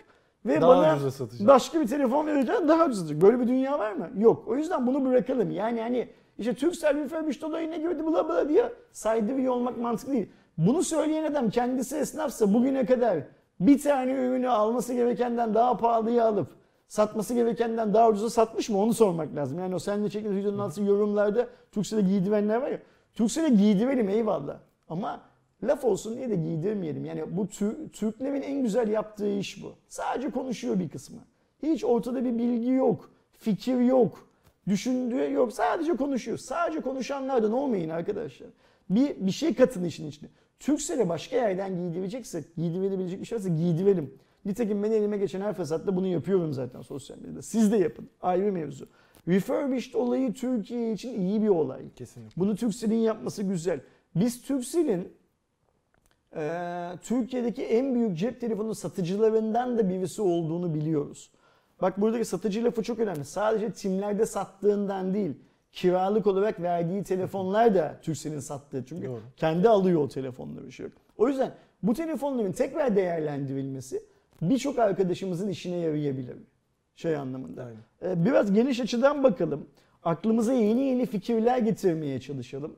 ve 0.45 0.62
Daha 0.62 0.70
bana 0.70 0.97
başka 1.39 1.82
bir 1.82 1.88
telefon 1.88 2.28
verirken 2.28 2.68
daha 2.68 2.86
ucuz 2.86 2.97
satacak. 2.99 3.22
Böyle 3.22 3.39
bir 3.39 3.47
dünya 3.47 3.80
var 3.80 3.91
mı? 3.91 4.10
Yok. 4.18 4.47
O 4.47 4.55
yüzden 4.55 4.88
bunu 4.88 5.05
bırakalım. 5.05 5.51
Yani 5.51 5.82
hani 5.82 6.10
işte 6.38 6.53
Turkcell 6.53 6.95
refurbished 6.95 7.41
olayı 7.41 7.72
ne 7.72 7.78
girdi 7.78 8.07
bla 8.07 8.30
bla 8.30 8.49
diye 8.49 8.74
saydırıyor 8.91 9.53
olmak 9.53 9.78
mantıklı 9.78 10.14
değil. 10.14 10.30
Bunu 10.57 10.84
söyleyen 10.84 11.24
adam 11.24 11.49
kendisi 11.49 11.97
esnafsa 11.97 12.53
bugüne 12.53 12.86
kadar 12.86 13.18
bir 13.60 13.82
tane 13.82 14.12
ürünü 14.12 14.49
alması 14.49 14.93
gerekenden 14.93 15.53
daha 15.53 15.78
pahalıya 15.78 16.26
alıp 16.28 16.47
satması 16.88 17.34
gerekenden 17.34 17.93
daha 17.93 18.10
ucuza 18.10 18.30
satmış 18.30 18.70
mı 18.70 18.82
onu 18.82 18.93
sormak 18.93 19.36
lazım. 19.36 19.60
Yani 19.60 19.76
o 19.76 19.80
seninle 19.80 20.10
çektiğimiz 20.10 20.41
videonun 20.41 20.60
altı 20.60 20.84
yorumlarda 20.84 21.47
Turkcell'e 21.72 22.01
giydirenler 22.01 22.62
var 22.62 22.72
ya. 22.72 22.80
Turkcell'e 23.14 23.49
giydirelim 23.49 24.10
eyvallah. 24.10 24.57
Ama 24.89 25.29
laf 25.64 25.86
olsun 25.86 26.18
diye 26.18 26.30
de 26.30 26.36
giydirmeyelim. 26.36 27.05
Yani 27.05 27.38
bu 27.38 27.47
Tür- 27.47 27.89
Türklerin 27.93 28.41
en 28.41 28.62
güzel 28.64 28.88
yaptığı 28.88 29.38
iş 29.38 29.64
bu. 29.64 29.74
Sadece 29.88 30.30
konuşuyor 30.30 30.80
bir 30.80 30.89
kısmı. 30.89 31.20
Hiç 31.64 31.84
ortada 31.84 32.26
bir 32.26 32.38
bilgi 32.38 32.70
yok, 32.70 33.12
fikir 33.32 33.80
yok, 33.80 34.30
düşündüğü 34.68 35.32
yok. 35.32 35.53
Sadece 35.53 35.95
konuşuyor. 35.95 36.38
Sadece 36.38 36.82
konuşanlardan 36.82 37.51
olmayın 37.53 37.89
arkadaşlar. 37.89 38.47
Bir, 38.89 39.16
bir 39.26 39.32
şey 39.32 39.53
katın 39.53 39.84
işin 39.84 40.07
içine. 40.07 40.30
Türkcell'e 40.60 41.10
başka 41.10 41.36
yerden 41.36 41.76
giydireceksek, 41.78 42.55
giydirilebilecek 42.55 43.22
bir 43.22 43.26
şey 43.26 43.38
varsa 43.38 43.49
giydirelim. 43.49 44.14
Nitekim 44.45 44.84
ben 44.84 44.91
elime 44.91 45.18
geçen 45.18 45.41
her 45.41 45.53
fırsatta 45.53 45.95
bunu 45.95 46.07
yapıyorum 46.07 46.53
zaten 46.53 46.82
sosyal 46.82 47.18
medyada. 47.18 47.41
Siz 47.41 47.72
de 47.72 47.78
yapın. 47.78 48.10
Ayrı 48.22 48.51
mevzu. 48.51 48.88
Refurbished 49.28 49.93
olayı 49.93 50.34
Türkiye 50.34 50.93
için 50.93 51.22
iyi 51.22 51.41
bir 51.41 51.47
olay. 51.47 51.82
Kesinlikle. 51.95 52.41
Bunu 52.41 52.55
Turkcell'in 52.55 52.95
yapması 52.95 53.43
güzel. 53.43 53.80
Biz 54.16 54.41
Turkcell'in 54.41 55.14
eee, 56.36 56.90
Türkiye'deki 57.02 57.64
en 57.64 57.96
büyük 57.96 58.18
cep 58.18 58.42
telefonu 58.42 58.76
satıcılarından 58.76 59.78
da 59.78 59.90
birisi 59.90 60.22
olduğunu 60.22 60.74
biliyoruz. 60.74 61.32
Bak 61.82 62.02
buradaki 62.02 62.26
satıcı 62.26 62.64
lafı 62.64 62.84
çok 62.84 63.00
önemli. 63.00 63.26
Sadece 63.26 63.72
timlerde 63.72 64.26
sattığından 64.26 65.14
değil, 65.14 65.32
kiralık 65.72 66.28
olarak 66.28 66.62
verdiği 66.62 67.04
telefonlar 67.04 67.76
da 67.76 68.00
Turkcell'in 68.04 68.40
sattığı. 68.40 68.86
Çünkü 68.86 69.08
Doğru. 69.08 69.22
kendi 69.38 69.70
alıyor 69.70 70.02
o 70.02 70.08
telefonları 70.08 70.66
bir 70.68 70.72
şey 70.72 70.84
yok. 70.84 70.94
O 71.18 71.28
yüzden 71.28 71.52
bu 71.84 71.94
telefonların 71.94 72.52
tekrar 72.52 72.96
değerlendirilmesi 72.96 74.04
birçok 74.42 74.80
arkadaşımızın 74.80 75.50
işine 75.50 75.76
yarayabilir. 75.78 76.38
Şey 76.96 77.16
anlamında. 77.16 77.64
Aynen. 77.64 78.14
Ee, 78.18 78.26
Biraz 78.26 78.54
geniş 78.54 78.80
açıdan 78.80 79.24
bakalım. 79.24 79.68
Aklımıza 80.04 80.54
yeni 80.54 80.82
yeni 80.82 81.06
fikirler 81.06 81.58
getirmeye 81.58 82.20
çalışalım. 82.20 82.76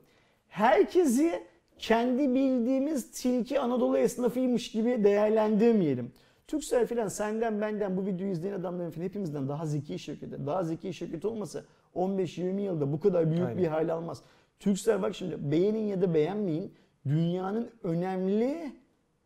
Herkesi 0.48 1.42
kendi 1.82 2.34
bildiğimiz 2.34 3.10
tilki 3.10 3.60
Anadolu 3.60 3.98
esnafıymış 3.98 4.70
gibi 4.70 5.04
değerlendirmeyelim. 5.04 6.12
Turkcell 6.46 6.86
filan 6.86 7.08
senden 7.08 7.60
benden 7.60 7.96
bu 7.96 8.06
videoyu 8.06 8.32
izleyen 8.32 8.54
adamların 8.54 8.90
filan 8.90 9.04
hepimizden 9.04 9.48
daha 9.48 9.66
zeki 9.66 9.98
şirketi. 9.98 10.46
Daha 10.46 10.64
zeki 10.64 10.94
şirket 10.94 11.24
olmasa 11.24 11.64
15-20 11.94 12.60
yılda 12.60 12.92
bu 12.92 13.00
kadar 13.00 13.30
büyük 13.30 13.46
Aynen. 13.46 13.58
bir 13.58 13.66
hal 13.66 13.88
almaz. 13.88 14.22
Turkcell 14.60 15.02
bak 15.02 15.14
şimdi 15.14 15.50
beğenin 15.50 15.86
ya 15.86 16.02
da 16.02 16.14
beğenmeyin 16.14 16.72
dünyanın 17.06 17.70
önemli 17.82 18.72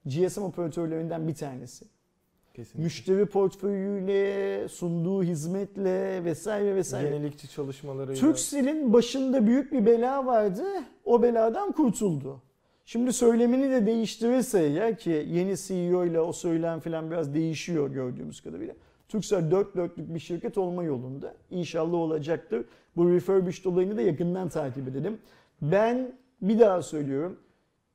GSM 0.07 0.42
operatörlerinden 0.42 1.28
bir 1.28 1.34
tanesi 1.34 1.84
Kesinlikle. 2.54 2.84
müşteri 2.84 3.26
portföyüyle, 3.26 4.68
sunduğu 4.68 5.22
hizmetle 5.22 6.24
vesaire 6.24 6.74
vesaire. 6.74 7.14
Yenilikçi 7.14 7.50
çalışmalarıyla. 7.50 8.20
Turkcell'in 8.20 8.92
başında 8.92 9.46
büyük 9.46 9.72
bir 9.72 9.86
bela 9.86 10.26
vardı. 10.26 10.64
O 11.04 11.22
beladan 11.22 11.72
kurtuldu. 11.72 12.42
Şimdi 12.89 13.12
söylemini 13.12 13.70
de 13.70 13.87
değiştirirse 13.87 14.61
ya 14.61 14.97
ki 14.97 15.26
yeni 15.28 15.57
CEO 15.57 16.05
ile 16.05 16.20
o 16.20 16.32
söylem 16.32 16.80
falan 16.80 17.11
biraz 17.11 17.34
değişiyor 17.34 17.91
gördüğümüz 17.91 18.41
kadarıyla. 18.41 18.74
Turkcell 19.09 19.51
dört 19.51 19.76
dörtlük 19.76 20.14
bir 20.14 20.18
şirket 20.18 20.59
olma 20.59 20.84
yolunda. 20.84 21.34
İnşallah 21.51 21.95
olacaktır. 21.95 22.64
Bu 22.97 23.12
refurbished 23.12 23.64
olayını 23.64 23.97
da 23.97 24.03
yakından 24.03 24.49
takip 24.49 24.89
edelim. 24.89 25.18
Ben 25.62 26.12
bir 26.43 26.59
daha 26.59 26.82
söylüyorum. 26.82 27.39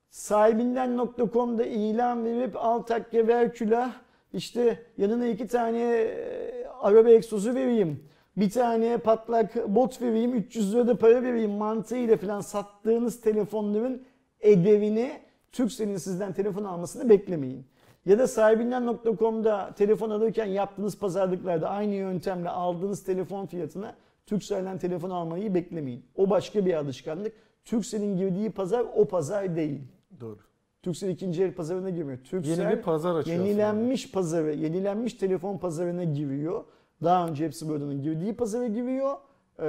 Sahibinden.com'da 0.09 1.65
ilan 1.65 2.25
verip 2.25 2.55
al 2.55 2.79
takke 2.79 3.27
ver 3.27 3.53
külah 3.53 3.93
işte 4.33 4.85
yanına 4.97 5.27
iki 5.27 5.47
tane 5.47 5.79
e, 5.79 6.67
araba 6.81 7.09
egzozu 7.09 7.55
vereyim. 7.55 8.03
Bir 8.37 8.49
tane 8.49 8.97
patlak 8.97 9.67
bot 9.67 10.01
vereyim 10.01 10.33
300 10.33 10.73
lira 10.73 10.87
da 10.87 10.97
para 10.97 11.23
vereyim 11.23 11.51
mantığıyla 11.51 12.17
falan 12.17 12.41
sattığınız 12.41 13.21
telefonların 13.21 14.01
edevini 14.41 15.11
Turkcell'in 15.51 15.97
sizden 15.97 16.33
telefon 16.33 16.63
almasını 16.63 17.09
beklemeyin. 17.09 17.65
Ya 18.05 18.19
da 18.19 18.27
sahibinden.com'da 18.27 19.73
telefon 19.77 20.09
alırken 20.09 20.45
yaptığınız 20.45 20.97
pazarlıklarda 20.99 21.69
aynı 21.69 21.93
yöntemle 21.93 22.49
aldığınız 22.49 23.03
telefon 23.03 23.45
fiyatına 23.45 23.95
Turkcell'den 24.25 24.77
telefon 24.77 25.09
almayı 25.09 25.53
beklemeyin. 25.53 26.05
O 26.15 26.29
başka 26.29 26.65
bir 26.65 26.73
alışkanlık. 26.73 27.33
Turkcell'in 27.65 28.17
girdiği 28.17 28.49
pazar 28.51 28.85
o 28.95 29.05
pazar 29.05 29.55
değil. 29.55 29.81
Doğru. 30.19 30.37
Turkcell 30.83 31.09
ikinci 31.09 31.43
el 31.43 31.53
pazarına 31.53 31.89
girmiyor. 31.89 32.17
Turkcell 32.23 32.59
Yeni 32.59 32.77
bir 32.77 32.81
pazar 32.81 33.15
açıyor 33.15 33.35
aslında. 33.37 33.49
yenilenmiş 33.49 34.11
pazarı, 34.11 34.53
yenilenmiş 34.53 35.13
telefon 35.13 35.57
pazarına 35.57 36.03
giriyor. 36.03 36.63
Daha 37.03 37.27
önce 37.27 37.45
hepsi 37.45 37.69
buradanın 37.69 38.01
girdiği 38.01 38.33
pazara 38.35 38.67
giriyor 38.67 39.13
Ee, 39.59 39.65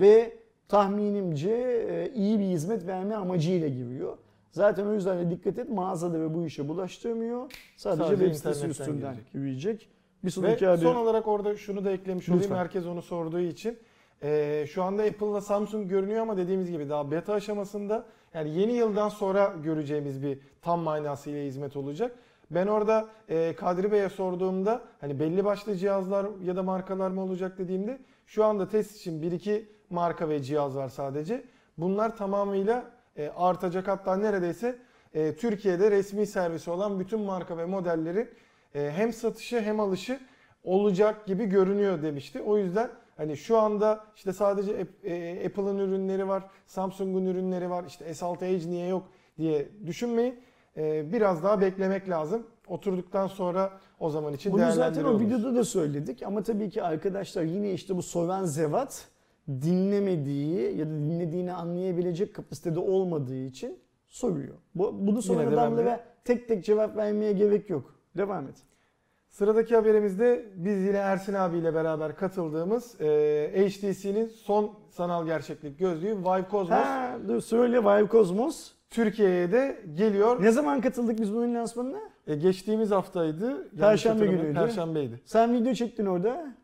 ve 0.00 0.32
tahminimce 0.68 1.50
e, 1.90 2.12
iyi 2.14 2.38
bir 2.38 2.44
hizmet 2.44 2.86
verme 2.86 3.14
amacıyla 3.14 3.68
giriyor. 3.68 4.16
Zaten 4.50 4.86
o 4.86 4.94
yüzden 4.94 5.18
de 5.18 5.30
dikkat 5.30 5.58
et 5.58 5.70
mağazaları 5.70 6.34
bu 6.34 6.46
işe 6.46 6.68
bulaştırmıyor. 6.68 7.52
Sadece, 7.76 8.04
Sadece 8.04 8.24
web 8.24 8.36
sitesi 8.36 8.66
üstünden 8.66 9.16
girecek. 9.32 9.88
Bir 10.22 10.26
Ve 10.26 10.30
sonraki 10.30 10.66
haber. 10.66 10.82
son 10.82 10.94
olarak 10.96 11.28
orada 11.28 11.56
şunu 11.56 11.84
da 11.84 11.90
eklemiş 11.90 12.28
olayım. 12.28 12.42
Lütfen. 12.42 12.56
Herkes 12.56 12.86
onu 12.86 13.02
sorduğu 13.02 13.40
için. 13.40 13.78
Ee, 14.22 14.66
şu 14.68 14.82
anda 14.82 15.02
Apple'la 15.02 15.40
Samsung 15.40 15.88
görünüyor 15.88 16.20
ama 16.20 16.36
dediğimiz 16.36 16.70
gibi 16.70 16.88
daha 16.88 17.10
beta 17.10 17.32
aşamasında. 17.32 18.06
Yani 18.34 18.60
yeni 18.60 18.72
yıldan 18.72 19.08
sonra 19.08 19.54
göreceğimiz 19.64 20.22
bir 20.22 20.38
tam 20.62 20.80
manasıyla 20.80 21.42
hizmet 21.44 21.76
olacak. 21.76 22.16
Ben 22.50 22.66
orada 22.66 23.08
e, 23.28 23.54
Kadri 23.56 23.92
Bey'e 23.92 24.08
sorduğumda 24.08 24.82
hani 25.00 25.20
belli 25.20 25.44
başlı 25.44 25.76
cihazlar 25.76 26.26
ya 26.44 26.56
da 26.56 26.62
markalar 26.62 27.10
mı 27.10 27.22
olacak 27.22 27.58
dediğimde 27.58 27.98
şu 28.26 28.44
anda 28.44 28.68
test 28.68 28.96
için 28.96 29.22
1-2 29.22 29.62
marka 29.90 30.28
ve 30.28 30.42
cihaz 30.42 30.76
var 30.76 30.88
sadece. 30.88 31.44
Bunlar 31.78 32.16
tamamıyla 32.16 32.84
e, 33.16 33.28
artacak 33.36 33.88
hatta 33.88 34.16
neredeyse 34.16 34.78
e, 35.14 35.36
Türkiye'de 35.36 35.90
resmi 35.90 36.26
servisi 36.26 36.70
olan 36.70 37.00
bütün 37.00 37.20
marka 37.20 37.58
ve 37.58 37.64
modelleri 37.64 38.28
e, 38.74 38.90
hem 38.96 39.12
satışı 39.12 39.60
hem 39.60 39.80
alışı 39.80 40.20
olacak 40.64 41.26
gibi 41.26 41.46
görünüyor 41.46 42.02
demişti. 42.02 42.42
O 42.42 42.58
yüzden 42.58 42.90
hani 43.16 43.36
şu 43.36 43.58
anda 43.58 44.04
işte 44.16 44.32
sadece 44.32 44.72
App- 44.72 45.46
Apple'ın 45.46 45.78
ürünleri 45.78 46.28
var, 46.28 46.44
Samsung'un 46.66 47.26
ürünleri 47.26 47.70
var. 47.70 47.84
İşte 47.88 48.04
S6 48.10 48.44
Edge 48.44 48.70
niye 48.70 48.88
yok 48.88 49.02
diye 49.38 49.68
düşünmeyin. 49.86 50.40
Biraz 51.12 51.42
daha 51.42 51.60
beklemek 51.60 52.08
lazım. 52.08 52.46
Oturduktan 52.68 53.26
sonra 53.26 53.72
o 54.00 54.10
zaman 54.10 54.32
için 54.32 54.52
Bunu 54.52 54.72
zaten 54.72 55.04
o 55.04 55.20
videoda 55.20 55.54
da 55.54 55.64
söyledik 55.64 56.22
ama 56.22 56.42
tabii 56.42 56.70
ki 56.70 56.82
arkadaşlar 56.82 57.42
yine 57.42 57.72
işte 57.72 57.96
bu 57.96 58.02
soran 58.02 58.44
zevat 58.44 59.08
dinlemediği 59.48 60.78
ya 60.78 60.86
da 60.86 60.90
dinlediğini 60.90 61.52
anlayabilecek 61.52 62.34
kapasitede 62.34 62.78
olmadığı 62.78 63.44
için 63.44 63.78
soruyor. 64.06 64.54
Bu, 64.74 65.06
bunu 65.06 65.22
soran 65.22 65.46
ben 65.46 65.52
adamlara 65.52 66.00
tek 66.24 66.48
tek 66.48 66.64
cevap 66.64 66.96
vermeye 66.96 67.32
gerek 67.32 67.70
yok. 67.70 67.94
Devam 68.16 68.48
et. 68.48 68.54
Sıradaki 69.28 69.74
haberimizde 69.74 70.46
biz 70.54 70.82
yine 70.82 70.96
Ersin 70.96 71.34
abiyle 71.34 71.74
beraber 71.74 72.16
katıldığımız 72.16 73.00
e, 73.00 73.68
HTC'nin 73.68 74.26
son 74.26 74.70
sanal 74.90 75.26
gerçeklik 75.26 75.78
gözlüğü 75.78 76.16
Vive 76.16 76.44
Cosmos 76.50 76.70
Ha, 76.70 77.18
dur 77.28 77.40
söyle 77.40 77.84
Vive 77.84 78.08
Cosmos. 78.08 78.72
Türkiye'ye 78.90 79.52
de 79.52 79.82
geliyor. 79.94 80.42
Ne 80.42 80.50
zaman 80.50 80.80
katıldık 80.80 81.20
biz 81.20 81.34
bunun 81.34 81.54
lansmanına? 81.54 82.00
E, 82.26 82.34
geçtiğimiz 82.34 82.90
haftaydı. 82.90 83.70
Perşembe 83.78 84.26
günüydü. 84.26 84.54
Perşembeydi. 84.54 85.20
Sen 85.24 85.54
video 85.54 85.74
çektin 85.74 86.06
orada. 86.06 86.54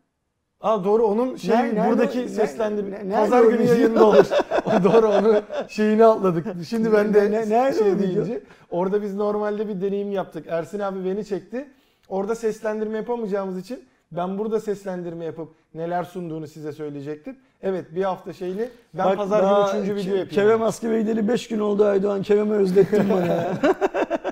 Aa 0.61 0.85
doğru 0.85 1.03
onun 1.07 1.37
şey 1.37 1.57
Ne- 1.57 1.87
buradaki 1.91 2.19
ne- 2.23 2.29
seslendirme 2.29 2.91
ne- 2.91 3.09
nerede 3.09 3.15
pazar 3.31 3.45
günü 3.45 3.63
yayında 3.63 4.05
olur. 4.05 4.27
O 4.67 4.85
doğru 4.85 5.09
onu 5.09 5.41
şeyini 5.69 6.05
atladık. 6.05 6.47
Şimdi 6.69 6.93
ben 6.93 7.15
de 7.15 7.31
Ne- 7.31 7.51
ne- 7.51 7.71
o 7.71 7.73
şey 7.85 7.99
deyince 7.99 8.41
orada 8.71 9.03
biz 9.03 9.15
normalde 9.15 9.69
bir 9.69 9.81
deneyim 9.81 10.13
yaptık. 10.13 10.45
Ersin 10.49 10.79
abi 10.81 11.05
beni 11.05 11.25
çekti. 11.25 11.69
Orada 12.09 12.35
seslendirme 12.35 12.97
yapamayacağımız 12.99 13.59
için 13.59 13.85
ben 14.13 14.39
burada 14.39 14.61
seslendirme 14.61 15.25
yapıp 15.25 15.49
neler 15.75 16.05
sunduğunu 16.05 16.47
size 16.47 16.73
söyleyecektim. 16.73 17.37
Evet 17.63 17.85
bir 17.95 18.03
hafta 18.03 18.33
şeyli 18.33 18.69
ben 18.95 19.07
Bak 19.07 19.17
pazar 19.17 19.73
günü 19.75 19.83
3. 19.83 19.89
video 19.91 20.03
Ke- 20.03 20.07
yapayım. 20.19 20.29
Kerem 20.29 20.63
askere 20.63 21.01
gideli 21.03 21.29
5 21.29 21.49
gün 21.49 21.59
oldu 21.61 21.85
Aydoğan. 21.85 22.23
Kerem'i 22.23 22.55
özlettin 22.55 23.11
bana. 23.11 23.49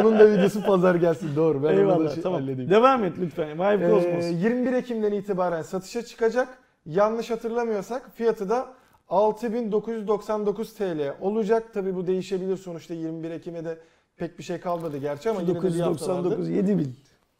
Onun 0.00 0.18
da 0.18 0.30
videosu 0.32 0.62
pazar 0.62 0.94
gelsin 0.94 1.36
doğru. 1.36 1.62
Ben 1.62 1.68
onu 1.68 1.76
da 1.76 1.80
Eyvallah 1.80 2.14
şey 2.14 2.22
tamam. 2.22 2.40
halledeyim. 2.40 2.70
Devam 2.70 3.04
et 3.04 3.12
lütfen. 3.20 3.58
Vive 3.58 3.86
Ee, 3.86 3.90
Cosmos. 3.90 4.42
21 4.42 4.72
Ekim'den 4.72 5.12
itibaren 5.12 5.62
satışa 5.62 6.02
çıkacak 6.02 6.48
Yanlış 6.86 7.30
hatırlamıyorsak 7.30 8.10
fiyatı 8.14 8.48
da 8.48 8.66
6999 9.08 10.74
TL 10.74 11.14
olacak. 11.20 11.74
Tabi 11.74 11.94
bu 11.94 12.06
değişebilir 12.06 12.56
sonuçta 12.56 12.94
21 12.94 13.30
Ekim'e 13.30 13.64
de 13.64 13.78
pek 14.16 14.38
bir 14.38 14.44
şey 14.44 14.60
kalmadı 14.60 14.96
gerçi 14.96 15.30
ama 15.30 15.40
yine 15.40 15.54
de 15.54 15.62
bir 15.62 15.80
hafta 15.80 16.08
vardı. 16.14 16.24
999 16.30 16.48
7000. 16.48 16.96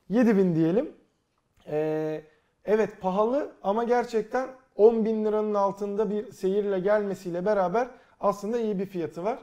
7000 0.09 0.55
diyelim. 0.55 0.91
Ee, 1.67 2.23
evet 2.65 3.01
pahalı 3.01 3.53
ama 3.63 3.85
gerçekten 3.85 4.49
10 4.77 5.05
bin 5.05 5.25
liranın 5.25 5.55
altında 5.55 6.11
bir 6.11 6.33
seyirle 6.33 6.81
gelmesiyle 6.81 7.47
beraber 7.47 7.89
aslında 8.21 8.61
iyi 8.61 8.79
bir 8.79 8.87
fiyatı 8.87 9.25
var. 9.25 9.39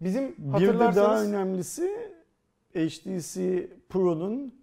Bizim 0.00 0.34
Bir 0.38 0.44
de 0.44 0.50
hatırlarsanız 0.52 0.96
daha 0.96 1.24
önemlisi 1.24 2.15
HTC 2.76 3.66
Pro'nun 3.88 4.54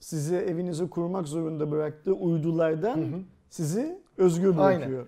size 0.00 0.36
evinize 0.36 0.90
kurmak 0.90 1.28
zorunda 1.28 1.70
bıraktığı 1.70 2.12
uydulardan 2.12 2.96
Hı 2.96 3.00
hı. 3.00 3.20
sizi 3.50 3.98
özgür 4.18 4.54
Aynen. 4.58 4.80
bırakıyor. 4.80 5.06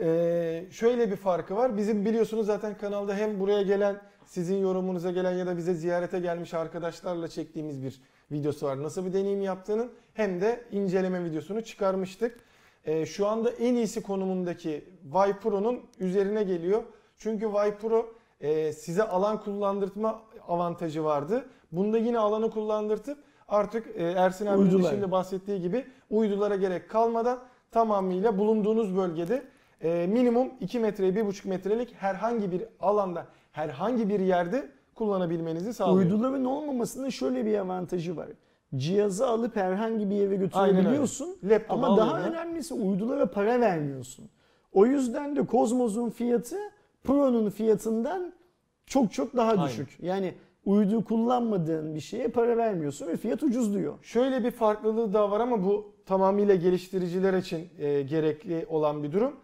Ee, 0.00 0.64
şöyle 0.70 1.10
bir 1.10 1.16
farkı 1.16 1.56
var. 1.56 1.76
Bizim 1.76 2.04
biliyorsunuz 2.04 2.46
zaten 2.46 2.76
kanalda 2.76 3.14
hem 3.14 3.40
buraya 3.40 3.62
gelen, 3.62 4.00
sizin 4.26 4.56
yorumunuza 4.56 5.10
gelen 5.10 5.32
ya 5.32 5.46
da 5.46 5.56
bize 5.56 5.74
ziyarete 5.74 6.20
gelmiş 6.20 6.54
arkadaşlarla 6.54 7.28
çektiğimiz 7.28 7.82
bir 7.82 8.00
videosu 8.32 8.66
var. 8.66 8.82
Nasıl 8.82 9.06
bir 9.06 9.12
deneyim 9.12 9.42
yaptığının 9.42 9.90
hem 10.14 10.40
de 10.40 10.64
inceleme 10.72 11.24
videosunu 11.24 11.62
çıkarmıştık. 11.62 12.40
Ee, 12.84 13.06
şu 13.06 13.26
anda 13.26 13.50
en 13.50 13.74
iyisi 13.74 14.02
konumundaki 14.02 14.84
Y 15.26 15.32
Pro'nun 15.42 15.80
üzerine 15.98 16.42
geliyor. 16.42 16.82
Çünkü 17.16 17.44
Y 17.44 17.74
Pro 17.80 18.12
e, 18.40 18.72
size 18.72 19.02
alan 19.02 19.40
kullandırtma 19.40 20.22
avantajı 20.48 21.04
vardı. 21.04 21.44
Bunda 21.72 21.98
yine 21.98 22.18
alanı 22.18 22.50
kullandırtıp 22.50 23.18
artık 23.48 23.86
e, 23.96 24.02
Ersin 24.02 24.46
abinin 24.46 24.82
şimdi 24.90 25.10
bahsettiği 25.10 25.60
gibi 25.60 25.84
uydulara 26.10 26.56
gerek 26.56 26.90
kalmadan 26.90 27.38
tamamıyla 27.70 28.38
bulunduğunuz 28.38 28.96
bölgede 28.96 29.42
e, 29.82 30.06
minimum 30.06 30.48
2 30.60 30.78
metre 30.78 31.08
1,5 31.08 31.48
metrelik 31.48 31.94
herhangi 31.94 32.52
bir 32.52 32.62
alanda 32.80 33.26
herhangi 33.52 34.08
bir 34.08 34.20
yerde 34.20 34.70
kullanabilmenizi 34.94 35.74
sağlıyor. 35.74 36.10
Uyduların 36.10 36.44
olmamasının 36.44 37.08
şöyle 37.08 37.46
bir 37.46 37.58
avantajı 37.58 38.16
var. 38.16 38.28
Cihazı 38.76 39.26
alıp 39.26 39.56
herhangi 39.56 40.10
bir 40.10 40.14
yere 40.14 40.26
Aynen 40.28 40.40
götürebiliyorsun. 40.40 41.36
Ama 41.68 41.96
daha 41.96 42.10
alıyorsun. 42.10 42.32
önemlisi 42.32 42.74
uydulara 42.74 43.30
para 43.30 43.60
vermiyorsun. 43.60 44.28
O 44.72 44.86
yüzden 44.86 45.36
de 45.36 45.46
Cosmos'un 45.46 46.10
fiyatı 46.10 46.56
Pro'nun 47.04 47.50
fiyatından 47.50 48.32
çok 48.86 49.12
çok 49.12 49.36
daha 49.36 49.50
Aynen. 49.50 49.64
düşük. 49.66 49.98
Yani 50.00 50.34
uydu 50.64 51.04
kullanmadığın 51.04 51.94
bir 51.94 52.00
şeye 52.00 52.28
para 52.28 52.56
vermiyorsun 52.56 53.06
ve 53.06 53.16
fiyat 53.16 53.42
ucuzluyor. 53.42 53.98
Şöyle 54.02 54.44
bir 54.44 54.50
farklılığı 54.50 55.12
daha 55.12 55.30
var 55.30 55.40
ama 55.40 55.64
bu 55.64 55.92
tamamıyla 56.06 56.54
geliştiriciler 56.54 57.34
için 57.34 57.68
e, 57.78 58.02
gerekli 58.02 58.66
olan 58.68 59.02
bir 59.02 59.12
durum. 59.12 59.36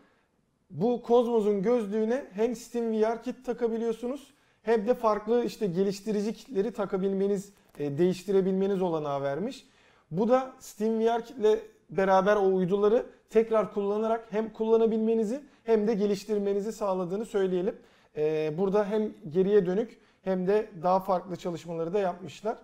Bu 0.71 1.03
Cosmos'un 1.07 1.63
gözlüğüne 1.63 2.25
hem 2.33 2.57
Steam 2.57 2.93
VR 2.93 3.23
kit 3.23 3.45
takabiliyorsunuz 3.45 4.35
hem 4.63 4.87
de 4.89 4.95
farklı 4.95 5.45
işte 5.45 5.67
geliştirici 5.67 6.35
kitleri 6.35 6.73
takabilmeniz, 6.73 7.53
e, 7.79 7.99
değiştirebilmeniz 7.99 8.83
olanağı 8.83 9.23
vermiş. 9.23 9.67
Bu 10.11 10.29
da 10.29 10.53
Steam 10.59 11.01
VR 11.01 11.25
kitle 11.25 11.61
beraber 11.91 12.37
o 12.37 12.55
uyduları 12.55 13.07
tekrar 13.31 13.75
kullanarak 13.75 14.27
hem 14.31 14.53
kullanabilmenizi 14.53 15.41
hem 15.65 15.89
de 15.89 15.95
geliştirmenizi 15.95 16.73
sağladığını 16.73 17.25
söyleyelim. 17.25 17.75
E, 18.17 18.53
burada 18.59 18.85
hem 18.85 19.13
geriye 19.29 19.67
dönük 19.67 19.99
hem 20.27 20.47
de 20.47 20.67
daha 20.83 21.01
farklı 21.01 21.37
çalışmaları 21.37 21.93
da 21.95 21.99
yapmışlar. 21.99 22.59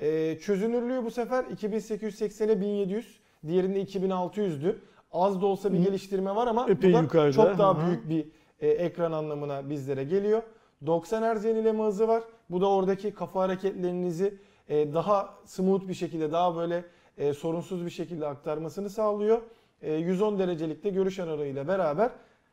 Ee, 0.00 0.38
çözünürlüğü 0.40 1.04
bu 1.04 1.10
sefer 1.10 1.44
2880'e 1.44 2.60
1700, 2.60 3.20
diğerinde 3.46 3.82
2600'dü. 3.82 4.76
Az 5.12 5.42
da 5.42 5.46
olsa 5.46 5.72
bir 5.72 5.78
Hı. 5.78 5.82
geliştirme 5.82 6.34
var 6.34 6.46
ama 6.46 6.66
Epey 6.68 6.92
bu 6.92 6.96
da 6.96 7.00
yukarıda. 7.02 7.32
çok 7.32 7.58
daha 7.58 7.82
Hı 7.82 7.86
büyük 7.86 8.08
bir 8.08 8.26
e, 8.60 8.68
ekran 8.68 9.12
anlamına 9.12 9.70
bizlere 9.70 10.04
geliyor. 10.04 10.42
90 10.86 11.34
Hz 11.34 11.44
yenileme 11.44 11.84
hızı 11.84 12.08
var. 12.08 12.22
Bu 12.50 12.60
da 12.60 12.68
oradaki 12.70 13.14
kafa 13.14 13.40
hareketlerinizi 13.40 14.34
e, 14.68 14.94
daha 14.94 15.34
smooth 15.44 15.88
bir 15.88 15.94
şekilde, 15.94 16.32
daha 16.32 16.56
böyle 16.56 16.84
e, 17.18 17.32
sorunsuz 17.34 17.84
bir 17.84 17.90
şekilde 17.90 18.26
aktarmasını 18.26 18.90
sağlıyor. 18.90 19.42
E, 19.82 19.94
110 19.94 20.38
derecelikte 20.38 20.90
görüş 20.90 21.18
aralığıyla 21.18 21.68
beraber 21.68 22.10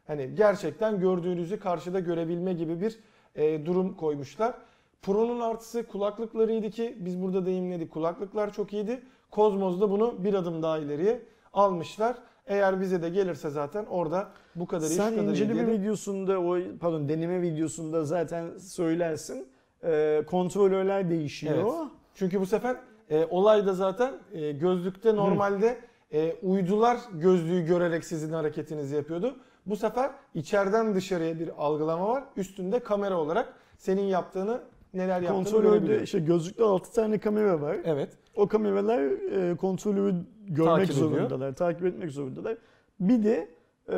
hani 0.08 0.36
gerçekten 0.36 0.99
gördüğünüzü 0.99 1.60
karşıda 1.60 1.99
görebilme 1.99 2.53
gibi 2.53 2.82
bir 2.82 2.99
e, 3.36 3.66
durum 3.66 3.94
koymuşlar. 3.94 4.54
Pro'nun 5.02 5.40
artısı 5.40 5.88
kulaklıklarıydı 5.88 6.70
ki 6.70 6.98
biz 7.00 7.22
burada 7.22 7.46
deyimledik. 7.46 7.92
Kulaklıklar 7.92 8.54
çok 8.54 8.74
iyiydi. 8.74 9.02
Cosmos 9.32 9.82
da 9.82 9.92
bunu 9.92 10.24
bir 10.24 10.34
adım 10.34 10.64
daha 10.64 10.78
ileriye 10.78 11.22
almışlar. 11.54 12.16
Eğer 12.48 12.82
bize 12.82 13.02
de 13.02 13.10
gelirse 13.10 13.50
zaten 13.50 13.86
orada 13.86 14.28
bu 14.56 14.68
kadar 14.68 14.88
Sen 14.88 15.16
kadar 15.16 15.24
iyi 15.24 15.30
inceleme 15.30 15.68
de- 15.68 15.72
videosunda 15.72 16.40
o 16.42 16.58
pardon 16.80 17.10
deneme 17.10 17.42
videosunda 17.42 18.06
zaten 18.06 18.58
söylersin. 18.58 19.48
Ee, 19.84 20.24
kontrolörler 20.28 21.10
değişiyor. 21.10 21.54
Evet. 21.56 21.92
Çünkü 22.16 22.42
bu 22.42 22.46
sefer 22.46 22.76
e, 23.10 23.26
olay 23.26 23.66
da 23.66 23.74
zaten 23.74 24.14
e, 24.34 24.52
gözlükte 24.52 25.16
normalde 25.16 25.78
e, 26.14 26.36
uydular 26.42 26.98
gözlüğü 27.14 27.66
görerek 27.66 28.06
sizin 28.06 28.34
hareketinizi 28.34 28.96
yapıyordu. 28.96 29.36
Bu 29.66 29.76
sefer 29.76 30.11
içeriden 30.34 30.95
dışarıya 30.95 31.39
bir 31.39 31.49
algılama 31.57 32.07
var. 32.09 32.24
Üstünde 32.38 32.80
kamera 32.80 33.18
olarak 33.18 33.53
senin 33.78 34.01
yaptığını 34.03 34.61
neler 34.93 35.22
yaptığını 35.22 35.43
Kontrolörde 35.43 36.03
işte 36.03 36.20
gözlükte 36.20 36.63
6 36.63 36.93
tane 36.93 37.20
kamera 37.20 37.61
var. 37.61 37.78
Evet. 37.84 38.09
O 38.36 38.47
kameralar 38.47 38.99
e, 39.01 39.55
kontrolörü 39.57 40.16
görmek 40.47 40.76
Takip 40.76 40.91
ediyor. 40.91 41.09
zorundalar, 41.09 41.55
takip 41.55 41.86
etmek 41.86 42.11
zorundalar. 42.11 42.57
Bir 42.99 43.24
de 43.24 43.49
e, 43.89 43.97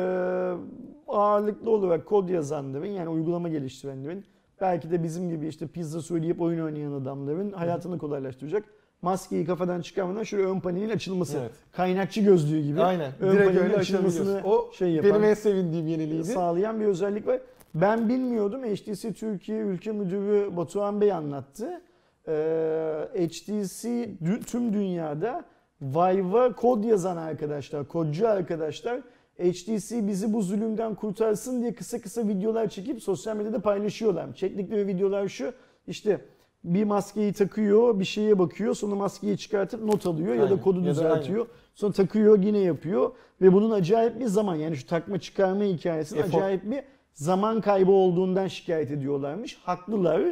ağırlıklı 1.08 1.70
olarak 1.70 2.06
kod 2.06 2.28
yazanların 2.28 2.86
yani 2.86 3.08
uygulama 3.08 3.48
geliştirenlerin 3.48 4.24
belki 4.60 4.90
de 4.90 5.02
bizim 5.02 5.30
gibi 5.30 5.48
işte 5.48 5.66
pizza 5.66 6.02
söyleyip 6.02 6.40
oyun 6.40 6.64
oynayan 6.64 6.92
adamların 6.92 7.52
hayatını 7.52 7.98
kolaylaştıracak. 7.98 8.64
Maskeyi 9.02 9.46
kafadan 9.46 9.80
çıkarmadan 9.80 10.22
şöyle 10.22 10.46
ön 10.46 10.60
panelin 10.60 10.90
açılması. 10.90 11.38
Evet. 11.38 11.50
Kaynakçı 11.72 12.20
gözlüğü 12.20 12.62
gibi. 12.62 12.82
Aynen. 12.82 13.12
ön 13.20 13.32
Direkt 13.32 13.58
panelin 13.58 13.74
açılmasını. 13.74 14.40
O 14.44 14.70
şey 14.72 14.90
yapan, 14.90 15.10
benim 15.10 15.24
en 15.24 15.34
sevindiğim 15.34 15.86
yeniliğiydi. 15.86 16.24
sağlayan 16.24 16.80
bir 16.80 16.86
özellik 16.86 17.26
var. 17.26 17.40
Ben 17.74 18.08
bilmiyordum. 18.08 18.64
HTC 18.64 19.12
Türkiye 19.12 19.58
Ülke 19.58 19.92
Müdürü 19.92 20.56
Batuhan 20.56 21.00
Bey 21.00 21.12
anlattı. 21.12 21.82
Ee, 22.28 23.28
HTC 23.28 24.08
tüm 24.46 24.72
dünyada 24.72 25.44
Vive'a 25.82 26.52
kod 26.52 26.84
yazan 26.84 27.16
arkadaşlar, 27.16 27.88
kodcu 27.88 28.28
arkadaşlar 28.28 29.00
HTC 29.38 30.08
bizi 30.08 30.32
bu 30.32 30.42
zulümden 30.42 30.94
kurtarsın 30.94 31.60
diye 31.62 31.74
kısa 31.74 32.00
kısa 32.00 32.28
videolar 32.28 32.68
çekip 32.68 33.02
sosyal 33.02 33.36
medyada 33.36 33.60
paylaşıyorlar. 33.60 34.34
Çektikleri 34.34 34.86
videolar 34.86 35.28
şu 35.28 35.52
işte 35.86 36.20
bir 36.64 36.84
maskeyi 36.84 37.32
takıyor, 37.32 38.00
bir 38.00 38.04
şeye 38.04 38.38
bakıyor, 38.38 38.74
sonra 38.74 38.94
maskeyi 38.94 39.38
çıkartıp 39.38 39.84
not 39.84 40.06
alıyor 40.06 40.34
ya 40.34 40.40
da 40.40 40.44
Aynen. 40.44 40.60
kodu 40.60 40.80
Ya 40.80 40.86
da 40.86 40.90
düzeltiyor. 40.90 41.46
Sonra 41.74 41.92
takıyor 41.92 42.42
yine 42.42 42.58
yapıyor 42.58 43.10
ve 43.40 43.52
bunun 43.52 43.70
acayip 43.70 44.20
bir 44.20 44.26
zaman 44.26 44.54
yani 44.54 44.76
şu 44.76 44.86
takma 44.86 45.18
çıkarma 45.18 45.64
hikayesinin 45.64 46.20
Efor. 46.20 46.38
acayip 46.38 46.70
bir 46.70 46.80
zaman 47.12 47.60
kaybı 47.60 47.90
olduğundan 47.90 48.46
şikayet 48.46 48.90
ediyorlarmış. 48.90 49.58
Haklılar. 49.62 50.22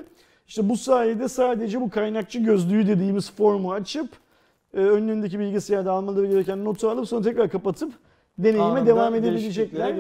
İşte 0.49 0.69
bu 0.69 0.77
sayede 0.77 1.29
sadece 1.29 1.81
bu 1.81 1.91
kaynakçı 1.91 2.39
gözlüğü 2.39 2.87
dediğimiz 2.87 3.33
formu 3.33 3.73
açıp 3.73 4.09
e, 4.75 4.79
önlerindeki 4.79 5.39
bilgisayarda 5.39 5.93
almaları 5.93 6.27
gereken 6.27 6.65
notu 6.65 6.91
alıp 6.91 7.09
sonra 7.09 7.23
tekrar 7.23 7.51
kapatıp 7.51 7.93
deneyime 8.39 8.63
Anında 8.63 8.87
devam 8.87 9.15
edebilecekler. 9.15 9.97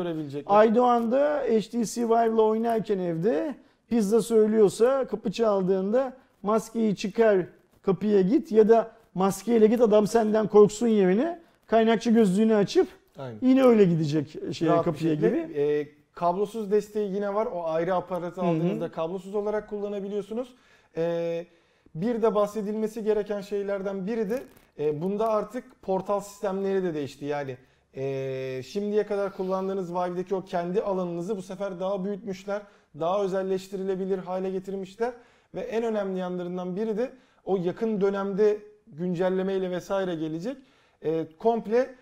Aydoğan 0.46 1.12
da 1.12 1.42
HTC 1.48 2.04
Vive'la 2.04 2.42
oynarken 2.42 2.98
evde 2.98 3.54
pizza 3.88 4.22
söylüyorsa 4.22 5.06
kapı 5.06 5.32
çaldığında 5.32 6.16
maskeyi 6.42 6.96
çıkar 6.96 7.46
kapıya 7.82 8.20
git 8.20 8.52
ya 8.52 8.68
da 8.68 8.90
maskeyle 9.14 9.66
git 9.66 9.80
adam 9.80 10.06
senden 10.06 10.46
korksun 10.46 10.86
yerine 10.88 11.40
kaynakçı 11.66 12.10
gözlüğünü 12.10 12.54
açıp 12.54 12.88
Aynen. 13.18 13.38
yine 13.42 13.64
öyle 13.64 13.84
gidecek 13.84 14.36
şeye 14.52 14.70
Rahat 14.70 14.86
bir 14.86 14.92
kapıya 14.92 15.14
şekilde. 15.14 15.28
gibi. 15.28 15.58
E, 15.60 15.88
kablosuz 16.14 16.70
desteği 16.70 17.14
yine 17.14 17.34
var. 17.34 17.46
O 17.46 17.64
ayrı 17.64 17.94
aparatı 17.94 18.42
aldığınızda 18.42 18.90
kablosuz 18.90 19.34
olarak 19.34 19.68
kullanabiliyorsunuz. 19.70 20.54
E, 20.96 21.46
bir 21.94 22.22
de 22.22 22.34
bahsedilmesi 22.34 23.04
gereken 23.04 23.40
şeylerden 23.40 24.06
biri 24.06 24.30
de 24.30 24.42
e, 24.78 25.02
bunda 25.02 25.28
artık 25.28 25.82
portal 25.82 26.20
sistemleri 26.20 26.82
de 26.82 26.94
değişti. 26.94 27.24
Yani 27.24 27.56
e, 27.96 28.62
şimdiye 28.62 29.06
kadar 29.06 29.36
kullandığınız 29.36 29.94
Vive'deki 29.94 30.34
o 30.34 30.44
kendi 30.44 30.82
alanınızı 30.82 31.36
bu 31.36 31.42
sefer 31.42 31.80
daha 31.80 32.04
büyütmüşler. 32.04 32.62
Daha 33.00 33.24
özelleştirilebilir 33.24 34.18
hale 34.18 34.50
getirmişler. 34.50 35.12
Ve 35.54 35.60
en 35.60 35.84
önemli 35.84 36.18
yanlarından 36.18 36.76
biri 36.76 36.98
de 36.98 37.12
o 37.44 37.56
yakın 37.56 38.00
dönemde 38.00 38.58
güncellemeyle 38.86 39.70
vesaire 39.70 40.14
gelecek. 40.14 40.56
E, 41.02 41.26
komple 41.38 41.94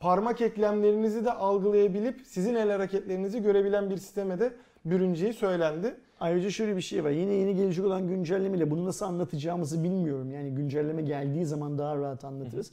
parmak 0.00 0.40
eklemlerinizi 0.40 1.24
de 1.24 1.32
algılayabilip 1.32 2.20
sizin 2.24 2.54
el 2.54 2.70
hareketlerinizi 2.70 3.42
görebilen 3.42 3.90
bir 3.90 3.96
sisteme 3.96 4.40
de 4.40 4.52
bürüneceği 4.84 5.32
söylendi. 5.32 5.96
Ayrıca 6.20 6.50
şöyle 6.50 6.76
bir 6.76 6.82
şey 6.82 7.04
var. 7.04 7.10
Yine 7.10 7.32
yeni 7.32 7.56
gelecek 7.56 7.84
olan 7.84 8.08
güncellemeyle 8.08 8.70
bunu 8.70 8.84
nasıl 8.84 9.06
anlatacağımızı 9.06 9.84
bilmiyorum. 9.84 10.30
Yani 10.30 10.54
güncelleme 10.54 11.02
geldiği 11.02 11.44
zaman 11.44 11.78
daha 11.78 11.96
rahat 11.96 12.24
anlatırız. 12.24 12.72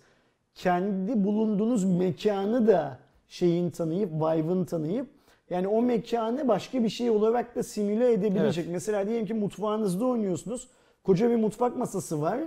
Kendi 0.55 1.23
bulunduğunuz 1.23 1.83
mekanı 1.83 2.67
da 2.67 2.99
şeyin 3.27 3.69
tanıyıp, 3.69 4.11
vibe'ın 4.13 4.65
tanıyıp 4.65 5.07
yani 5.49 5.67
o 5.67 5.81
mekanı 5.81 6.47
başka 6.47 6.83
bir 6.83 6.89
şey 6.89 7.09
olarak 7.09 7.55
da 7.55 7.63
simüle 7.63 8.11
edebilecek. 8.11 8.63
Evet. 8.65 8.73
Mesela 8.73 9.07
diyelim 9.07 9.25
ki 9.25 9.33
mutfağınızda 9.33 10.05
oynuyorsunuz. 10.05 10.67
Koca 11.03 11.29
bir 11.29 11.35
mutfak 11.35 11.77
masası 11.77 12.21
var 12.21 12.39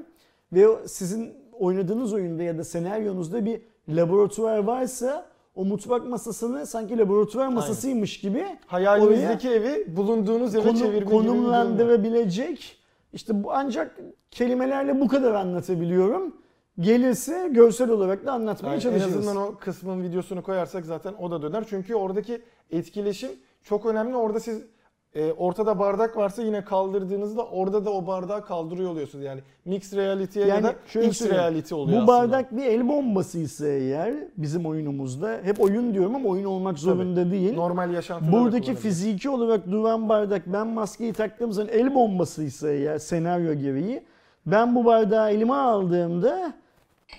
ve 0.53 0.67
sizin 0.87 1.33
oynadığınız 1.59 2.13
oyunda 2.13 2.43
ya 2.43 2.59
da 2.59 2.65
senaryonuzda 2.65 3.45
bir 3.45 3.61
laboratuvar 3.89 4.59
varsa 4.59 5.27
o 5.55 5.65
mutfak 5.65 6.07
masasını 6.07 6.67
sanki 6.67 6.99
laboratuvar 6.99 7.49
masasıymış 7.49 8.21
gibi 8.21 8.45
Hayalinizdeki 8.67 9.49
evi 9.51 9.97
bulunduğunuz 9.97 10.55
eve 10.55 10.63
konu- 10.63 10.79
çevirme 10.79 10.99
gibi 10.99 11.07
bir 11.07 11.11
durum 11.11 11.27
var. 11.27 11.27
konumlandırabilecek. 11.33 12.77
İşte 13.13 13.45
bu 13.45 13.53
ancak 13.53 13.97
kelimelerle 14.31 15.01
bu 15.01 15.09
kadar 15.09 15.35
anlatabiliyorum. 15.35 16.37
Gelirse 16.81 17.49
görsel 17.53 17.91
olarak 17.91 18.27
da 18.27 18.33
anlatmaya 18.33 18.71
Yani 18.73 18.77
en 18.77 18.81
çalışırız. 18.81 19.17
azından 19.17 19.37
o 19.37 19.55
kısmın 19.57 20.03
videosunu 20.03 20.43
koyarsak 20.43 20.85
zaten 20.87 21.15
o 21.21 21.31
da 21.31 21.43
döner. 21.43 21.65
Çünkü 21.69 21.95
oradaki 21.95 22.43
etkileşim 22.71 23.31
çok 23.63 23.87
önemli. 23.87 24.17
Orada 24.17 24.41
siz 24.41 24.63
e, 25.15 25.33
ortada 25.33 25.79
bardak 25.79 26.17
varsa 26.17 26.43
yine 26.43 26.65
kaldırdığınızda 26.65 27.47
orada 27.47 27.85
da 27.85 27.91
o 27.91 28.07
bardağı 28.07 28.45
kaldırıyor 28.45 28.91
oluyorsunuz. 28.91 29.25
Yani 29.25 29.41
mixed 29.65 29.99
reality'ye 29.99 30.47
ya 30.47 30.63
da 30.63 30.75
X 31.03 31.23
reality 31.23 31.75
oluyor 31.75 31.99
Bu 31.99 32.13
aslında. 32.13 32.19
bardak 32.33 32.57
bir 32.57 32.65
el 32.65 32.89
bombasıysa 32.89 33.67
eğer 33.67 34.15
bizim 34.37 34.67
oyunumuzda 34.67 35.41
hep 35.43 35.61
oyun 35.61 35.95
diyorum 35.95 36.15
ama 36.15 36.29
oyun 36.29 36.45
olmak 36.45 36.79
zorunda 36.79 37.31
değil. 37.31 37.55
normal 37.55 37.91
yaşantıda 37.95 38.33
da 38.33 38.33
Buradaki 38.33 38.75
fiziki 38.75 39.31
olarak 39.31 39.71
duran 39.71 40.09
bardak 40.09 40.43
ben 40.47 40.67
maskeyi 40.67 41.13
taktığım 41.13 41.53
zaman 41.53 41.73
el 41.73 41.95
bombasıysa 41.95 42.71
eğer 42.71 42.99
senaryo 42.99 43.55
gereği 43.55 44.03
ben 44.47 44.75
bu 44.75 44.85
bardağı 44.85 45.31
elime 45.31 45.55
aldığımda 45.55 46.53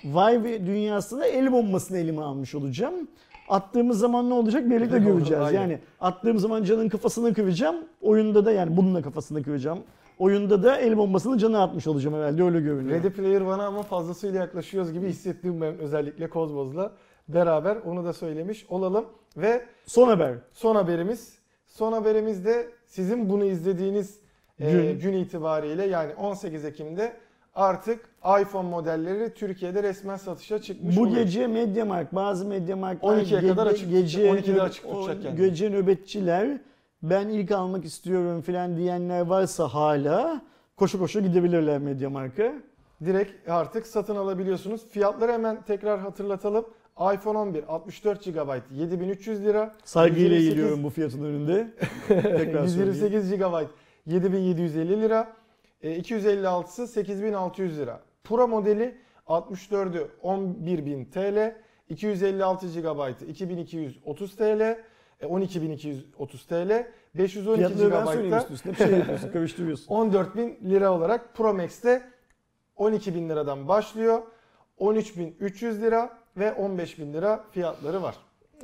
Vive 0.06 0.66
dünyasında 0.66 1.26
el 1.28 1.52
bombasını 1.52 1.98
elime 1.98 2.22
almış 2.22 2.56
olacağım. 2.56 3.08
Attığımız 3.50 4.00
zaman 4.00 4.30
ne 4.30 4.34
olacak 4.34 4.70
birlikte 4.70 5.00
göreceğiz. 5.00 5.52
Yani 5.52 5.80
attığım 6.00 6.40
zaman 6.40 6.64
canın 6.64 6.90
kafasını 6.90 7.34
kıracağım. 7.34 7.76
Oyunda 8.02 8.46
da 8.46 8.52
yani 8.52 8.78
bununla 8.78 9.02
kafasını 9.02 9.44
kıracağım. 9.44 9.80
Oyunda 10.20 10.64
da 10.64 10.78
el 10.78 10.98
bombasını 10.98 11.38
cana 11.38 11.64
atmış 11.64 11.88
olacağım 11.88 12.16
herhalde 12.16 12.44
öyle 12.44 12.60
görünüyor. 12.60 13.00
Ready 13.00 13.10
Player 13.10 13.42
One'a 13.42 13.66
ama 13.66 13.84
fazlasıyla 13.84 14.40
yaklaşıyoruz 14.40 14.94
gibi 14.94 15.08
hissettim 15.08 15.62
ben 15.62 15.78
özellikle 15.80 16.30
Kozmos'la 16.30 16.92
beraber 17.28 17.76
onu 17.86 18.06
da 18.06 18.14
söylemiş 18.14 18.66
olalım. 18.70 19.06
Ve 19.38 19.66
Son 19.86 20.08
haber. 20.08 20.36
son 20.54 20.76
haberimiz. 20.76 21.38
Son 21.68 21.94
haberimiz 21.94 22.46
de 22.46 22.70
sizin 22.88 23.30
bunu 23.30 23.46
izlediğiniz 23.46 24.20
e, 24.60 24.72
Gün. 24.72 25.00
gün 25.00 25.14
itibariyle 25.14 25.86
yani 25.86 26.14
18 26.16 26.66
Ekim'de 26.66 27.14
artık 27.56 28.10
iPhone 28.42 28.70
modelleri 28.70 29.34
Türkiye'de 29.34 29.84
resmen 29.84 30.16
satışa 30.16 30.62
çıkmış 30.62 30.98
Bu 30.98 31.02
oluyor. 31.02 31.16
gece 31.16 31.48
Mediamarkt, 31.48 32.16
bazı 32.16 32.46
Mediamarktlar 32.46 33.18
12'ye 33.18 33.48
kadar 33.48 33.68
açık 33.68 33.92
gece, 33.92 34.30
12'de 34.32 34.62
açık 34.62 34.84
tutacak 34.84 35.24
yani. 35.26 35.38
Gece 35.38 35.70
nöbetçiler 35.72 36.58
ben 37.04 37.28
ilk 37.28 37.52
almak 37.52 37.86
istiyorum 37.86 38.42
filan 38.42 38.78
diyenler 38.78 39.22
varsa 39.22 39.68
hala 39.68 40.42
koşu 40.78 41.00
koşu 41.00 41.22
gidebilirler 41.22 41.78
Mediamarkt'a. 41.80 42.54
direkt 43.06 43.50
artık 43.50 43.88
satın 43.88 44.16
alabiliyorsunuz. 44.16 44.88
Fiyatları 44.90 45.32
hemen 45.32 45.62
tekrar 45.62 46.00
hatırlatalım. 46.00 46.66
iPhone 47.14 47.38
11 47.38 47.64
64 47.68 48.24
GB 48.26 48.60
7300 48.76 49.44
lira. 49.46 49.76
Saygıyla 49.84 50.36
128 50.36 50.48
eğiliyorum 50.48 50.84
bu 50.84 50.90
fiyatın 50.90 51.24
önünde. 51.24 51.68
Tekrar 52.08 52.68
söyleyeyim. 52.68 52.94
128 52.94 53.32
GB 53.32 53.68
7750 54.06 55.02
lira. 55.02 55.28
E, 55.82 56.00
256'sı 56.00 56.88
8600 56.88 57.78
lira. 57.78 58.00
Pro 58.24 58.48
modeli 58.48 58.98
64'ü 59.28 60.08
11000 60.24 61.06
TL. 61.06 61.56
256 61.90 62.68
GB 62.68 63.30
2230 63.30 64.36
TL. 64.36 64.62
e, 65.20 65.26
12230 65.26 66.46
TL. 66.46 66.88
512 67.16 67.58
Fiyatları 67.58 67.92
ben 67.92 68.06
söyleyeyim 68.06 68.28
GB'da 68.30 68.38
üst 68.38 68.52
üste. 68.52 68.70
Bir 68.70 68.76
şey 68.76 68.98
yapıyorsun, 68.98 69.32
karıştırıyorsun. 69.34 69.94
14.000 69.96 70.70
lira 70.70 70.94
olarak 70.94 71.36
Pro 71.36 71.54
Max'te 71.54 72.02
12.000 72.78 73.30
liradan 73.30 73.68
başlıyor. 73.68 74.22
13.300 74.80 75.82
lira 75.82 76.18
ve 76.38 76.48
15.000 76.48 77.14
lira 77.14 77.44
fiyatları 77.52 78.02
var. 78.04 78.16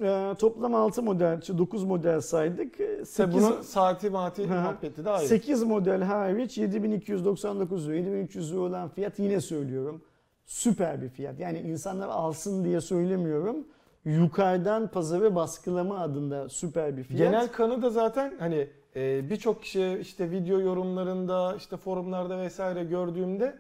Ee, 0.01 0.35
toplam 0.39 0.75
6 0.75 1.03
model, 1.03 1.41
9 1.57 1.83
model 1.83 2.21
saydık. 2.21 2.79
Ee, 2.79 2.95
Tabii 2.95 3.05
8, 3.05 3.33
bunun 3.33 3.61
saati 3.61 4.09
mati 4.09 4.41
muhabbeti 4.47 5.05
de 5.05 5.09
ayrı. 5.09 5.27
8 5.27 5.63
model 5.63 6.01
hariç 6.01 6.57
7299 6.57 7.87
lira, 7.87 7.95
7300 7.95 8.51
lira 8.53 8.59
olan 8.59 8.89
fiyat 8.89 9.19
yine 9.19 9.41
söylüyorum. 9.41 10.01
Süper 10.45 11.01
bir 11.01 11.09
fiyat. 11.09 11.39
Yani 11.39 11.59
insanlar 11.59 12.07
alsın 12.07 12.63
diye 12.65 12.81
söylemiyorum. 12.81 13.67
Yukarıdan 14.05 14.87
pazarı 14.87 15.35
baskılama 15.35 15.99
adında 15.99 16.49
süper 16.49 16.97
bir 16.97 17.03
fiyat. 17.03 17.19
Genel 17.19 17.47
kanı 17.47 17.81
da 17.81 17.89
zaten 17.89 18.33
hani 18.39 18.67
e, 18.95 19.29
birçok 19.29 19.63
kişi 19.63 19.97
işte 20.01 20.31
video 20.31 20.59
yorumlarında 20.59 21.55
işte 21.57 21.77
forumlarda 21.77 22.39
vesaire 22.39 22.83
gördüğümde 22.83 23.55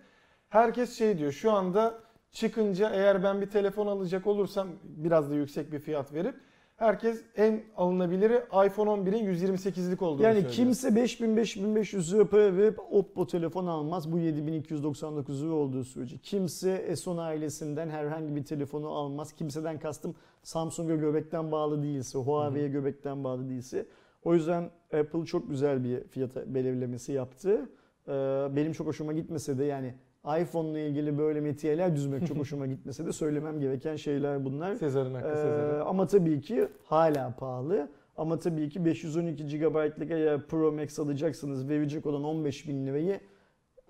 herkes 0.49 0.97
şey 0.97 1.17
diyor 1.17 1.31
şu 1.31 1.51
anda 1.51 1.93
çıkınca 2.31 2.89
eğer 2.89 3.23
ben 3.23 3.41
bir 3.41 3.49
telefon 3.49 3.87
alacak 3.87 4.27
olursam 4.27 4.67
biraz 4.83 5.29
da 5.29 5.35
yüksek 5.35 5.71
bir 5.71 5.79
fiyat 5.79 6.13
verip 6.13 6.35
herkes 6.77 7.21
en 7.35 7.63
alınabiliri 7.77 8.43
iPhone 8.65 8.89
11'in 8.89 9.33
128'lik 9.33 10.01
olduğunu 10.01 10.23
yani 10.23 10.33
söylüyor. 10.33 10.53
kimse 10.53 10.87
5000-5500 10.87 12.15
lira 12.15 12.25
para 12.29 12.57
verip 12.57 12.79
Oppo 12.91 13.27
telefon 13.27 13.67
almaz. 13.67 14.11
Bu 14.11 14.19
7299 14.19 15.43
lira 15.43 15.51
olduğu 15.51 15.83
sürece. 15.83 16.17
Kimse 16.17 16.85
S10 16.89 17.21
ailesinden 17.21 17.89
herhangi 17.89 18.35
bir 18.35 18.43
telefonu 18.43 18.89
almaz. 18.89 19.33
Kimseden 19.33 19.79
kastım 19.79 20.15
Samsung'a 20.43 20.95
göbekten 20.95 21.51
bağlı 21.51 21.83
değilse, 21.83 22.17
Huawei'ye 22.17 22.67
göbekten 22.67 23.23
bağlı 23.23 23.49
değilse. 23.49 23.85
O 24.23 24.33
yüzden 24.33 24.69
Apple 24.93 25.25
çok 25.25 25.49
güzel 25.49 25.83
bir 25.83 26.03
fiyat 26.03 26.35
belirlemesi 26.35 27.11
yaptı. 27.11 27.69
Ee, 28.07 28.11
Benim 28.55 28.71
çok 28.71 28.87
hoşuma 28.87 29.13
gitmese 29.13 29.57
de 29.57 29.63
yani 29.63 29.93
iPhone'la 30.41 30.79
ilgili 30.79 31.17
böyle 31.17 31.41
metiyeler 31.41 31.95
düzmek 31.95 32.27
çok 32.27 32.37
hoşuma 32.37 32.67
gitmese 32.67 33.05
de 33.05 33.11
söylemem 33.11 33.59
gereken 33.59 33.95
şeyler 33.95 34.45
bunlar. 34.45 34.75
Sezar'ın 34.75 35.13
hakkı 35.13 35.27
Ee, 35.29 35.35
Sezar'ın. 35.35 35.79
ama 35.85 36.07
tabii 36.07 36.41
ki 36.41 36.67
hala 36.85 37.35
pahalı. 37.39 37.89
Ama 38.17 38.39
tabii 38.39 38.69
ki 38.69 38.85
512 38.85 39.47
GB'lık 39.59 40.11
eğer 40.11 40.41
Pro 40.47 40.71
Max 40.71 40.99
alacaksınız 40.99 41.69
verecek 41.69 42.05
olan 42.05 42.23
15 42.23 42.67
bin 42.67 42.87
lirayı 42.87 43.19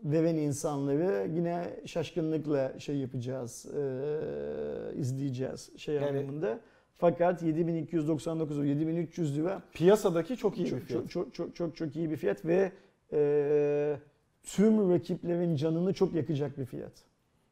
veren 0.03 0.35
insanları 0.35 1.27
yine 1.35 1.63
şaşkınlıkla 1.85 2.79
şey 2.79 2.95
yapacağız, 2.97 3.65
ee, 3.77 4.99
izleyeceğiz 4.99 5.69
şey 5.77 5.95
Yani- 5.95 6.07
anlamında. 6.07 6.59
Fakat 6.93 7.43
7299 7.43 8.57
7300 8.65 9.38
lira 9.38 9.61
Piyasadaki 9.73 10.38
çok 10.38 10.57
iyi 10.57 10.65
bir 10.65 10.69
çok, 10.69 10.79
fiyat. 10.79 11.09
çok, 11.09 11.11
çok, 11.11 11.33
çok, 11.33 11.55
çok, 11.55 11.75
çok 11.75 11.95
iyi 11.95 12.09
bir 12.09 12.15
fiyat 12.15 12.45
ve 12.45 12.71
ee, 13.13 13.97
tüm 14.55 14.91
rakiplerin 14.91 15.55
canını 15.55 15.93
çok 15.93 16.13
yakacak 16.13 16.57
bir 16.57 16.65
fiyat. 16.65 16.91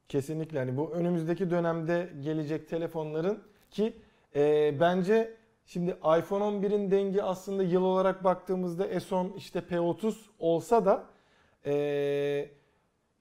Kesinlikle 0.10 0.60
hani 0.60 0.78
bu 0.78 0.92
önümüzdeki 0.92 1.50
dönemde 1.50 2.10
gelecek 2.24 2.70
telefonların 2.70 3.40
ki 3.72 3.94
e, 4.36 4.74
bence 4.80 5.34
şimdi 5.66 5.92
iPhone 5.92 6.44
11'in 6.44 6.92
dengi 6.92 7.24
aslında 7.24 7.64
yıl 7.64 7.84
olarak 7.84 8.24
baktığımızda 8.24 8.88
S10 8.88 9.36
işte 9.38 9.60
P30 9.60 10.14
olsa 10.40 10.86
da 10.86 11.04
e, 11.66 12.50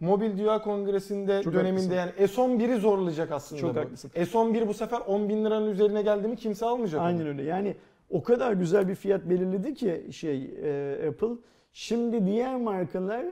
Mobil 0.00 0.38
Dünya 0.38 0.62
Kongresi'nde 0.62 1.42
Çok 1.42 1.54
döneminde 1.54 1.94
yani 1.94 2.10
S11'i 2.10 2.80
zorlayacak 2.80 3.32
aslında 3.32 3.60
Çok 3.60 3.74
bu. 3.74 3.80
haklısın. 3.80 4.08
S11 4.08 4.68
bu 4.68 4.74
sefer 4.74 5.00
10 5.00 5.28
bin 5.28 5.44
liranın 5.44 5.70
üzerine 5.70 6.02
geldi 6.02 6.28
mi 6.28 6.36
kimse 6.36 6.66
almayacak 6.66 7.00
onu. 7.00 7.06
Aynen 7.06 7.26
öyle. 7.26 7.42
Yani 7.42 7.76
o 8.10 8.22
kadar 8.22 8.52
güzel 8.52 8.88
bir 8.88 8.94
fiyat 8.94 9.24
belirledi 9.24 9.74
ki 9.74 10.08
şey 10.12 10.44
e, 10.44 11.08
Apple. 11.08 11.36
Şimdi 11.72 12.26
diğer 12.26 12.56
markalar 12.56 13.26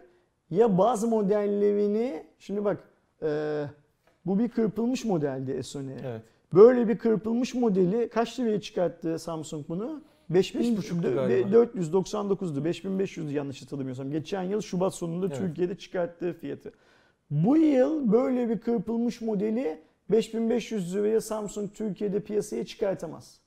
ya 0.52 0.78
bazı 0.78 1.08
modellerini 1.08 2.22
şimdi 2.38 2.64
bak 2.64 2.84
e, 3.22 3.64
bu 4.26 4.38
bir 4.38 4.48
kırpılmış 4.48 5.04
modeldi 5.04 5.50
S10'e. 5.50 6.08
Evet. 6.08 6.22
Böyle 6.54 6.88
bir 6.88 6.98
kırpılmış 6.98 7.54
modeli 7.54 8.08
kaç 8.08 8.40
liraya 8.40 8.60
çıkarttı 8.60 9.18
Samsung 9.18 9.68
bunu? 9.68 10.02
5.5'tu 10.30 11.14
galiba. 11.14 11.56
5499'du. 11.56 12.68
5500'dü 12.68 13.32
yanlış 13.32 13.62
hatırlamıyorsam. 13.62 14.10
Geçen 14.10 14.42
yıl 14.42 14.60
Şubat 14.60 14.94
sonunda 14.94 15.26
Evet. 15.26 15.38
Türkiye'de 15.38 15.74
çıkarttığı 15.74 16.32
fiyatı. 16.32 16.72
Bu 17.30 17.56
yıl 17.56 18.12
böyle 18.12 18.48
bir 18.48 18.58
kırpılmış 18.58 19.20
modeli 19.20 19.78
5500 20.10 20.94
liraya 20.94 21.20
Samsung 21.20 21.72
Türkiye'de 21.74 22.20
piyasaya 22.20 22.66
çıkartamaz. 22.66 23.40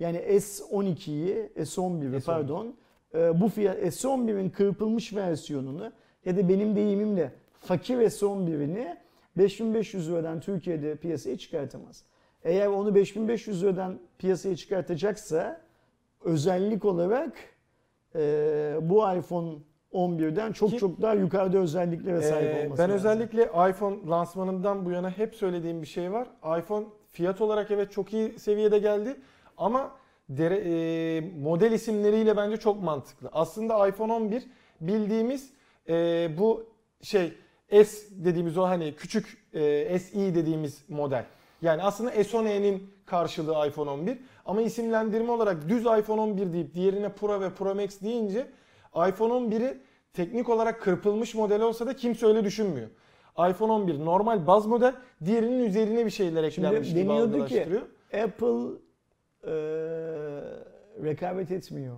Yani 0.00 0.18
S12'yi, 0.18 1.50
S11'i 1.56 2.16
S11. 2.16 2.24
pardon, 2.24 2.74
e, 3.14 3.40
bu 3.40 3.48
fiyat 3.48 3.78
S11'in 3.78 4.50
kırpılmış 4.50 5.14
versiyonunu 5.14 5.92
ya 6.26 6.36
da 6.36 6.48
benim 6.48 6.76
deyimimle 6.76 7.32
fakir 7.60 7.96
S11'ini 7.96 8.96
5500 9.38 10.10
liradan 10.10 10.40
Türkiye'de 10.40 10.96
piyasaya 10.96 11.38
çıkartamaz. 11.38 12.04
Eğer 12.44 12.66
onu 12.66 12.94
5500 12.94 13.62
liradan 13.62 13.98
piyasaya 14.18 14.56
çıkartacaksa 14.56 15.60
özellik 16.24 16.84
olarak 16.84 17.32
e, 18.14 18.20
bu 18.82 19.12
iPhone 19.12 19.54
11'den 19.92 20.52
çok 20.52 20.70
Ki- 20.70 20.78
çok 20.78 21.02
daha 21.02 21.14
yukarıda 21.14 21.58
özelliklere 21.58 22.22
sahip 22.22 22.64
olması 22.64 22.82
ben 22.82 22.90
lazım. 22.90 22.90
özellikle 23.10 23.42
iPhone 23.44 23.96
lansmanından 24.08 24.84
bu 24.84 24.90
yana 24.90 25.10
hep 25.10 25.34
söylediğim 25.34 25.82
bir 25.82 25.86
şey 25.86 26.12
var. 26.12 26.28
iPhone 26.58 26.86
Fiyat 27.12 27.40
olarak 27.40 27.70
evet 27.70 27.92
çok 27.92 28.12
iyi 28.12 28.38
seviyede 28.38 28.78
geldi 28.78 29.16
ama 29.56 29.90
dere, 30.28 30.56
e, 30.56 31.20
model 31.20 31.72
isimleriyle 31.72 32.36
bence 32.36 32.56
çok 32.56 32.82
mantıklı. 32.82 33.28
Aslında 33.32 33.88
iPhone 33.88 34.12
11 34.12 34.46
bildiğimiz 34.80 35.50
e, 35.88 36.28
bu 36.38 36.66
şey 37.02 37.32
S 37.70 38.06
dediğimiz 38.10 38.58
o 38.58 38.62
hani 38.62 38.94
küçük 38.94 39.46
e, 39.52 39.98
SE 39.98 40.34
dediğimiz 40.34 40.84
model. 40.88 41.24
Yani 41.62 41.82
aslında 41.82 42.10
S10e'nin 42.14 42.90
karşılığı 43.06 43.66
iPhone 43.68 43.90
11 43.90 44.18
ama 44.46 44.62
isimlendirme 44.62 45.32
olarak 45.32 45.68
düz 45.68 45.80
iPhone 45.80 46.20
11 46.20 46.52
deyip 46.52 46.74
diğerine 46.74 47.08
Pro 47.08 47.40
ve 47.40 47.50
Pro 47.50 47.74
Max 47.74 48.00
deyince 48.02 48.46
iPhone 49.08 49.32
11'i 49.32 49.78
teknik 50.12 50.48
olarak 50.48 50.82
kırpılmış 50.82 51.34
model 51.34 51.60
olsa 51.60 51.86
da 51.86 51.96
kimse 51.96 52.26
öyle 52.26 52.44
düşünmüyor. 52.44 52.88
iPhone 53.50 53.72
11 53.72 54.04
normal 54.04 54.46
baz 54.46 54.66
model, 54.66 54.94
diğerinin 55.24 55.64
üzerine 55.64 56.06
bir 56.06 56.10
şeyler 56.10 56.50
Şimdi 56.50 56.66
eklenmiş 56.66 56.88
gibi 56.88 57.00
deniyordu 57.00 57.46
ki. 57.46 57.66
Apple 58.24 58.78
e, 59.44 59.52
rekabet 61.04 61.50
etmiyor. 61.50 61.96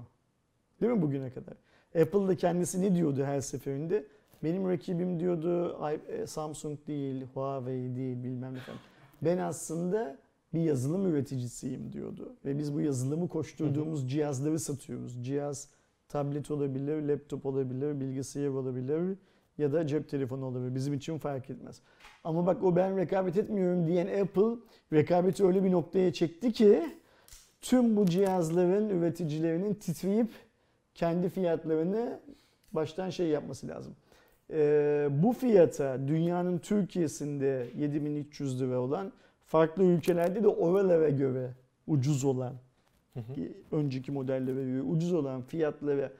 Değil 0.80 0.92
mi 0.92 1.02
bugüne 1.02 1.30
kadar? 1.30 1.54
Apple 1.94 2.28
da 2.28 2.36
kendisi 2.36 2.82
ne 2.82 2.94
diyordu 2.94 3.24
her 3.24 3.40
seferinde? 3.40 4.04
Benim 4.42 4.68
rakibim 4.68 5.20
diyordu 5.20 5.78
e, 6.08 6.26
Samsung 6.26 6.78
değil, 6.86 7.26
Huawei 7.34 7.96
değil 7.96 8.24
bilmem 8.24 8.54
ne 8.54 8.58
falan. 8.58 8.78
Ben 9.22 9.38
aslında 9.38 10.16
bir 10.54 10.60
yazılım 10.60 11.06
üreticisiyim 11.06 11.92
diyordu. 11.92 12.32
Ve 12.44 12.58
biz 12.58 12.74
bu 12.74 12.80
yazılımı 12.80 13.28
koşturduğumuz 13.28 14.10
cihazları 14.10 14.58
satıyoruz. 14.58 15.24
Cihaz 15.24 15.68
tablet 16.08 16.50
olabilir, 16.50 17.02
laptop 17.02 17.46
olabilir, 17.46 18.00
bilgisayar 18.00 18.48
olabilir 18.48 19.16
ya 19.58 19.72
da 19.72 19.86
cep 19.86 20.08
telefonu 20.08 20.44
olabilir. 20.44 20.74
Bizim 20.74 20.94
için 20.94 21.18
fark 21.18 21.50
etmez. 21.50 21.80
Ama 22.24 22.46
bak 22.46 22.64
o 22.64 22.76
ben 22.76 22.96
rekabet 22.96 23.36
etmiyorum 23.36 23.86
diyen 23.86 24.22
Apple 24.22 24.56
rekabeti 24.92 25.44
öyle 25.44 25.64
bir 25.64 25.72
noktaya 25.72 26.12
çekti 26.12 26.52
ki 26.52 26.82
tüm 27.60 27.96
bu 27.96 28.06
cihazların 28.06 28.88
üreticilerinin 28.88 29.74
titreyip 29.74 30.30
kendi 30.98 31.28
fiyatlarını 31.28 32.20
baştan 32.72 33.10
şey 33.10 33.26
yapması 33.26 33.68
lazım. 33.68 33.94
Ee, 34.50 35.08
bu 35.10 35.32
fiyata 35.32 36.08
dünyanın 36.08 36.58
Türkiye'sinde 36.58 37.66
7300 37.76 38.60
lira 38.60 38.80
olan 38.80 39.12
farklı 39.44 39.84
ülkelerde 39.84 40.42
de 40.42 40.48
oralara 40.48 41.08
göre 41.08 41.50
ucuz 41.86 42.24
olan 42.24 42.54
önceki 43.72 44.12
modellere 44.12 44.64
göre 44.64 44.82
ucuz 44.82 45.12
olan 45.12 45.42
fiyatlara 45.42 46.12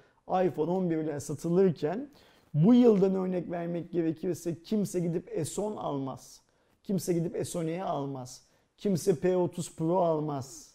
iPhone 0.45 0.70
11 0.70 0.97
ile 0.97 1.20
satılırken 1.20 2.09
bu 2.55 2.74
yıldan 2.74 3.14
örnek 3.14 3.51
vermek 3.51 3.93
gerekirse 3.93 4.62
kimse 4.62 5.01
gidip 5.01 5.29
S10 5.29 5.76
almaz. 5.76 6.41
Kimse 6.83 7.12
gidip 7.12 7.37
S10'e 7.37 7.83
almaz. 7.83 8.43
Kimse 8.76 9.11
P30 9.11 9.76
Pro 9.76 9.97
almaz. 9.97 10.74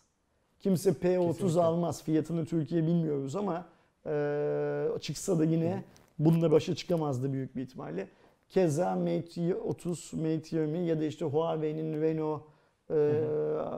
Kimse 0.60 0.90
P30 0.90 1.32
Kesinlikle. 1.32 1.62
almaz. 1.62 2.04
Fiyatını 2.04 2.46
Türkiye 2.46 2.84
bilmiyoruz 2.84 3.36
ama 3.36 3.66
e, 4.06 5.00
çıksa 5.02 5.40
da 5.40 5.46
yine 5.46 5.84
bununla 6.20 6.52
başa 6.52 6.76
çıkamazdı 6.76 7.34
büyük 7.34 7.56
bir 7.56 7.62
ihtimalle. 7.62 8.08
Keza 8.50 8.96
Mate 8.96 9.56
30, 9.56 10.14
Mate 10.14 10.56
20 10.58 10.78
ya 10.80 11.00
da 11.00 11.06
işte 11.06 11.26
Huawei'nin 11.26 12.02
Reno 12.02 12.42
e, 12.90 12.96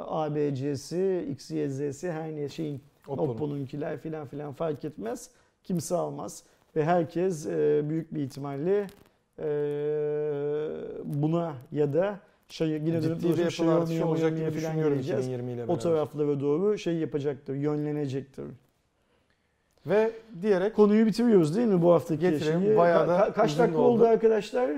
ABC'si, 0.08 1.28
XYZ'si 1.32 2.12
her 2.12 2.36
ne 2.36 2.50
şeyin 2.50 2.82
Oppo'nun. 3.08 3.30
Oppo'nunkiler 3.30 3.98
filan 3.98 4.28
filan 4.28 4.54
fark 4.54 4.86
etmez. 4.86 5.30
Kimse 5.64 5.96
almaz. 5.96 6.44
Ve 6.76 6.86
herkes 6.86 7.46
e, 7.46 7.82
büyük 7.90 8.14
bir 8.14 8.22
ihtimalle 8.22 8.88
e, 9.40 9.48
buna 11.04 11.54
ya 11.72 11.94
da 11.94 12.20
şey 12.48 12.68
yine 12.70 13.04
dönüp 13.04 13.22
Ciddi 13.22 13.38
bir 13.46 13.50
şey 13.50 14.04
olacak 14.04 14.38
gibi 14.38 14.54
düşünüyorum 14.54 14.94
geleceğiz. 14.94 15.26
2020 15.26 15.52
ile 15.52 15.64
O 15.64 15.68
beraber. 15.68 15.82
taraflara 15.82 16.40
doğru 16.40 16.78
şey 16.78 16.96
yapacaktır, 16.96 17.56
yönlenecektir. 17.56 18.46
Ve 19.86 20.12
diyerek 20.42 20.76
Konuyu 20.76 21.06
bitiriyoruz 21.06 21.56
değil 21.56 21.68
mi 21.68 21.82
bu 21.82 21.92
haftaki 21.94 22.20
Getirelim. 22.22 22.62
şeyi? 22.62 22.78
Bayağı 22.78 23.08
da 23.08 23.34
kaç 23.36 23.60
dakika 23.60 23.78
oldu. 23.80 23.88
oldu 24.04 24.08
arkadaşlar? 24.08 24.70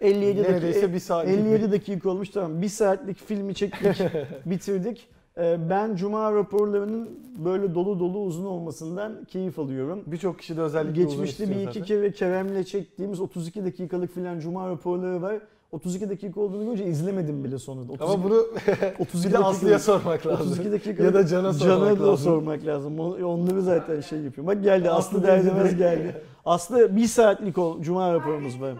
57 0.00 0.42
neredeyse 0.42 0.66
dakika. 0.82 0.92
bir 0.92 0.98
saat 0.98 1.28
57 1.28 1.72
dakika 1.72 2.10
olmuş 2.10 2.28
tamam. 2.28 2.62
Bir 2.62 2.68
saatlik 2.68 3.16
filmi 3.18 3.54
çektik, 3.54 4.00
bitirdik. 4.46 5.08
Ee, 5.38 5.56
Ben 5.70 5.96
Cuma 5.96 6.32
raporlarının 6.34 7.10
böyle 7.44 7.74
dolu 7.74 7.98
dolu 8.00 8.18
uzun 8.18 8.44
olmasından 8.44 9.24
keyif 9.24 9.58
alıyorum. 9.58 10.02
birçok 10.06 10.38
kişi 10.38 10.56
de 10.56 10.60
özellikle 10.60 11.02
Geçmişte 11.02 11.50
bir 11.50 11.54
iki 11.54 11.64
zaten. 11.64 11.82
kere 11.82 12.12
Kerem'le 12.12 12.62
çektiğimiz 12.62 13.20
32 13.20 13.64
dakikalık 13.64 14.14
filan 14.14 14.38
Cuma 14.40 14.68
raporları 14.68 15.22
var. 15.22 15.38
32 15.72 16.10
dakika 16.10 16.40
olduğunu 16.40 16.64
görünce 16.64 16.84
izlemedim 16.84 17.44
bile 17.44 17.58
sonunda. 17.58 17.92
32, 17.92 18.04
Ama 18.12 18.24
bunu 18.24 18.34
32 18.98 19.28
bir 19.28 19.32
de 19.32 19.38
Aslı'ya 19.38 19.78
sormak 19.78 20.26
lazım. 20.26 20.46
32 20.52 20.72
dakika 20.72 21.02
Ya 21.04 21.14
da 21.14 21.26
Can'a 21.26 21.52
sormak 21.52 21.78
Can'a 21.88 21.98
da 22.00 22.08
lazım. 22.12 22.24
sormak 22.24 22.66
lazım. 22.66 23.00
On- 23.00 23.20
Onları 23.22 23.62
zaten 23.62 24.00
şey 24.00 24.18
yapıyor. 24.20 24.46
Bak 24.46 24.62
geldi 24.62 24.90
Aslı, 24.90 25.18
Aslı 25.18 25.26
derdemez 25.28 25.76
geldi. 25.76 26.22
Aslı 26.44 26.96
bir 26.96 27.06
saatlik 27.06 27.58
o 27.58 27.78
Cuma 27.80 28.14
raporumuz 28.14 28.60
var. 28.60 28.74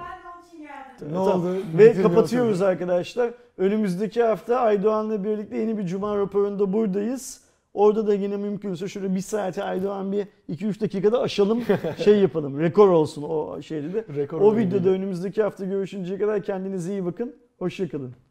Ne 1.03 1.09
Tamam. 1.14 1.41
oldu? 1.41 1.57
Ve 1.78 2.03
kapatıyoruz 2.03 2.62
arkadaşlar. 2.62 3.30
Önümüzdeki 3.59 4.22
hafta 4.22 4.57
Aydoğan'la 4.57 5.24
birlikte 5.24 5.57
yeni 5.57 5.78
bir 5.78 5.86
Cuma 5.86 6.16
raporunda 6.18 6.72
buradayız. 6.72 7.41
Orada 7.79 8.07
da 8.07 8.14
yine 8.14 8.37
mümkünse 8.37 8.89
şöyle 8.89 9.14
bir 9.14 9.20
saate 9.20 9.64
Aydoğan 9.64 10.12
bir 10.12 10.26
2-3 10.49 10.81
dakikada 10.81 11.20
aşalım 11.20 11.62
şey 12.05 12.18
yapalım. 12.18 12.61
Rekor 12.61 12.89
olsun 12.89 13.22
o 13.22 13.62
şeyde 13.62 13.95
de. 13.95 14.05
Rekor 14.16 14.41
O 14.41 14.57
videoda 14.57 14.89
önümüzdeki 14.89 15.43
hafta 15.43 15.64
görüşünceye 15.64 16.18
kadar 16.18 16.43
kendinize 16.43 16.93
iyi 16.93 17.05
bakın. 17.05 17.37
Hoşçakalın. 17.59 18.28